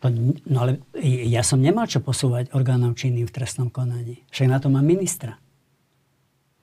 To, 0.05 0.13
no 0.45 0.59
ale 0.61 0.85
ja 1.01 1.41
som 1.41 1.57
nemal 1.57 1.89
čo 1.89 1.99
posúvať 1.99 2.53
orgánom 2.53 2.93
činným 2.93 3.25
v 3.25 3.33
trestnom 3.33 3.73
konaní. 3.73 4.21
Však 4.29 4.47
na 4.47 4.61
to 4.61 4.69
mám 4.69 4.85
ministra. 4.85 5.41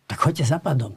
Tak 0.06 0.22
choďte 0.22 0.46
za 0.46 0.62
padom. 0.62 0.94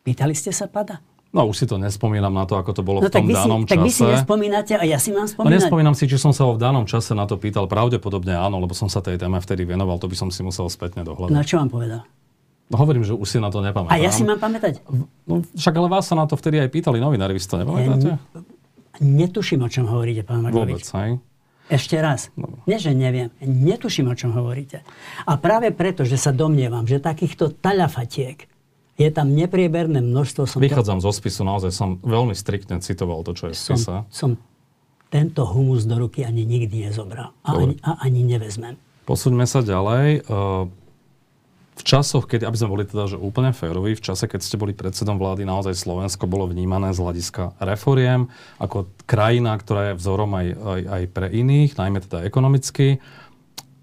Pýtali 0.00 0.32
ste 0.32 0.48
sa 0.48 0.64
pada? 0.64 1.04
No 1.30 1.44
už 1.44 1.62
si 1.62 1.66
to 1.68 1.76
nespomínam 1.76 2.32
na 2.32 2.42
to, 2.42 2.56
ako 2.56 2.72
to 2.72 2.82
bolo 2.82 2.98
No 2.98 3.06
v 3.06 3.12
tak 3.12 3.22
tom 3.22 3.28
vy, 3.28 3.36
si, 3.36 3.38
danom 3.38 3.60
tak 3.62 3.78
vy 3.78 3.90
si 3.92 4.02
čase. 4.02 4.12
nespomínate 4.16 4.72
a 4.74 4.82
ja 4.82 4.98
si 4.98 5.12
mám 5.12 5.22
No 5.22 5.30
spomínať. 5.30 5.52
nespomínam 5.60 5.94
si, 5.94 6.08
či 6.08 6.16
som 6.16 6.32
sa 6.32 6.42
ho 6.42 6.56
v 6.56 6.60
danom 6.60 6.88
čase 6.88 7.12
na 7.12 7.22
to 7.22 7.36
pýtal. 7.36 7.68
Pravdepodobne 7.68 8.34
áno, 8.34 8.58
lebo 8.58 8.72
som 8.72 8.88
sa 8.88 8.98
tej 8.98 9.14
téme 9.14 9.38
vtedy 9.38 9.62
venoval. 9.62 10.00
To 10.00 10.08
by 10.08 10.16
som 10.16 10.32
si 10.32 10.40
musel 10.40 10.66
spätne 10.66 11.04
dohľadať. 11.04 11.30
No 11.30 11.44
čo 11.44 11.60
vám 11.60 11.68
povedal? 11.68 12.02
No, 12.66 12.74
hovorím, 12.78 13.04
že 13.04 13.12
už 13.12 13.28
si 13.28 13.38
na 13.38 13.46
to 13.46 13.60
nepamätám. 13.60 13.92
A 13.92 14.00
ja 14.00 14.10
si 14.10 14.24
mám 14.24 14.40
pamätať? 14.40 14.82
No, 15.28 15.44
však 15.52 15.74
ale 15.76 15.86
vás 15.86 16.08
sa 16.08 16.16
na 16.16 16.24
to 16.24 16.34
vtedy 16.34 16.58
aj 16.58 16.66
pýtali 16.66 16.96
novinári, 16.96 17.30
vy 17.30 17.42
si 17.42 17.46
to 17.46 17.60
nepamätáte? 17.60 18.16
Netuším, 19.00 19.64
o 19.64 19.68
čom 19.72 19.88
hovoríte, 19.88 20.22
pán 20.22 20.44
Vôbec, 20.52 20.84
hej? 20.84 21.16
Ešte 21.70 21.96
raz. 22.02 22.34
No. 22.34 22.60
Nie, 22.66 22.82
že 22.82 22.90
neviem. 22.90 23.30
Netuším, 23.40 24.10
o 24.10 24.18
čom 24.18 24.34
hovoríte. 24.34 24.82
A 25.22 25.38
práve 25.38 25.70
preto, 25.70 26.02
že 26.02 26.18
sa 26.18 26.34
domnievam, 26.34 26.82
že 26.84 26.98
takýchto 26.98 27.54
taľafatiek 27.62 28.50
je 29.00 29.08
tam 29.08 29.32
neprieberné 29.32 30.02
množstvo. 30.02 30.44
Som, 30.44 30.60
to, 30.60 30.66
Vychádzam 30.66 31.00
zo 31.00 31.14
spisu, 31.14 31.46
naozaj 31.46 31.72
som 31.72 31.96
veľmi 32.02 32.34
striktne 32.36 32.82
citoval 32.84 33.24
to, 33.24 33.32
čo 33.32 33.48
je 33.48 33.54
v 33.54 33.60
spise. 33.62 33.86
som, 33.86 34.04
som 34.12 34.30
tento 35.08 35.46
humus 35.46 35.88
do 35.88 35.96
ruky 35.96 36.26
ani 36.26 36.44
nikdy 36.44 36.90
nezobral. 36.90 37.32
A 37.46 37.54
Dobre. 37.54 37.62
ani, 37.62 37.74
a 37.86 37.90
ani 38.02 38.20
nevezmem. 38.26 38.74
Posúďme 39.08 39.48
sa 39.48 39.64
ďalej. 39.64 40.22
E, 40.22 40.30
V 41.80 41.82
časoch, 41.88 42.28
keď, 42.28 42.44
aby 42.44 42.56
sme 42.60 42.72
boli 42.76 42.84
teda 42.84 43.08
že 43.08 43.16
úplne 43.16 43.56
féroví, 43.56 43.96
v 43.96 44.04
čase, 44.04 44.28
keď 44.28 44.44
ste 44.44 44.60
boli 44.60 44.76
predsedom 44.76 45.16
vlády, 45.16 45.48
naozaj 45.48 45.72
Slovensko 45.72 46.28
bolo 46.28 46.44
vnímané 46.44 46.92
z 46.92 47.00
hľadiska 47.00 47.56
reforiem 47.56 48.28
ako 48.60 48.92
krajina, 49.08 49.56
ktorá 49.56 49.90
je 49.90 49.94
vzorom 49.96 50.28
aj, 50.36 50.46
aj, 50.60 50.80
aj 50.84 51.02
pre 51.08 51.26
iných, 51.32 51.80
najmä 51.80 52.04
teda 52.04 52.28
ekonomicky. 52.28 53.00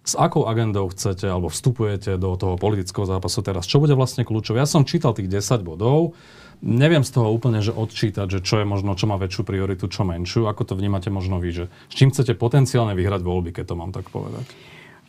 S 0.06 0.14
akou 0.14 0.46
agendou 0.46 0.94
chcete 0.94 1.26
alebo 1.26 1.50
vstupujete 1.50 2.22
do 2.22 2.38
toho 2.38 2.54
politického 2.62 3.10
zápasu 3.10 3.42
teraz? 3.42 3.66
Čo 3.66 3.82
bude 3.82 3.98
vlastne 3.98 4.22
kľúčové? 4.22 4.62
Ja 4.62 4.70
som 4.70 4.86
čítal 4.86 5.18
tých 5.18 5.28
10 5.28 5.66
bodov. 5.66 6.14
Neviem 6.62 7.02
z 7.02 7.18
toho 7.18 7.34
úplne, 7.34 7.66
že 7.66 7.74
odčítať, 7.74 8.30
že 8.30 8.40
čo 8.46 8.62
je 8.62 8.66
možno, 8.70 8.94
čo 8.94 9.10
má 9.10 9.18
väčšiu 9.18 9.42
prioritu, 9.42 9.90
čo 9.90 10.06
menšiu. 10.06 10.46
Ako 10.46 10.70
to 10.70 10.78
vnímate 10.78 11.10
možno 11.10 11.42
vy, 11.42 11.50
že 11.50 11.66
s 11.90 11.94
čím 11.98 12.14
chcete 12.14 12.38
potenciálne 12.38 12.94
vyhrať 12.94 13.26
voľby, 13.26 13.58
keď 13.58 13.74
to 13.74 13.76
mám 13.76 13.90
tak 13.90 14.06
povedať? 14.14 14.46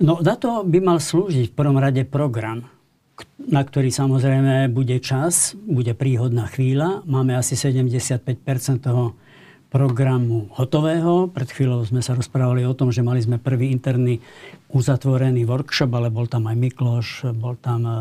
No 0.00 0.18
na 0.24 0.34
to 0.38 0.64
by 0.64 0.78
mal 0.80 0.98
slúžiť 0.98 1.52
v 1.52 1.56
prvom 1.58 1.78
rade 1.78 2.02
program, 2.08 2.66
na 3.38 3.62
ktorý 3.64 3.88
samozrejme 3.88 4.68
bude 4.70 4.98
čas, 5.00 5.56
bude 5.56 5.94
príhodná 5.94 6.46
chvíľa. 6.50 7.06
Máme 7.08 7.34
asi 7.34 7.56
75% 7.56 8.24
toho 8.82 9.16
programu 9.68 10.48
hotového. 10.56 11.28
Pred 11.28 11.48
chvíľou 11.52 11.84
sme 11.84 12.00
sa 12.00 12.16
rozprávali 12.16 12.64
o 12.64 12.72
tom, 12.72 12.88
že 12.88 13.04
mali 13.04 13.20
sme 13.20 13.36
prvý 13.36 13.68
interný 13.68 14.20
uzatvorený 14.72 15.44
workshop, 15.44 15.92
ale 15.92 16.08
bol 16.08 16.24
tam 16.24 16.48
aj 16.48 16.56
Mikloš, 16.56 17.08
bol 17.36 17.60
tam 17.60 17.84
e, 17.84 17.92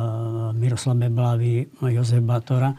Miroslav 0.55 0.95
Beblavý, 0.95 1.67
Jozef 1.91 2.23
Batora. 2.23 2.71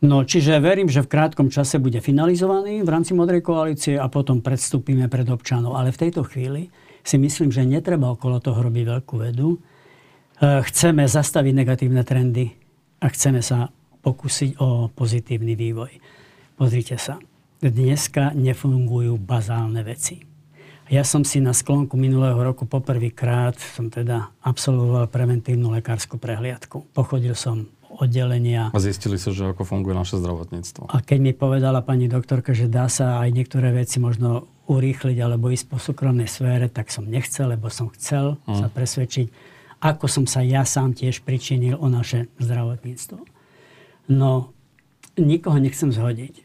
No, 0.00 0.24
čiže 0.24 0.56
verím, 0.64 0.88
že 0.88 1.04
v 1.04 1.12
krátkom 1.12 1.52
čase 1.52 1.76
bude 1.76 2.00
finalizovaný 2.00 2.80
v 2.80 2.88
rámci 2.88 3.12
Modrej 3.12 3.44
koalície 3.44 4.00
a 4.00 4.08
potom 4.08 4.40
predstúpime 4.40 5.12
pred 5.12 5.28
občanov. 5.28 5.76
Ale 5.76 5.92
v 5.92 6.08
tejto 6.08 6.24
chvíli 6.24 6.72
si 7.04 7.20
myslím, 7.20 7.52
že 7.52 7.68
netreba 7.68 8.08
okolo 8.08 8.40
toho 8.40 8.64
robiť 8.64 8.84
veľkú 8.96 9.14
vedu. 9.20 9.60
E, 10.40 10.64
Chceme 10.64 11.04
zastaviť 11.04 11.52
negatívne 11.54 12.00
trendy 12.00 12.48
a 13.00 13.06
chceme 13.08 13.44
sa 13.44 13.68
pokúsiť 14.00 14.56
o 14.60 14.88
pozitívny 14.88 15.52
vývoj. 15.52 15.92
Pozrite 16.56 16.96
sa. 16.96 17.20
Dneska 17.60 18.32
nefungujú 18.32 19.20
bazálne 19.20 19.84
veci. 19.84 20.24
Ja 20.90 21.04
som 21.04 21.22
si 21.22 21.38
na 21.38 21.52
sklonku 21.52 21.94
minulého 21.94 22.40
roku 22.40 22.64
poprvýkrát 22.66 23.54
som 23.54 23.92
teda 23.92 24.32
absolvoval 24.42 25.06
preventívnu 25.06 25.70
lekárskú 25.70 26.16
prehliadku. 26.16 26.88
Pochodil 26.90 27.36
som 27.36 27.68
oddelenia 28.00 28.72
A 28.72 28.78
zistili 28.80 29.14
sa, 29.14 29.30
že 29.30 29.44
ako 29.46 29.62
funguje 29.62 29.92
naše 29.92 30.16
zdravotníctvo. 30.18 30.88
a 30.88 30.96
keď 30.98 31.18
mi 31.20 31.32
povedala 31.36 31.84
pani 31.84 32.08
doktorka, 32.08 32.56
že 32.56 32.66
dá 32.66 32.88
sa 32.88 33.20
aj 33.20 33.28
niektoré 33.30 33.70
veci 33.70 34.00
možno 34.00 34.48
urýchliť 34.66 35.18
alebo 35.20 35.52
ísť 35.52 35.66
po 35.68 35.78
súkromnej 35.78 36.26
sfére, 36.26 36.66
tak 36.66 36.88
som 36.88 37.04
nechcel, 37.04 37.50
lebo 37.50 37.68
som 37.68 37.86
chcel 37.92 38.40
Hm. 38.48 38.56
sa 38.56 38.66
presvedčiť, 38.66 39.26
ako 39.80 40.06
som 40.06 40.24
sa 40.28 40.44
ja 40.44 40.62
sám 40.68 40.92
tiež 40.92 41.24
pričinil 41.24 41.80
o 41.80 41.88
naše 41.88 42.28
zdravotníctvo. 42.36 43.18
No, 44.12 44.52
nikoho 45.16 45.56
nechcem 45.56 45.88
zhodiť, 45.88 46.44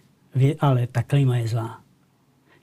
ale 0.59 0.87
tá 0.87 1.03
klíma 1.03 1.43
je 1.43 1.55
zlá. 1.55 1.83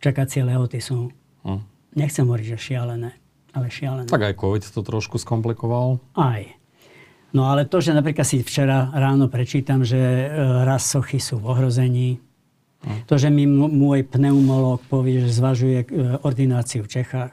Čakacie 0.00 0.42
lehoty 0.42 0.80
sú, 0.80 1.12
Hm. 1.44 1.60
nechcem 1.94 2.24
hovoriť, 2.24 2.46
že 2.54 2.58
šialené, 2.58 3.10
ale 3.52 3.66
šialené. 3.68 4.08
Tak 4.08 4.22
aj 4.32 4.38
COVID 4.38 4.62
to 4.72 4.80
trošku 4.80 5.18
skomplikoval. 5.18 5.98
Aj. 6.16 6.46
No 7.32 7.48
ale 7.48 7.64
to, 7.64 7.80
že 7.80 7.96
napríklad 7.96 8.28
si 8.28 8.44
včera 8.44 8.92
ráno 8.92 9.26
prečítam, 9.26 9.82
že 9.82 9.96
e, 9.98 10.26
raz 10.62 10.84
sochy 10.84 11.16
sú 11.16 11.40
v 11.40 11.48
ohrození, 11.48 12.08
to, 13.06 13.14
že 13.14 13.30
mi 13.30 13.46
môj 13.46 14.02
pneumolog 14.02 14.82
povie, 14.90 15.22
že 15.22 15.38
zvažuje 15.38 15.78
e, 15.82 15.86
ordináciu 16.26 16.82
v 16.82 16.90
Čechách, 16.90 17.32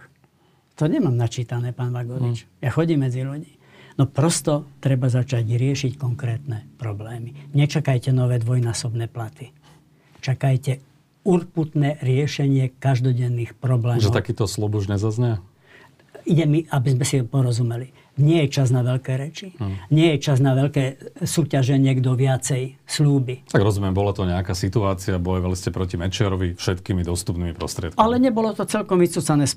to 0.79 0.87
nemám 0.87 1.19
načítané, 1.19 1.75
pán 1.75 1.91
Vagovič. 1.91 2.47
Ja 2.63 2.71
chodím 2.71 3.03
medzi 3.03 3.27
ľudí. 3.27 3.59
No 3.99 4.07
prosto 4.07 4.63
treba 4.79 5.11
začať 5.11 5.43
riešiť 5.43 5.99
konkrétne 5.99 6.63
problémy. 6.79 7.35
Nečakajte 7.51 8.15
nové 8.15 8.39
dvojnásobné 8.39 9.11
platy. 9.11 9.51
Čakajte 10.23 10.79
urputné 11.27 11.99
riešenie 11.99 12.71
každodenných 12.79 13.59
problémov. 13.59 14.07
Že 14.07 14.15
takýto 14.15 14.47
slub 14.47 14.79
už 14.79 14.87
nezaznie? 14.87 15.43
ide 16.29 16.45
mi, 16.45 16.59
aby 16.69 16.87
sme 16.93 17.05
si 17.05 17.15
porozumeli. 17.25 17.89
Nie 18.19 18.45
je 18.45 18.49
čas 18.51 18.67
na 18.69 18.83
veľké 18.83 19.11
reči. 19.15 19.55
Hm. 19.55 19.89
Nie 19.89 20.15
je 20.15 20.19
čas 20.19 20.37
na 20.43 20.51
veľké 20.53 21.15
súťaženie, 21.23 21.95
kto 22.03 22.19
viacej 22.19 22.75
slúby. 22.83 23.47
Tak 23.47 23.63
rozumiem, 23.63 23.95
bola 23.95 24.11
to 24.11 24.27
nejaká 24.27 24.51
situácia, 24.51 25.15
bojovali 25.15 25.55
ste 25.55 25.71
proti 25.71 25.95
Mečiarovi 25.95 26.59
všetkými 26.59 27.07
dostupnými 27.07 27.55
prostriedkami. 27.55 27.97
Ale 27.97 28.19
nebolo 28.19 28.51
to 28.51 28.67
celkom 28.67 28.99
vycúcané 28.99 29.47
z, 29.47 29.55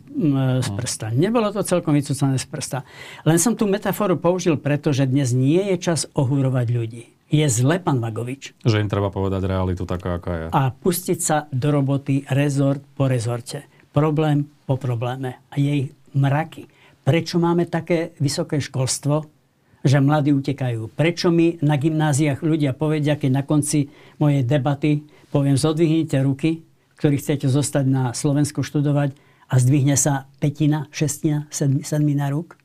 z 0.63 0.69
prsta. 0.73 1.11
Nebolo 1.11 1.51
to 1.51 1.67
celkom 1.67 1.99
vycúcané 1.99 2.39
z 2.39 2.47
prsta. 2.47 2.79
Len 3.27 3.37
som 3.43 3.59
tú 3.59 3.67
metaforu 3.67 4.15
použil 4.15 4.55
preto, 4.55 4.95
že 4.95 5.11
dnes 5.11 5.35
nie 5.35 5.61
je 5.75 5.77
čas 5.83 6.07
ohúrovať 6.15 6.67
ľudí. 6.71 7.05
Je 7.33 7.49
zle, 7.49 7.81
pán 7.81 7.97
Vagovič. 7.97 8.53
Že 8.61 8.85
im 8.85 8.93
treba 8.93 9.09
povedať 9.09 9.49
realitu 9.49 9.89
taká, 9.89 10.21
aká 10.21 10.33
je. 10.37 10.47
A 10.53 10.69
pustiť 10.69 11.19
sa 11.19 11.49
do 11.49 11.73
roboty 11.73 12.29
rezort 12.29 12.85
po 12.93 13.09
rezorte. 13.09 13.65
Problém 13.97 14.53
po 14.69 14.77
probléme. 14.77 15.41
A 15.49 15.57
je 15.57 15.73
ich 15.73 15.89
mraky. 16.13 16.69
Prečo 17.03 17.43
máme 17.43 17.67
také 17.67 18.15
vysoké 18.23 18.63
školstvo, 18.63 19.27
že 19.83 19.99
mladí 19.99 20.31
utekajú? 20.31 20.95
Prečo 20.95 21.35
mi 21.35 21.59
na 21.59 21.75
gymnáziách 21.75 22.47
ľudia 22.47 22.73
povedia, 22.79 23.19
keď 23.19 23.31
na 23.31 23.43
konci 23.43 23.91
mojej 24.23 24.47
debaty 24.47 25.03
poviem, 25.33 25.57
zodvihnite 25.57 26.21
ruky, 26.21 26.63
ktorí 27.01 27.19
chcete 27.19 27.49
zostať 27.49 27.85
na 27.89 28.05
Slovensku 28.13 28.61
študovať 28.61 29.17
a 29.49 29.55
zdvihne 29.57 29.97
sa 29.97 30.29
petina, 30.39 30.87
šestina, 30.93 31.49
sedmina 31.83 32.29
rúk 32.29 32.61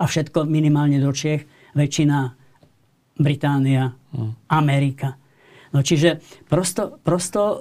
a 0.00 0.08
všetko 0.08 0.48
minimálne 0.48 0.96
do 0.98 1.12
Čech, 1.12 1.44
väčšina 1.76 2.32
Británia, 3.20 3.92
hmm. 4.16 4.48
Amerika. 4.48 5.16
No 5.76 5.84
čiže 5.84 6.24
prosto, 6.48 6.96
prosto 7.04 7.40
uh, 7.40 7.58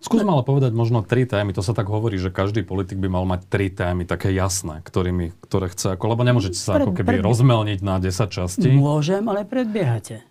Skús 0.00 0.24
ale 0.24 0.40
povedať 0.40 0.72
možno 0.72 1.04
tri 1.04 1.28
témy. 1.28 1.52
To 1.52 1.60
sa 1.60 1.76
tak 1.76 1.84
hovorí, 1.92 2.16
že 2.16 2.32
každý 2.32 2.64
politik 2.64 2.96
by 2.96 3.08
mal 3.12 3.28
mať 3.28 3.44
tri 3.52 3.68
témy, 3.68 4.08
také 4.08 4.32
jasné, 4.32 4.80
ktorými, 4.80 5.36
ktoré 5.44 5.68
chce. 5.68 5.92
Ako, 5.92 6.16
lebo 6.16 6.24
nemôžete 6.24 6.56
sa 6.56 6.80
Pred, 6.80 6.88
ako 6.88 6.92
keby 6.96 7.20
pred... 7.20 7.22
rozmelniť 7.22 7.78
na 7.84 8.00
10 8.00 8.08
častí. 8.32 8.72
Môžem, 8.72 9.20
ale 9.28 9.44
predbiehate. 9.44 10.24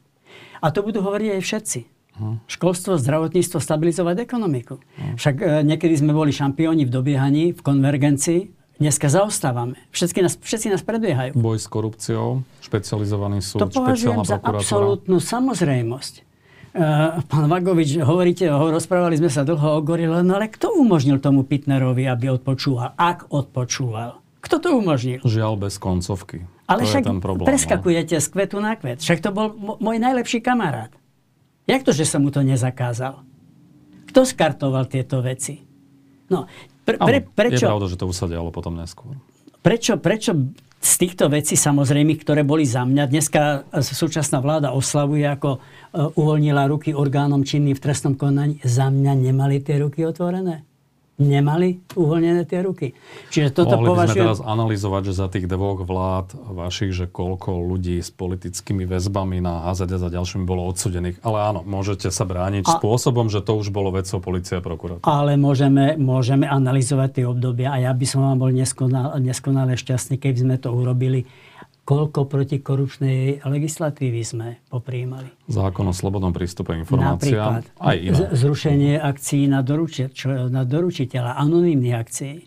A 0.59 0.74
to 0.74 0.82
budú 0.82 1.05
hovoriť 1.05 1.38
aj 1.38 1.41
všetci. 1.45 1.80
Hm. 2.17 2.38
Školstvo, 2.49 2.97
zdravotníctvo, 2.97 3.61
stabilizovať 3.61 4.26
ekonomiku. 4.26 4.82
Hm. 4.82 5.15
Však 5.22 5.36
e, 5.38 5.45
niekedy 5.61 5.93
sme 6.01 6.17
boli 6.17 6.34
šampióni 6.34 6.89
v 6.89 6.91
dobiehaní, 6.91 7.53
v 7.53 7.61
konvergencii. 7.61 8.41
Dneska 8.82 9.11
zaostávame. 9.11 9.78
Všetci 9.93 10.20
nás, 10.24 10.34
všetci 10.39 10.67
nás 10.72 10.82
predbiehajú. 10.82 11.36
Boj 11.36 11.59
s 11.59 11.67
korupciou, 11.67 12.47
špecializovaný 12.63 13.43
súd, 13.43 13.67
to 13.67 13.76
považujem 13.76 14.24
za 14.24 14.39
absolútnu 14.39 15.20
samozrejmosť. 15.20 16.28
Uh, 16.70 17.17
pán 17.26 17.49
Vagovič, 17.49 17.97
hovoríte, 17.97 18.45
ho, 18.45 18.70
rozprávali 18.70 19.17
sme 19.17 19.34
sa 19.34 19.41
dlho 19.41 19.78
o 19.78 19.80
gorile, 19.82 20.22
no 20.22 20.38
ale 20.38 20.53
kto 20.53 20.70
umožnil 20.78 21.17
tomu 21.17 21.41
Pitnerovi, 21.41 22.05
aby 22.05 22.30
odpočúval? 22.30 22.93
Ak 22.93 23.26
odpočúval? 23.34 24.22
Kto 24.39 24.55
to 24.61 24.70
umožnil? 24.78 25.20
Žiaľ 25.26 25.53
bez 25.65 25.82
koncovky. 25.82 26.45
Ale 26.70 26.86
to 26.86 26.93
však 26.93 27.03
je 27.03 27.09
ten 27.09 27.20
problém, 27.20 27.47
preskakujete 27.49 28.15
no? 28.17 28.24
z 28.24 28.28
kvetu 28.30 28.57
na 28.61 28.78
kvet. 28.78 29.01
Však 29.01 29.20
to 29.20 29.34
bol 29.34 29.49
môj 29.82 29.97
najlepší 29.97 30.45
kamarát. 30.45 30.93
Jak 31.65 31.82
to, 31.82 31.89
že 31.89 32.05
som 32.05 32.22
mu 32.22 32.30
to 32.30 32.45
nezakázal? 32.45 33.26
Kto 34.09 34.26
skartoval 34.26 34.86
tieto 34.86 35.26
veci? 35.26 35.65
No, 36.30 36.45
pre, 36.86 37.01
pre, 37.01 37.26
prečo... 37.26 37.65
Je 37.65 37.70
pravda, 37.70 37.86
že 37.89 37.97
to 37.97 38.05
už 38.05 38.15
sa 38.17 38.26
dialo 38.30 38.53
potom 38.53 38.78
neskôr. 38.78 39.17
Prečo, 39.60 39.99
prečo 39.99 40.32
z 40.80 40.93
týchto 40.95 41.28
vecí 41.28 41.60
samozrejme, 41.60 42.16
ktoré 42.16 42.47
boli 42.47 42.64
za 42.64 42.88
mňa, 42.88 43.03
dneska 43.12 43.68
súčasná 43.84 44.39
vláda 44.39 44.72
oslavuje, 44.72 45.28
ako 45.28 45.49
e, 45.55 45.60
uvoľnila 46.16 46.72
ruky 46.72 46.95
orgánom 46.95 47.43
činným 47.43 47.76
v 47.76 47.84
trestnom 47.84 48.16
konaní. 48.16 48.64
Za 48.64 48.88
mňa 48.88 49.20
nemali 49.20 49.60
tie 49.60 49.84
ruky 49.84 50.07
otvorené 50.07 50.68
nemali 51.20 51.84
uvoľnené 51.99 52.47
tie 52.47 52.63
ruky. 52.63 52.95
Čiže 53.30 53.51
toto 53.51 53.76
Mohli 53.76 53.88
považujem... 53.91 54.15
sme 54.15 54.26
teraz 54.26 54.39
analyzovať, 54.39 55.01
že 55.11 55.13
za 55.13 55.28
tých 55.28 55.45
dvoch 55.51 55.84
vlád 55.84 56.32
vašich, 56.55 56.95
že 56.95 57.05
koľko 57.11 57.59
ľudí 57.59 57.99
s 57.99 58.09
politickými 58.09 58.88
väzbami 58.88 59.43
na 59.43 59.67
HZD 59.67 59.99
za 59.99 60.09
ďalšími 60.09 60.47
bolo 60.47 60.65
odsudených. 60.72 61.20
Ale 61.22 61.38
áno, 61.43 61.61
môžete 61.67 62.07
sa 62.09 62.24
brániť 62.24 62.65
a... 62.65 62.80
spôsobom, 62.80 63.28
že 63.28 63.43
to 63.43 63.59
už 63.59 63.70
bolo 63.70 63.91
vecou 63.91 64.24
policia 64.24 64.57
a 64.57 64.63
prokuratúra. 64.63 65.05
Ale 65.05 65.36
môžeme, 65.36 65.99
môžeme 65.99 66.47
analyzovať 66.47 67.22
tie 67.22 67.26
obdobia 67.28 67.76
a 67.76 67.78
ja 67.84 67.91
by 67.91 68.05
som 68.07 68.24
vám 68.24 68.39
bol 68.39 68.51
neskonale, 68.55 69.20
neskonale 69.20 69.76
šťastný, 69.76 70.15
keby 70.17 70.38
sme 70.39 70.55
to 70.55 70.72
urobili 70.72 71.28
koľko 71.90 72.30
protikorupčnej 72.30 73.42
legislatívy 73.42 74.22
sme 74.22 74.48
popríjmali. 74.70 75.34
Zákon 75.50 75.90
o 75.90 75.94
slobodnom 75.94 76.30
prístupe 76.30 76.78
informáciám. 76.78 77.18
Napríklad 77.18 77.64
aj 77.82 77.98
iné. 77.98 78.26
zrušenie 78.38 78.94
akcií 79.02 79.50
na, 79.50 79.66
doruči, 79.66 80.06
na 80.54 80.62
doručiteľa, 80.70 81.42
anonimných 81.42 81.98
akcií. 81.98 82.36
E, 82.38 82.46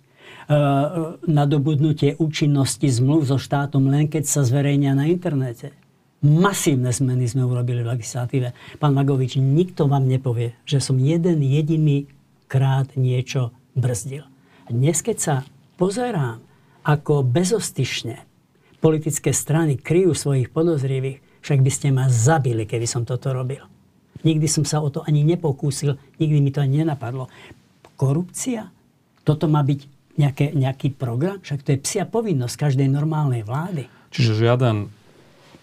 nadobudnutie 1.26 2.22
účinnosti 2.22 2.86
zmluv 2.86 3.26
so 3.26 3.34
štátom 3.34 3.82
len 3.90 4.06
keď 4.06 4.30
sa 4.30 4.46
zverejnia 4.46 4.94
na 4.94 5.10
internete. 5.10 5.74
Masívne 6.22 6.94
zmeny 6.94 7.26
sme 7.26 7.42
urobili 7.42 7.82
v 7.82 7.98
legislatíve. 7.98 8.54
Pán 8.78 8.94
Magovič, 8.94 9.42
nikto 9.42 9.90
vám 9.90 10.06
nepovie, 10.06 10.54
že 10.62 10.78
som 10.78 11.02
jeden 11.02 11.42
jediný 11.42 12.06
krát 12.46 12.94
niečo 12.94 13.50
brzdil. 13.74 14.22
Dnes, 14.70 15.02
keď 15.02 15.16
sa 15.18 15.34
pozerám, 15.74 16.38
ako 16.86 17.26
bezostyšne 17.26 18.31
politické 18.82 19.30
strany 19.30 19.78
kryjú 19.78 20.12
svojich 20.12 20.50
podozrivých, 20.50 21.22
však 21.46 21.58
by 21.62 21.70
ste 21.70 21.88
ma 21.94 22.10
zabili, 22.10 22.66
keby 22.66 22.86
som 22.90 23.06
toto 23.06 23.30
robil. 23.30 23.62
Nikdy 24.26 24.46
som 24.50 24.64
sa 24.66 24.82
o 24.82 24.90
to 24.90 25.06
ani 25.06 25.22
nepokúsil, 25.22 25.94
nikdy 26.18 26.38
mi 26.42 26.50
to 26.50 26.58
ani 26.58 26.82
nenapadlo. 26.82 27.30
Korupcia? 27.94 28.70
Toto 29.22 29.46
má 29.46 29.62
byť 29.62 29.80
nejaké, 30.18 30.50
nejaký 30.54 30.94
program? 30.98 31.38
Však 31.38 31.62
to 31.62 31.68
je 31.74 31.78
psia 31.78 32.04
povinnosť 32.06 32.54
každej 32.58 32.90
normálnej 32.90 33.46
vlády. 33.46 33.86
Čiže 34.10 34.46
žiaden 34.46 34.90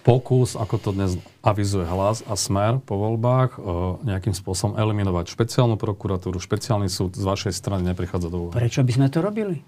pokus, 0.04 0.56
ako 0.56 0.76
to 0.80 0.90
dnes 0.96 1.20
avizuje 1.44 1.84
hlas 1.88 2.24
a 2.24 2.34
smer 2.40 2.80
po 2.84 2.96
voľbách, 3.00 3.56
e, 3.56 3.60
nejakým 4.08 4.36
spôsobom 4.36 4.80
eliminovať 4.80 5.32
špeciálnu 5.32 5.76
prokuratúru, 5.76 6.40
špeciálny 6.40 6.88
súd 6.88 7.20
z 7.20 7.24
vašej 7.24 7.54
strany 7.56 7.84
neprichádza 7.84 8.32
do 8.32 8.48
úvahy. 8.48 8.56
Prečo 8.56 8.82
by 8.84 8.92
sme 8.96 9.08
to 9.12 9.20
robili? 9.20 9.60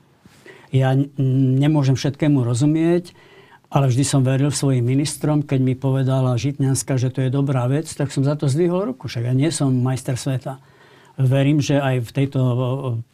Ja 0.71 0.95
nemôžem 1.59 1.99
všetkému 1.99 2.47
rozumieť 2.47 3.11
ale 3.71 3.87
vždy 3.87 4.03
som 4.03 4.19
veril 4.19 4.51
svojim 4.51 4.83
ministrom, 4.83 5.47
keď 5.47 5.59
mi 5.63 5.79
povedala 5.79 6.35
Žitňanská, 6.35 6.99
že 6.99 7.07
to 7.07 7.23
je 7.23 7.31
dobrá 7.31 7.63
vec, 7.71 7.87
tak 7.87 8.11
som 8.11 8.27
za 8.27 8.35
to 8.35 8.51
zdvihol 8.51 8.91
ruku. 8.91 9.07
Však 9.07 9.31
ja 9.31 9.33
nie 9.33 9.47
som 9.47 9.71
majster 9.71 10.19
sveta. 10.19 10.59
Verím, 11.15 11.63
že 11.63 11.79
aj 11.79 12.03
v 12.03 12.11
tejto 12.11 12.39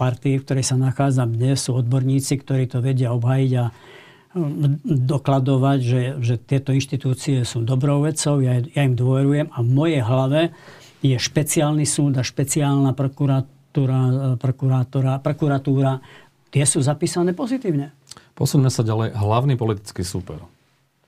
partii, 0.01 0.41
v 0.41 0.45
ktorej 0.49 0.65
sa 0.65 0.77
nachádzam 0.77 1.29
dnes, 1.29 1.61
sú 1.61 1.77
odborníci, 1.77 2.41
ktorí 2.41 2.65
to 2.65 2.81
vedia 2.81 3.13
obhajiť 3.13 3.51
a 3.61 3.65
dokladovať, 4.85 5.79
že, 5.81 6.01
že 6.21 6.35
tieto 6.37 6.73
inštitúcie 6.73 7.41
sú 7.41 7.65
dobrou 7.65 8.05
vecou, 8.05 8.37
ja, 8.41 8.61
ja 8.61 8.81
im 8.85 8.93
dôverujem 8.93 9.49
a 9.49 9.57
v 9.65 9.69
mojej 9.69 10.01
hlave 10.05 10.53
je 11.01 11.17
špeciálny 11.17 11.85
súd 11.85 12.17
a 12.17 12.23
špeciálna 12.25 12.93
prokuratúra, 12.93 14.37
prokuratúra, 14.37 15.21
prokuratúra 15.21 16.01
tie 16.53 16.65
sú 16.69 16.81
zapísané 16.81 17.33
pozitívne. 17.33 17.96
Posuňme 18.37 18.69
sa 18.69 18.85
ďalej. 18.85 19.17
Hlavný 19.17 19.57
politický 19.57 20.05
súper. 20.05 20.37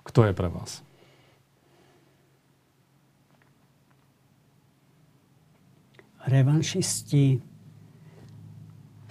Kto 0.02 0.26
je 0.26 0.34
pre 0.34 0.50
vás? 0.50 0.82
Revanšisti, 6.26 7.38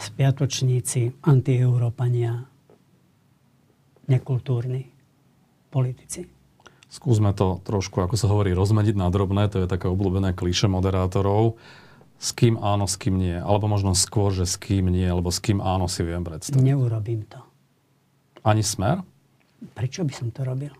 spiatočníci, 0.02 1.14
antieurópania, 1.22 2.42
nekultúrni 4.10 4.90
politici. 5.70 6.26
Skúsme 6.90 7.30
to 7.38 7.62
trošku, 7.62 8.02
ako 8.02 8.18
sa 8.18 8.26
hovorí, 8.26 8.50
rozmediť 8.50 8.98
na 8.98 9.14
drobné. 9.14 9.46
To 9.54 9.62
je 9.62 9.70
také 9.70 9.86
obľúbené 9.86 10.34
klíše 10.34 10.66
moderátorov. 10.66 11.54
S 12.18 12.34
kým 12.34 12.58
áno, 12.58 12.90
s 12.90 12.98
kým 12.98 13.14
nie. 13.14 13.38
Alebo 13.38 13.70
možno 13.70 13.94
skôr, 13.94 14.34
že 14.34 14.42
s 14.42 14.58
kým 14.58 14.90
nie, 14.90 15.06
alebo 15.06 15.30
s 15.30 15.38
kým 15.38 15.62
áno 15.62 15.86
si 15.86 16.02
viem 16.02 16.26
predstaviť. 16.26 16.58
Neurobím 16.58 17.22
to. 17.30 17.47
Ani 18.48 18.64
smer? 18.64 19.04
Prečo 19.76 20.08
by 20.08 20.12
som 20.16 20.32
to 20.32 20.40
robil? 20.40 20.72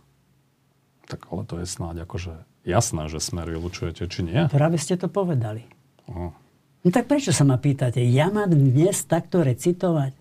Tak 1.05 1.29
ale 1.29 1.45
to 1.45 1.61
je 1.61 1.69
snáď 1.69 2.09
akože 2.09 2.33
jasné, 2.65 3.13
že 3.13 3.21
smer 3.21 3.45
vylučujete, 3.53 4.09
či 4.09 4.25
nie? 4.25 4.49
Práve 4.49 4.81
ste 4.81 4.97
to 4.97 5.13
povedali. 5.13 5.69
Uh. 6.09 6.33
No 6.81 6.89
tak 6.89 7.05
prečo 7.05 7.29
sa 7.29 7.45
ma 7.45 7.61
pýtate? 7.61 8.01
Ja 8.09 8.33
mám 8.33 8.49
dnes 8.49 9.05
takto 9.05 9.45
recitovať? 9.45 10.17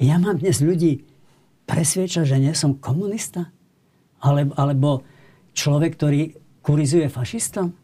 Ja 0.00 0.16
mám 0.16 0.40
dnes 0.40 0.64
ľudí 0.64 1.04
presviečať, 1.68 2.24
že 2.24 2.36
nie 2.40 2.56
som 2.56 2.80
komunista? 2.80 3.52
Ale, 4.24 4.48
alebo 4.56 5.04
človek, 5.52 6.00
ktorý 6.00 6.32
kurizuje 6.64 7.12
fašistom? 7.12 7.76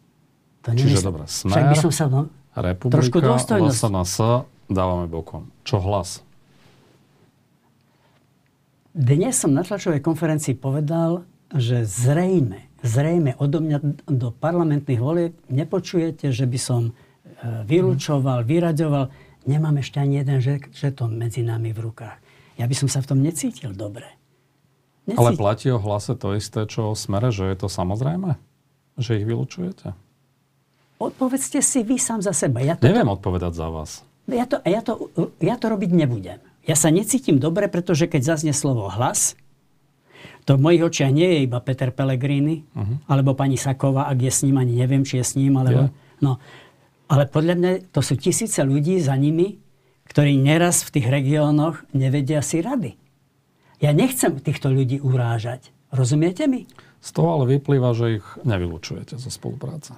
To 0.65 0.73
Čiže 0.73 1.05
dobré, 1.05 1.29
smer, 1.29 1.53
Však 1.53 1.65
by 1.69 1.77
som 1.77 1.93
sa 1.93 2.05
no, 2.09 2.21
republika, 2.57 2.97
trošku 2.97 3.17
dôstojnosť. 3.21 3.77
SNS 3.77 4.13
dávame 4.67 5.05
bokom. 5.05 5.53
Čo 5.61 5.77
hlas? 5.85 6.26
Dnes 8.97 9.37
som 9.37 9.53
na 9.53 9.61
tlačovej 9.61 10.01
konferencii 10.01 10.57
povedal, 10.57 11.21
že 11.53 11.85
zrejme, 11.85 12.65
zrejme 12.81 13.37
odo 13.37 13.61
mňa 13.61 14.09
do 14.09 14.33
parlamentných 14.33 14.97
volieb 14.97 15.37
nepočujete, 15.53 16.33
že 16.33 16.49
by 16.49 16.57
som 16.57 16.81
e, 16.89 16.91
vylúčoval, 17.69 18.41
vyraďoval. 18.41 19.13
Nemám 19.45 19.85
ešte 19.85 20.01
ani 20.01 20.25
jeden 20.25 20.41
žeton 20.73 21.13
medzi 21.13 21.45
nami 21.45 21.77
v 21.77 21.79
rukách. 21.85 22.17
Ja 22.57 22.65
by 22.65 22.73
som 22.73 22.89
sa 22.89 23.05
v 23.05 23.13
tom 23.13 23.21
necítil 23.21 23.77
dobre. 23.77 24.09
Necítil. 25.05 25.21
Ale 25.21 25.37
platí 25.37 25.69
o 25.69 25.77
hlase 25.77 26.17
to 26.17 26.33
isté, 26.33 26.65
čo 26.65 26.89
o 26.89 26.97
smere, 26.97 27.29
že 27.29 27.45
je 27.53 27.53
to 27.53 27.69
samozrejme? 27.69 28.33
Že 28.97 29.21
ich 29.21 29.25
vylúčujete? 29.29 29.93
Odpovedzte 30.97 31.61
si 31.61 31.85
vy 31.85 32.01
sám 32.01 32.25
za 32.25 32.33
seba. 32.33 32.65
Ja 32.65 32.73
to, 32.73 32.89
Neviem 32.89 33.13
odpovedať 33.13 33.61
za 33.61 33.69
vás. 33.69 34.01
Ja 34.25 34.49
to, 34.49 34.57
ja, 34.65 34.81
to, 34.81 35.13
ja 35.37 35.53
to 35.53 35.69
robiť 35.69 35.93
nebudem. 35.93 36.41
Ja 36.67 36.75
sa 36.75 36.91
necítim 36.91 37.39
dobre, 37.39 37.71
pretože 37.71 38.11
keď 38.11 38.35
zaznie 38.35 38.51
slovo 38.51 38.91
hlas, 38.91 39.39
to 40.43 40.55
v 40.55 40.63
mojich 40.63 40.83
očiach 40.83 41.11
nie 41.11 41.27
je 41.27 41.39
iba 41.47 41.59
Peter 41.63 41.91
Pellegrini, 41.91 42.63
uh-huh. 42.71 43.07
alebo 43.07 43.35
pani 43.35 43.55
Saková, 43.55 44.07
ak 44.07 44.19
je 44.19 44.31
s 44.31 44.43
ním, 44.43 44.59
ani 44.59 44.79
neviem, 44.79 45.03
či 45.07 45.19
je 45.19 45.25
s 45.25 45.33
ním, 45.39 45.59
alebo... 45.59 45.91
Yeah. 45.91 46.23
No, 46.23 46.31
ale 47.07 47.27
podľa 47.27 47.55
mňa 47.55 47.71
to 47.91 48.03
sú 48.03 48.19
tisíce 48.19 48.59
ľudí 48.63 48.99
za 48.99 49.15
nimi, 49.15 49.59
ktorí 50.07 50.39
neraz 50.39 50.87
v 50.87 50.99
tých 50.99 51.07
regiónoch 51.07 51.83
nevedia 51.91 52.39
si 52.43 52.63
rady. 52.63 52.95
Ja 53.83 53.91
nechcem 53.91 54.39
týchto 54.39 54.71
ľudí 54.71 55.03
urážať. 55.03 55.71
Rozumiete 55.91 56.47
mi? 56.47 56.67
Z 57.03 57.15
toho 57.15 57.39
ale 57.39 57.59
vyplýva, 57.59 57.95
že 57.95 58.19
ich 58.19 58.25
nevylučujete 58.43 59.19
zo 59.19 59.29
spolupráce. 59.31 59.95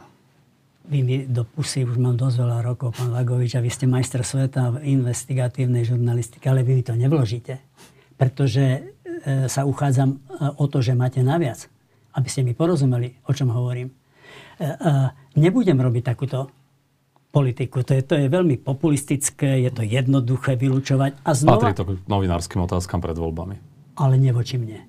Vy 0.89 0.99
mi 1.05 1.15
do 1.29 1.45
pusy 1.45 1.85
už 1.85 2.01
mám 2.01 2.17
dosť 2.17 2.35
veľa 2.41 2.59
rokov, 2.65 2.97
pán 2.97 3.13
Vagovič, 3.13 3.53
a 3.53 3.61
vy 3.61 3.69
ste 3.69 3.85
majster 3.85 4.25
sveta 4.25 4.73
v 4.73 4.97
investigatívnej 4.97 5.85
žurnalistike, 5.85 6.49
ale 6.49 6.65
vy 6.65 6.81
mi 6.81 6.83
to 6.83 6.97
nevložíte. 6.97 7.61
Pretože 8.17 8.65
e, 8.65 8.81
sa 9.45 9.63
uchádzam 9.69 10.17
e, 10.17 10.17
o 10.57 10.65
to, 10.65 10.81
že 10.81 10.97
máte 10.97 11.21
naviac. 11.21 11.69
Aby 12.17 12.27
ste 12.27 12.41
mi 12.41 12.57
porozumeli, 12.57 13.21
o 13.29 13.31
čom 13.31 13.53
hovorím. 13.53 13.93
E, 13.93 13.95
nebudem 15.37 15.77
robiť 15.77 16.03
takúto 16.03 16.49
politiku. 17.29 17.85
To 17.85 17.93
je, 17.93 18.01
to 18.01 18.17
je 18.17 18.27
veľmi 18.27 18.57
populistické, 18.57 19.61
je 19.61 19.71
to 19.71 19.85
jednoduché 19.85 20.57
vylúčovať. 20.57 21.21
A 21.21 21.31
znova... 21.37 21.69
Patrí 21.69 21.77
to 21.77 21.85
k 21.85 22.09
novinárskym 22.09 22.65
otázkam 22.65 22.97
pred 22.97 23.13
voľbami. 23.13 23.61
Ale 23.93 24.17
nevoči 24.17 24.57
mne 24.57 24.88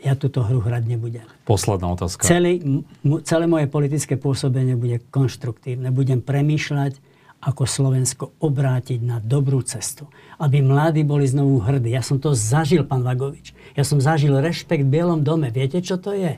ja 0.00 0.16
túto 0.16 0.40
hru 0.40 0.64
hrať 0.64 0.84
nebudem. 0.88 1.26
Posledná 1.44 1.92
otázka. 1.92 2.24
Celé, 2.24 2.60
celé 3.24 3.44
moje 3.44 3.68
politické 3.68 4.16
pôsobenie 4.16 4.74
bude 4.74 5.00
konštruktívne. 5.12 5.92
Budem 5.92 6.24
premýšľať, 6.24 6.98
ako 7.40 7.64
Slovensko 7.64 8.24
obrátiť 8.36 9.00
na 9.00 9.16
dobrú 9.16 9.64
cestu. 9.64 10.08
Aby 10.36 10.60
mladí 10.60 11.04
boli 11.04 11.24
znovu 11.24 11.64
hrdí. 11.64 11.96
Ja 11.96 12.04
som 12.04 12.20
to 12.20 12.36
zažil, 12.36 12.84
pán 12.84 13.00
Vagovič. 13.00 13.56
Ja 13.72 13.84
som 13.84 13.96
zažil 13.96 14.36
rešpekt 14.36 14.84
v 14.84 14.92
Bielom 15.00 15.24
dome. 15.24 15.48
Viete, 15.48 15.80
čo 15.80 15.96
to 15.96 16.12
je? 16.12 16.36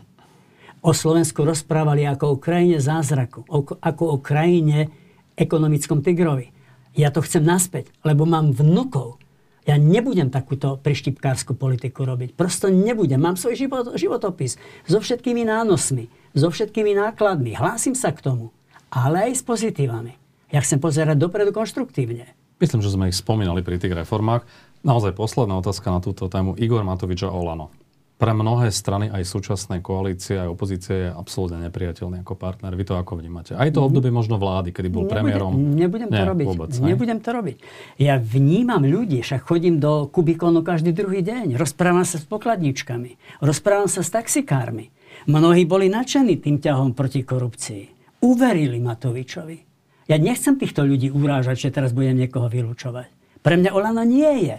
O 0.83 0.91
Slovensku 0.95 1.43
rozprávali 1.47 2.07
ako 2.07 2.39
o 2.39 2.41
krajine 2.43 2.79
zázraku. 2.83 3.47
ako 3.79 4.03
o 4.15 4.17
krajine 4.19 4.91
ekonomickom 5.39 6.03
tigrovi. 6.03 6.51
Ja 6.93 7.11
to 7.15 7.23
chcem 7.25 7.43
naspäť, 7.43 7.91
lebo 8.05 8.27
mám 8.27 8.53
vnukov, 8.53 9.22
ja 9.63 9.79
nebudem 9.79 10.27
takúto 10.31 10.79
prištipkárskú 10.83 11.55
politiku 11.55 12.03
robiť. 12.03 12.35
Prosto 12.35 12.67
nebudem. 12.67 13.23
Mám 13.23 13.39
svoj 13.39 13.55
život, 13.55 13.95
životopis 13.95 14.59
so 14.91 14.99
všetkými 14.99 15.47
nánosmi, 15.47 16.11
so 16.35 16.51
všetkými 16.51 16.99
nákladmi. 16.99 17.55
Hlásim 17.55 17.95
sa 17.95 18.11
k 18.11 18.27
tomu. 18.27 18.51
Ale 18.91 19.31
aj 19.31 19.39
s 19.39 19.43
pozitívami. 19.47 20.19
Ja 20.51 20.61
chcem 20.61 20.83
pozerať 20.83 21.17
dopredu 21.17 21.55
konštruktívne. 21.55 22.35
Myslím, 22.59 22.85
že 22.85 22.93
sme 22.93 23.09
ich 23.09 23.17
spomínali 23.17 23.65
pri 23.65 23.81
tých 23.81 23.95
reformách. 23.95 24.45
Naozaj 24.83 25.15
posledná 25.15 25.59
otázka 25.59 25.89
na 25.91 26.03
túto 26.03 26.27
tému. 26.27 26.59
Igor 26.59 26.83
Matovič 26.83 27.23
a 27.25 27.31
Olano 27.31 27.82
pre 28.23 28.39
mnohé 28.39 28.71
strany 28.71 29.11
aj 29.11 29.27
súčasnej 29.27 29.83
koalície, 29.83 30.39
aj 30.39 30.55
opozície 30.55 30.95
je 30.95 31.09
absolútne 31.11 31.59
nepriateľný 31.67 32.23
ako 32.23 32.39
partner. 32.39 32.71
Vy 32.79 32.87
to 32.87 32.95
ako 32.95 33.19
vnímate? 33.19 33.59
Aj 33.59 33.67
to 33.75 33.83
mhm. 33.83 33.87
obdobie 33.91 34.15
možno 34.15 34.39
vlády, 34.39 34.71
kedy 34.71 34.87
bol 34.87 35.11
nebudem, 35.11 35.15
premiérom. 35.19 35.53
Nebudem 35.59 36.07
to 36.07 36.23
Nie, 36.23 36.31
robiť. 36.31 36.47
Vôbec, 36.47 36.71
nebudem 36.79 37.19
to 37.19 37.31
robiť. 37.35 37.57
Ja 37.99 38.23
vnímam 38.23 38.87
ľudí, 38.87 39.27
však 39.27 39.43
chodím 39.43 39.83
do 39.83 40.07
Kubikonu 40.07 40.63
každý 40.63 40.95
druhý 40.95 41.27
deň. 41.27 41.59
Rozprávam 41.59 42.07
sa 42.07 42.23
s 42.23 42.25
pokladničkami. 42.31 43.43
Rozprávam 43.43 43.91
sa 43.91 44.07
s 44.07 44.15
taxikármi. 44.15 44.95
Mnohí 45.27 45.67
boli 45.67 45.91
nadšení 45.91 46.39
tým 46.39 46.63
ťahom 46.63 46.95
proti 46.95 47.27
korupcii. 47.27 47.83
Uverili 48.23 48.79
Matovičovi. 48.79 49.59
Ja 50.07 50.15
nechcem 50.15 50.55
týchto 50.55 50.87
ľudí 50.87 51.11
urážať, 51.11 51.67
že 51.67 51.75
teraz 51.75 51.91
budem 51.91 52.23
niekoho 52.23 52.47
vylúčovať. 52.47 53.11
Pre 53.43 53.55
mňa 53.59 53.71
Olano 53.75 54.07
nie 54.07 54.47
je 54.47 54.57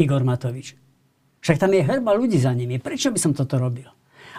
Igor 0.00 0.24
Matovič. 0.24 0.83
Však 1.44 1.60
tam 1.60 1.76
je 1.76 1.84
hrba 1.84 2.16
ľudí 2.16 2.40
za 2.40 2.56
nimi. 2.56 2.80
Prečo 2.80 3.12
by 3.12 3.20
som 3.20 3.36
toto 3.36 3.60
robil? 3.60 3.84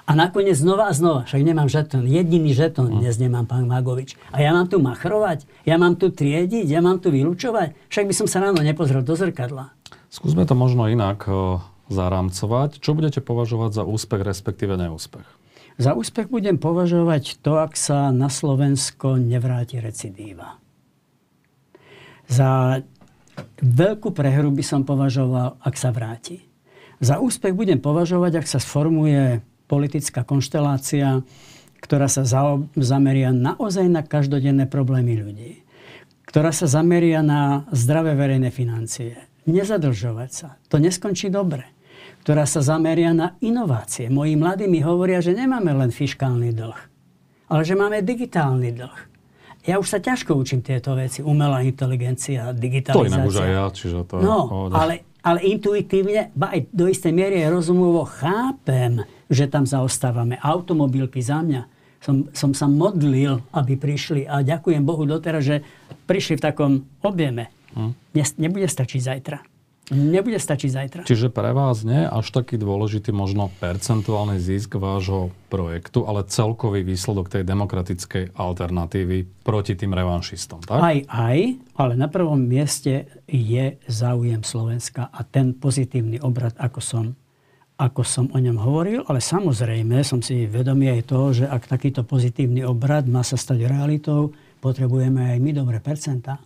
A 0.05 0.13
nakoniec 0.13 0.57
znova 0.57 0.89
a 0.89 0.93
znova, 0.93 1.25
však 1.25 1.41
nemám 1.41 1.65
žetón, 1.65 2.05
jediný 2.05 2.53
žetón 2.53 2.93
hm. 2.93 2.97
dnes 3.01 3.17
nemám, 3.17 3.45
pán 3.45 3.65
Magovič. 3.69 4.17
A 4.29 4.41
ja 4.41 4.53
mám 4.53 4.69
tu 4.69 4.77
machrovať, 4.77 5.45
ja 5.65 5.77
mám 5.81 5.97
tu 5.97 6.13
triediť, 6.13 6.65
ja 6.65 6.81
mám 6.81 7.01
tu 7.01 7.09
vylúčovať. 7.09 7.73
Však 7.89 8.05
by 8.09 8.13
som 8.13 8.27
sa 8.29 8.41
ráno 8.41 8.61
nepozrel 8.61 9.05
do 9.05 9.17
zrkadla. 9.17 9.73
Skúsme 10.09 10.45
to 10.45 10.53
možno 10.53 10.85
inak 10.89 11.25
uh, 11.25 11.61
zarámcovať. 11.89 12.81
Čo 12.81 12.93
budete 12.93 13.21
považovať 13.21 13.81
za 13.81 13.83
úspech, 13.85 14.21
respektíve 14.21 14.77
neúspech? 14.77 15.25
Za 15.75 15.91
úspech 15.97 16.31
budem 16.31 16.55
považovať 16.55 17.41
to, 17.41 17.59
ak 17.59 17.73
sa 17.75 18.13
na 18.13 18.31
Slovensko 18.31 19.17
nevráti 19.17 19.81
recidíva. 19.81 20.57
Za 22.29 22.81
veľkú 23.59 24.13
prehru 24.15 24.53
by 24.53 24.63
som 24.63 24.81
považoval, 24.87 25.59
ak 25.59 25.75
sa 25.75 25.91
vráti. 25.91 26.54
Za 27.03 27.19
úspech 27.19 27.51
budem 27.51 27.83
považovať, 27.83 28.43
ak 28.43 28.47
sa 28.47 28.59
sformuje 28.59 29.43
politická 29.65 30.23
konštelácia, 30.23 31.25
ktorá 31.81 32.09
sa 32.09 32.25
zameria 32.73 33.29
naozaj 33.29 33.85
na 33.85 34.01
každodenné 34.01 34.65
problémy 34.65 35.19
ľudí. 35.21 35.51
Ktorá 36.25 36.49
sa 36.49 36.65
zameria 36.65 37.21
na 37.21 37.69
zdravé 37.69 38.17
verejné 38.17 38.49
financie. 38.49 39.15
Nezadlžovať 39.45 40.29
sa. 40.33 40.57
To 40.73 40.81
neskončí 40.81 41.29
dobre. 41.29 41.69
Ktorá 42.25 42.49
sa 42.49 42.65
zameria 42.65 43.13
na 43.13 43.37
inovácie. 43.37 44.09
Moji 44.09 44.33
mladí 44.33 44.65
mi 44.65 44.81
hovoria, 44.81 45.21
že 45.21 45.37
nemáme 45.37 45.69
len 45.77 45.93
fiskálny 45.93 46.57
dlh, 46.57 46.79
ale 47.53 47.61
že 47.61 47.77
máme 47.77 48.01
digitálny 48.01 48.73
dlh. 48.73 48.99
Ja 49.69 49.77
už 49.77 49.93
sa 49.93 49.99
ťažko 50.01 50.33
učím 50.33 50.65
tieto 50.65 50.97
veci. 50.97 51.21
Umelá 51.21 51.61
inteligencia, 51.61 52.49
digitalizácia. 52.53 52.97
To 52.97 53.09
inak 53.09 53.29
už 53.29 53.37
aj 53.41 53.51
ja, 53.53 53.65
čiže 53.69 53.97
to. 54.09 54.15
No, 54.21 54.69
ale 54.73 55.05
ale 55.25 55.41
intuitívne, 55.41 56.29
ba 56.37 56.53
aj 56.53 56.69
do 56.69 56.85
istej 56.85 57.09
miery 57.09 57.41
rozumovo 57.49 58.05
chápem, 58.05 59.01
že 59.25 59.49
tam 59.49 59.65
zaostávame. 59.65 60.37
Automobilky 60.37 61.17
za 61.25 61.41
mňa. 61.41 61.65
Som, 61.97 62.29
som 62.37 62.53
sa 62.53 62.69
modlil, 62.69 63.41
aby 63.49 63.73
prišli 63.81 64.29
a 64.29 64.45
ďakujem 64.45 64.85
Bohu 64.85 65.09
doteraz, 65.09 65.41
že 65.41 65.65
prišli 66.05 66.37
v 66.37 66.45
takom 66.45 66.71
objeme. 67.01 67.49
Hm. 67.73 67.97
nebude 68.37 68.69
stačiť 68.69 69.01
zajtra. 69.01 69.54
Nebude 69.93 70.41
stačiť 70.41 70.69
zajtra. 70.73 71.01
Čiže 71.05 71.29
pre 71.29 71.53
vás 71.53 71.85
nie 71.85 72.09
až 72.09 72.33
taký 72.33 72.57
dôležitý 72.57 73.13
možno 73.13 73.53
percentuálny 73.61 74.41
zisk 74.41 74.81
vášho 74.81 75.29
projektu, 75.45 76.09
ale 76.09 76.25
celkový 76.25 76.81
výsledok 76.81 77.29
tej 77.29 77.45
demokratickej 77.45 78.33
alternatívy 78.33 79.45
proti 79.45 79.77
tým 79.77 79.93
revanšistom, 79.93 80.65
tak? 80.65 80.81
Aj, 80.81 80.97
aj, 81.05 81.39
ale 81.77 81.93
na 81.93 82.09
prvom 82.09 82.41
mieste 82.41 83.21
je 83.29 83.77
záujem 83.85 84.41
Slovenska 84.41 85.13
a 85.13 85.21
ten 85.21 85.53
pozitívny 85.53 86.17
obrad, 86.17 86.57
ako 86.57 86.81
som, 86.81 87.05
ako 87.77 88.01
som 88.01 88.25
o 88.33 88.41
ňom 88.41 88.57
hovoril, 88.57 89.05
ale 89.05 89.21
samozrejme 89.21 90.01
som 90.01 90.17
si 90.17 90.49
vedomý 90.49 90.97
aj 90.97 91.01
toho, 91.05 91.27
že 91.29 91.45
ak 91.45 91.69
takýto 91.69 92.01
pozitívny 92.01 92.65
obrad 92.65 93.05
má 93.05 93.21
sa 93.21 93.37
stať 93.37 93.69
realitou, 93.69 94.33
potrebujeme 94.65 95.29
aj 95.29 95.37
my 95.37 95.51
dobré 95.53 95.77
percentá. 95.77 96.41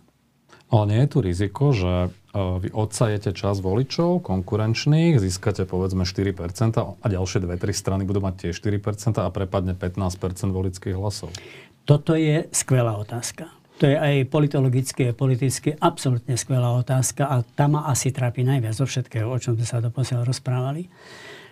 Ale 0.70 0.84
nie 0.86 1.02
je 1.02 1.08
tu 1.10 1.18
riziko, 1.18 1.74
že 1.74 2.14
vy 2.34 2.70
odsajete 2.70 3.34
čas 3.34 3.58
voličov 3.58 4.22
konkurenčných, 4.22 5.18
získate 5.18 5.66
povedzme 5.66 6.06
4% 6.06 6.30
a 6.78 7.06
ďalšie 7.10 7.42
dve, 7.42 7.58
tri 7.58 7.74
strany 7.74 8.06
budú 8.06 8.22
mať 8.22 8.34
tie 8.46 8.50
4% 8.54 9.18
a 9.18 9.26
prepadne 9.34 9.74
15% 9.74 10.54
volických 10.54 10.94
hlasov. 10.94 11.34
Toto 11.82 12.14
je 12.14 12.46
skvelá 12.54 12.94
otázka. 12.94 13.50
To 13.82 13.88
je 13.88 13.98
aj 13.98 14.30
politologicky 14.30 15.10
a 15.10 15.16
politicky 15.16 15.74
absolútne 15.74 16.38
skvelá 16.38 16.70
otázka 16.78 17.26
a 17.26 17.42
tá 17.42 17.66
ma 17.66 17.90
asi 17.90 18.14
trápi 18.14 18.46
najviac 18.46 18.78
zo 18.78 18.86
všetkého, 18.86 19.26
o 19.26 19.40
čom 19.42 19.58
sme 19.58 19.66
sa 19.66 19.82
doposiaľ 19.82 20.22
rozprávali. 20.22 20.86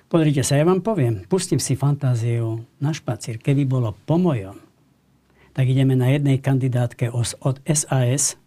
Pozrite 0.06 0.46
sa, 0.46 0.60
ja 0.60 0.64
vám 0.68 0.78
poviem, 0.84 1.26
pustím 1.26 1.58
si 1.58 1.74
fantáziu 1.74 2.62
na 2.78 2.94
špacír. 2.94 3.42
Keby 3.42 3.66
bolo 3.66 3.98
po 4.06 4.14
mojom, 4.14 4.60
tak 5.56 5.66
ideme 5.66 5.98
na 5.98 6.14
jednej 6.14 6.38
kandidátke 6.38 7.10
od 7.10 7.58
SAS, 7.66 8.38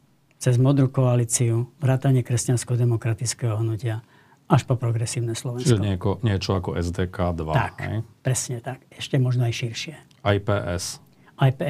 cez 0.41 0.57
modrú 0.57 0.89
koalíciu, 0.89 1.69
vrátanie 1.77 2.25
kresťansko-demokratického 2.25 3.61
hnutia, 3.61 4.01
až 4.49 4.65
po 4.65 4.73
progresívne 4.73 5.37
Slovensko. 5.37 5.77
Čiže 5.77 5.79
nieko, 5.79 6.17
niečo 6.25 6.57
ako 6.57 6.75
SDK 6.81 7.37
2. 7.37 7.53
Tak, 7.53 7.75
hej? 7.85 7.97
presne 8.25 8.57
tak. 8.59 8.81
Ešte 8.89 9.21
možno 9.21 9.45
aj 9.45 9.53
širšie. 9.53 9.95
IPS. 10.25 10.99
IP. 11.37 11.61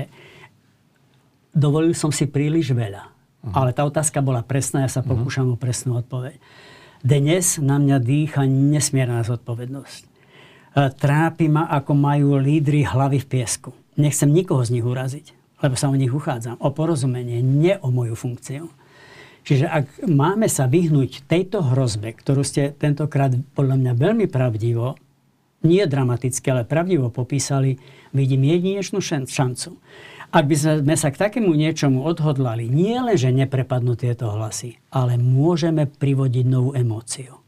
Dovolil 1.51 1.91
som 1.91 2.15
si 2.15 2.31
príliš 2.31 2.71
veľa. 2.71 3.03
Uh-huh. 3.05 3.53
Ale 3.53 3.75
tá 3.75 3.83
otázka 3.83 4.23
bola 4.23 4.41
presná, 4.41 4.87
ja 4.87 4.89
sa 4.89 5.03
mhm. 5.03 5.07
pokúšam 5.13 5.45
uh-huh. 5.51 5.59
o 5.59 5.61
presnú 5.61 5.99
odpoveď. 5.99 6.39
Dnes 7.03 7.59
na 7.59 7.75
mňa 7.75 7.97
dýcha 7.99 8.45
nesmierna 8.47 9.25
zodpovednosť. 9.25 10.01
E, 10.05 10.09
trápi 10.93 11.49
ma, 11.49 11.65
ako 11.65 11.97
majú 11.97 12.37
lídry 12.37 12.85
hlavy 12.85 13.19
v 13.25 13.27
piesku. 13.27 13.73
Nechcem 13.97 14.29
nikoho 14.29 14.61
z 14.61 14.79
nich 14.79 14.85
uraziť 14.85 15.40
lebo 15.61 15.77
sa 15.77 15.87
o 15.87 15.95
nich 15.95 16.11
uchádzam, 16.11 16.57
o 16.59 16.69
porozumenie, 16.73 17.39
nie 17.39 17.77
o 17.79 17.93
moju 17.93 18.17
funkciu. 18.17 18.67
Čiže 19.41 19.65
ak 19.65 19.85
máme 20.05 20.45
sa 20.45 20.69
vyhnúť 20.69 21.25
tejto 21.25 21.65
hrozbe, 21.73 22.13
ktorú 22.13 22.45
ste 22.45 22.73
tentokrát 22.77 23.33
podľa 23.57 23.77
mňa 23.77 23.93
veľmi 23.97 24.25
pravdivo, 24.29 24.97
nie 25.61 25.85
dramaticky, 25.85 26.45
ale 26.49 26.65
pravdivo 26.65 27.13
popísali, 27.13 27.77
vidím 28.13 28.45
jedinečnú 28.49 29.01
šancu. 29.25 29.77
Ak 30.31 30.47
by 30.47 30.55
sme 30.55 30.95
sa 30.95 31.11
k 31.11 31.21
takému 31.27 31.51
niečomu 31.53 32.07
odhodlali, 32.07 32.71
nie 32.71 32.95
len, 32.97 33.17
že 33.19 33.35
neprepadnú 33.35 33.99
tieto 33.99 34.31
hlasy, 34.31 34.79
ale 34.89 35.19
môžeme 35.19 35.85
privodiť 35.85 36.45
novú 36.47 36.71
emóciu. 36.71 37.41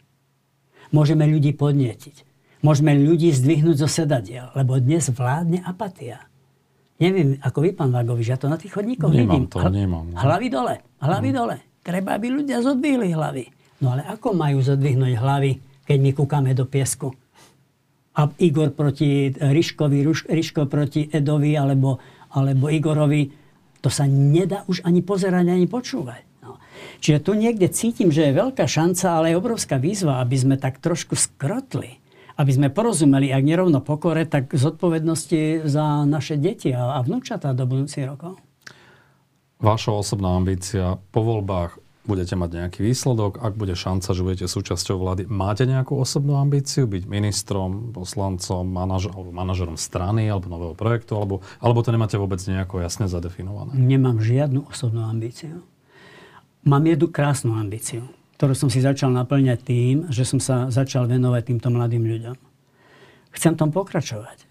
Môžeme 0.93 1.25
ľudí 1.25 1.55
podnietiť. 1.57 2.27
Môžeme 2.61 2.93
ľudí 2.93 3.33
zdvihnúť 3.33 3.75
zo 3.81 3.89
sedadiel, 3.89 4.51
lebo 4.53 4.77
dnes 4.77 5.09
vládne 5.09 5.63
apatia. 5.63 6.27
Neviem, 7.03 7.29
ako 7.43 7.59
vy, 7.59 7.69
pán 7.75 7.91
Vagovič, 7.91 8.31
ja 8.31 8.39
to 8.39 8.47
na 8.47 8.55
tých 8.55 8.71
chodníkoch 8.71 9.11
nemám 9.11 9.27
vidím. 9.27 9.43
To, 9.51 9.59
nemám, 9.67 10.05
no. 10.07 10.15
Hlavy 10.15 10.47
dole, 10.47 10.75
hlavy 11.03 11.29
no. 11.29 11.35
dole. 11.43 11.55
Treba, 11.83 12.15
aby 12.15 12.31
ľudia 12.31 12.63
zodvihli 12.63 13.11
hlavy. 13.11 13.43
No 13.83 13.91
ale 13.91 14.07
ako 14.07 14.31
majú 14.31 14.63
zodvihnúť 14.63 15.19
hlavy, 15.19 15.51
keď 15.83 15.97
my 15.99 16.11
kúkame 16.15 16.51
do 16.55 16.63
piesku? 16.63 17.11
A 18.15 18.31
Igor 18.39 18.71
proti 18.71 19.35
Ryškovi, 19.35 19.99
Ryško 20.31 20.71
proti 20.71 21.11
Edovi, 21.11 21.59
alebo, 21.59 21.99
alebo 22.31 22.71
Igorovi 22.71 23.27
To 23.83 23.91
sa 23.91 24.07
nedá 24.07 24.63
už 24.71 24.87
ani 24.87 25.03
pozerať, 25.03 25.43
ani 25.51 25.67
počúvať. 25.67 26.23
No. 26.39 26.55
Čiže 27.03 27.19
tu 27.19 27.35
niekde 27.35 27.67
cítim, 27.67 28.15
že 28.15 28.31
je 28.31 28.39
veľká 28.39 28.63
šanca, 28.63 29.19
ale 29.19 29.35
aj 29.35 29.43
obrovská 29.43 29.75
výzva, 29.75 30.23
aby 30.23 30.39
sme 30.39 30.55
tak 30.55 30.79
trošku 30.79 31.19
skrotli. 31.19 31.99
Aby 32.33 32.51
sme 32.53 32.67
porozumeli, 32.73 33.29
ak 33.29 33.45
nerovno 33.45 33.79
pokore, 33.85 34.25
tak 34.25 34.49
zodpovednosti 34.53 35.69
za 35.69 36.01
naše 36.09 36.41
deti 36.41 36.73
a, 36.73 36.97
a 36.97 36.99
vnúčatá 37.05 37.53
do 37.53 37.69
budúcich 37.69 38.09
rokov. 38.09 38.41
Vaša 39.61 39.95
osobná 39.95 40.35
ambícia 40.35 40.97
po 41.13 41.23
voľbách 41.23 41.77
budete 42.03 42.35
mať 42.35 42.49
nejaký 42.51 42.79
výsledok, 42.83 43.39
ak 43.39 43.55
bude 43.55 43.79
šanca, 43.79 44.11
že 44.11 44.25
budete 44.27 44.45
súčasťou 44.51 44.99
vlády, 44.99 45.21
máte 45.31 45.63
nejakú 45.63 45.95
osobnú 45.95 46.35
ambíciu 46.35 46.83
byť 46.83 47.03
ministrom, 47.07 47.95
poslancom, 47.95 48.67
manažer, 48.67 49.15
alebo 49.15 49.31
manažerom 49.31 49.79
strany 49.79 50.27
alebo 50.27 50.51
nového 50.51 50.75
projektu, 50.75 51.15
alebo, 51.15 51.39
alebo 51.63 51.79
to 51.79 51.95
nemáte 51.95 52.19
vôbec 52.19 52.43
nejako 52.43 52.83
jasne 52.83 53.07
zadefinované? 53.07 53.71
Nemám 53.71 54.19
žiadnu 54.19 54.67
osobnú 54.67 55.07
ambíciu. 55.07 55.63
Mám 56.67 56.83
jednu 56.87 57.07
krásnu 57.11 57.55
ambíciu, 57.55 58.07
ktorú 58.37 58.53
som 58.57 58.69
si 58.69 58.83
začal 58.83 59.13
naplňať 59.13 59.59
tým, 59.63 59.95
že 60.09 60.25
som 60.25 60.41
sa 60.41 60.67
začal 60.73 61.05
venovať 61.07 61.53
týmto 61.53 61.69
mladým 61.69 62.03
ľuďom. 62.03 62.35
Chcem 63.33 63.53
tom 63.57 63.73
pokračovať. 63.73 64.37
E, 64.37 64.45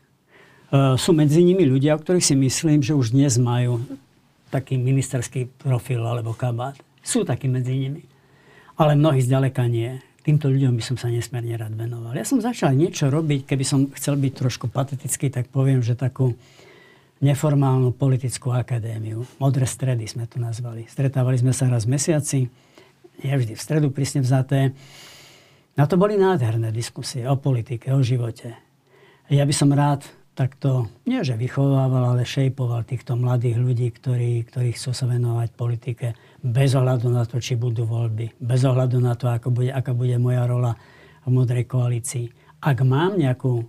sú 0.98 1.10
medzi 1.14 1.42
nimi 1.42 1.62
ľudia, 1.66 1.94
o 1.94 2.02
ktorých 2.02 2.24
si 2.24 2.34
myslím, 2.34 2.82
že 2.82 2.96
už 2.96 3.14
dnes 3.14 3.38
majú 3.38 3.82
taký 4.50 4.76
ministerský 4.76 5.48
profil 5.60 6.02
alebo 6.04 6.36
kabát 6.36 6.76
sú 7.02 7.26
takí 7.26 7.50
medzi 7.50 7.74
nimi. 7.74 8.06
Ale 8.78 8.94
mnohí 8.94 9.20
zďaleka 9.20 9.66
nie. 9.66 9.98
Týmto 10.22 10.46
ľuďom 10.46 10.78
by 10.78 10.82
som 10.86 10.96
sa 10.96 11.10
nesmierne 11.10 11.58
rád 11.58 11.74
venoval. 11.74 12.14
Ja 12.14 12.22
som 12.22 12.38
začal 12.38 12.78
niečo 12.78 13.10
robiť, 13.10 13.42
keby 13.42 13.64
som 13.66 13.90
chcel 13.98 14.14
byť 14.14 14.32
trošku 14.38 14.70
patetický, 14.70 15.34
tak 15.34 15.50
poviem, 15.50 15.82
že 15.82 15.98
takú 15.98 16.38
neformálnu 17.18 17.90
politickú 17.90 18.54
akadémiu. 18.54 19.26
Modré 19.42 19.66
stredy 19.66 20.06
sme 20.06 20.30
to 20.30 20.38
nazvali. 20.38 20.86
Stretávali 20.86 21.42
sme 21.42 21.50
sa 21.50 21.66
raz 21.66 21.90
v 21.90 21.98
mesiaci, 21.98 22.46
nie 23.22 23.34
vždy 23.34 23.54
v 23.54 23.64
stredu 23.64 23.88
prísne 23.94 24.20
vzaté. 24.20 24.74
Na 25.78 25.88
to 25.88 25.96
boli 25.96 26.20
nádherné 26.20 26.68
diskusie 26.68 27.24
o 27.24 27.38
politike, 27.40 27.94
o 27.94 28.04
živote. 28.04 28.52
Ja 29.32 29.48
by 29.48 29.54
som 29.56 29.72
rád 29.72 30.04
takto, 30.36 30.88
nie 31.08 31.24
že 31.24 31.36
vychovával, 31.36 32.12
ale 32.12 32.28
šejpoval 32.28 32.84
týchto 32.84 33.16
mladých 33.16 33.56
ľudí, 33.56 33.88
ktorí, 33.92 34.44
ktorí 34.48 34.76
chcú 34.76 34.92
sa 34.92 35.08
venovať 35.08 35.48
politike 35.56 36.06
bez 36.44 36.76
ohľadu 36.76 37.08
na 37.08 37.24
to, 37.24 37.40
či 37.40 37.56
budú 37.56 37.88
voľby, 37.88 38.36
bez 38.40 38.64
ohľadu 38.64 38.98
na 39.00 39.16
to, 39.16 39.28
ako 39.28 39.48
bude, 39.52 39.72
aká 39.72 39.92
bude 39.96 40.16
moja 40.20 40.44
rola 40.44 40.76
v 41.24 41.30
modrej 41.32 41.64
koalícii. 41.68 42.28
Ak 42.60 42.84
mám 42.84 43.16
nejakú 43.16 43.64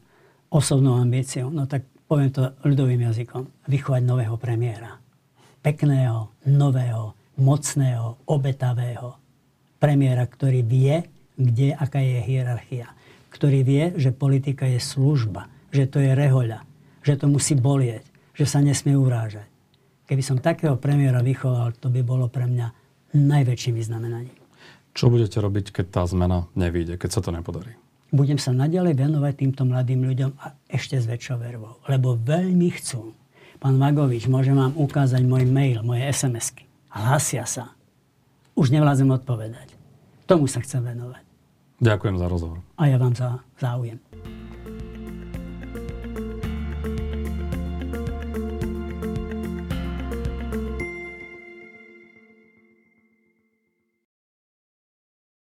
osobnú 0.52 1.00
ambíciu, 1.00 1.48
no 1.48 1.68
tak 1.68 1.88
poviem 2.08 2.32
to 2.32 2.52
ľudovým 2.68 3.10
jazykom, 3.10 3.68
vychovať 3.68 4.02
nového 4.04 4.36
premiéra. 4.36 5.00
Pekného, 5.64 6.36
nového, 6.52 7.16
mocného, 7.40 8.28
obetavého 8.28 9.23
premiéra, 9.84 10.24
ktorý 10.24 10.64
vie, 10.64 11.04
kde, 11.36 11.76
aká 11.76 12.00
je 12.00 12.24
hierarchia. 12.24 12.88
Ktorý 13.28 13.68
vie, 13.68 13.84
že 14.00 14.16
politika 14.16 14.64
je 14.64 14.80
služba 14.80 15.52
že 15.74 15.90
to 15.90 15.98
je 15.98 16.14
rehoľa, 16.14 16.62
že 17.02 17.18
to 17.18 17.26
musí 17.26 17.58
bolieť, 17.58 18.06
že 18.38 18.46
sa 18.46 18.62
nesmie 18.62 18.94
urážať. 18.94 19.50
Keby 20.06 20.22
som 20.22 20.38
takého 20.38 20.78
premiéra 20.78 21.26
vychoval, 21.26 21.74
to 21.82 21.90
by 21.90 22.06
bolo 22.06 22.30
pre 22.30 22.46
mňa 22.46 22.70
najväčším 23.18 23.74
vyznamenaním. 23.74 24.38
Čo 24.94 25.10
budete 25.10 25.42
robiť, 25.42 25.74
keď 25.74 25.86
tá 25.90 26.02
zmena 26.06 26.46
nevíde, 26.54 27.02
keď 27.02 27.10
sa 27.10 27.22
to 27.26 27.34
nepodarí? 27.34 27.74
Budem 28.14 28.38
sa 28.38 28.54
naďalej 28.54 28.94
venovať 28.94 29.34
týmto 29.34 29.66
mladým 29.66 30.06
ľuďom 30.06 30.38
a 30.38 30.54
ešte 30.70 31.02
s 31.02 31.10
väčšou 31.10 31.42
vervou, 31.42 31.82
lebo 31.90 32.14
veľmi 32.14 32.70
chcú. 32.78 33.18
Pán 33.58 33.82
Vagovič, 33.82 34.30
môžem 34.30 34.54
vám 34.54 34.78
ukázať 34.78 35.26
môj 35.26 35.50
mail, 35.50 35.82
moje 35.82 36.06
SMS-ky. 36.06 36.70
Hlásia 36.94 37.50
sa. 37.50 37.74
Už 38.54 38.70
nevládzem 38.70 39.10
odpovedať. 39.10 39.73
Tomu 40.34 40.50
sa 40.50 40.66
chcem 40.66 40.82
venovať. 40.82 41.22
Ďakujem 41.78 42.16
za 42.18 42.26
rozhovor. 42.26 42.58
A 42.82 42.90
ja 42.90 42.98
vám 42.98 43.14
za 43.14 43.46
záujem. 43.62 44.02